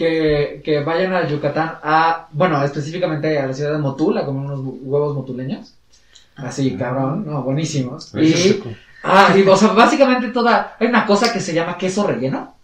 que, 0.00 0.62
que 0.64 0.80
vayan 0.80 1.12
a 1.12 1.26
Yucatán 1.28 1.74
a, 1.82 2.26
bueno, 2.32 2.64
específicamente 2.64 3.38
a 3.38 3.46
la 3.46 3.52
ciudad 3.52 3.72
de 3.72 3.78
Motul, 3.78 4.16
a 4.16 4.24
comer 4.24 4.46
unos 4.46 4.60
hu- 4.60 4.78
huevos 4.82 5.14
motuleños. 5.14 5.74
Así, 6.36 6.74
cabrón, 6.74 7.24
no, 7.26 7.42
buenísimos. 7.42 8.10
Y, 8.14 8.62
ah, 9.04 9.28
y, 9.36 9.42
o 9.46 9.54
sea, 9.56 9.68
básicamente 9.72 10.28
toda, 10.28 10.74
hay 10.80 10.86
una 10.86 11.04
cosa 11.04 11.30
que 11.30 11.38
se 11.40 11.52
llama 11.52 11.76
queso 11.76 12.06
relleno, 12.06 12.54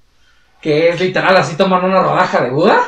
que 0.63 0.89
es 0.89 0.99
literal, 0.99 1.37
así 1.37 1.57
toman 1.57 1.85
una 1.85 2.03
rodaja 2.03 2.41
de 2.43 2.49
Buda 2.51 2.81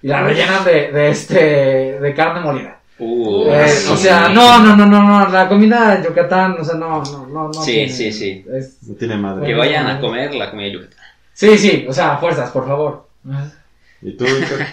y 0.00 0.06
la 0.06 0.22
rellenan 0.22 0.64
de, 0.64 0.92
de 0.92 1.08
este, 1.10 1.98
de 2.00 2.14
carne 2.14 2.40
molida. 2.42 2.78
Uh, 3.00 3.50
Eh, 3.50 3.68
sí. 3.68 3.92
O 3.92 3.96
sea, 3.96 4.28
no, 4.28 4.60
no, 4.60 4.76
no, 4.76 4.86
no, 4.86 5.02
no, 5.02 5.28
la 5.30 5.48
comida 5.48 5.96
de 5.96 6.06
Yucatán, 6.08 6.56
o 6.60 6.64
sea, 6.64 6.76
no, 6.76 7.02
no, 7.02 7.26
no, 7.26 7.48
no. 7.48 7.52
Sí, 7.54 7.72
tiene- 7.72 7.92
sí, 7.92 8.12
sí. 8.12 8.44
es- 8.54 8.78
No 8.86 8.94
tiene 8.94 9.16
madre. 9.16 9.44
Que 9.46 9.54
vayan 9.54 9.88
a 9.88 10.00
comer 10.00 10.32
la 10.32 10.48
comida 10.50 10.66
de 10.68 10.72
Yucatán. 10.74 11.04
sí, 11.34 11.58
sí, 11.58 11.84
o 11.88 11.92
sea, 11.92 12.16
fuerzas, 12.18 12.50
por 12.52 12.66
favor. 12.68 13.04
¿Y 14.02 14.12
tú, 14.16 14.24
Víctor? 14.24 14.60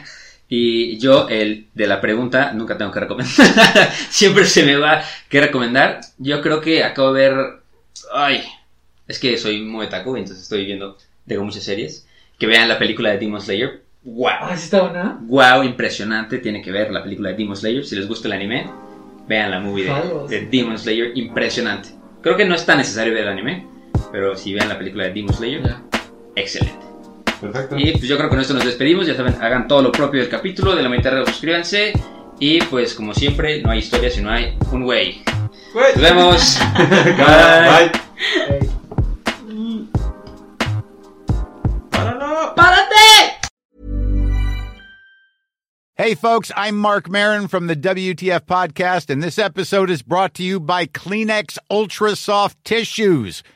Y 0.55 0.99
yo, 0.99 1.29
el 1.29 1.67
de 1.73 1.87
la 1.87 1.99
pregunta, 1.99 2.53
nunca 2.53 2.77
tengo 2.77 2.91
que 2.91 2.99
recomendar. 2.99 3.33
Siempre 4.09 4.45
se 4.45 4.63
me 4.63 4.75
va 4.75 5.01
que 5.27 5.41
recomendar. 5.41 6.01
Yo 6.19 6.41
creo 6.43 6.61
que 6.61 6.83
acabo 6.83 7.11
de 7.11 7.21
ver. 7.29 7.37
Ay, 8.13 8.43
es 9.07 9.17
que 9.17 9.35
soy 9.39 9.61
muy 9.63 9.87
otaku, 9.87 10.15
entonces 10.15 10.43
estoy 10.43 10.65
viendo. 10.65 10.95
Tengo 11.25 11.43
muchas 11.43 11.63
series. 11.63 12.05
Que 12.37 12.45
vean 12.45 12.67
la 12.69 12.77
película 12.77 13.09
de 13.09 13.17
Demon 13.17 13.41
Slayer. 13.41 13.81
¡Wow! 14.03 14.27
Ah, 14.41 14.55
sí 14.55 14.65
está 14.65 14.81
buena. 14.83 15.17
¡Wow! 15.21 15.63
Impresionante. 15.63 16.37
Tiene 16.37 16.61
que 16.61 16.71
ver 16.71 16.91
la 16.91 17.01
película 17.01 17.29
de 17.29 17.35
Demon 17.35 17.55
Slayer. 17.55 17.83
Si 17.83 17.95
les 17.95 18.07
gusta 18.07 18.27
el 18.27 18.33
anime, 18.33 18.69
vean 19.27 19.49
la 19.49 19.59
movie 19.59 19.85
de, 19.85 20.27
de 20.41 20.45
Demon 20.47 20.77
Slayer. 20.77 21.13
Impresionante. 21.17 21.89
Creo 22.21 22.35
que 22.37 22.45
no 22.45 22.53
es 22.53 22.63
tan 22.63 22.77
necesario 22.77 23.11
ver 23.13 23.23
el 23.23 23.29
anime. 23.29 23.65
Pero 24.11 24.35
si 24.35 24.53
vean 24.53 24.69
la 24.69 24.77
película 24.77 25.05
de 25.05 25.13
Demon 25.13 25.33
Slayer, 25.33 25.63
Ya. 25.63 25.81
excelente. 26.35 26.85
Perfecto. 27.43 27.77
Y 27.77 27.91
pues 27.91 28.03
yo 28.03 28.15
creo 28.15 28.29
que 28.29 28.35
con 28.35 28.39
esto 28.39 28.53
nos 28.53 28.63
despedimos. 28.63 29.05
Ya 29.05 29.15
saben, 29.15 29.35
hagan 29.41 29.67
todo 29.67 29.81
lo 29.81 29.91
propio 29.91 30.21
del 30.21 30.29
capítulo. 30.29 30.75
De 30.75 30.81
la 30.81 30.87
mitad 30.87 31.11
suscríbanse. 31.25 31.91
Y 32.39 32.61
pues 32.61 32.93
como 32.93 33.13
siempre, 33.13 33.61
no 33.61 33.71
hay 33.71 33.79
historia 33.79 34.09
si 34.09 34.21
no 34.21 34.31
hay 34.31 34.57
un 34.71 34.83
güey. 34.83 35.21
Nos 35.75 36.01
vemos. 36.01 36.57
Bye. 36.77 37.91
Ey. 38.49 38.69
¡Páralo! 41.91 42.53
Hey, 45.95 46.15
folks, 46.15 46.51
I'm 46.55 46.77
Mark 46.77 47.09
Marin 47.09 47.47
from 47.47 47.67
the 47.67 47.75
WTF 47.75 48.41
Podcast, 48.41 49.11
and 49.11 49.21
this 49.21 49.37
episode 49.37 49.91
is 49.91 50.01
brought 50.01 50.33
to 50.35 50.43
you 50.43 50.59
by 50.59 50.87
Kleenex 50.87 51.59
Ultra 51.69 52.15
Soft 52.15 52.57
Tissues, 52.63 53.43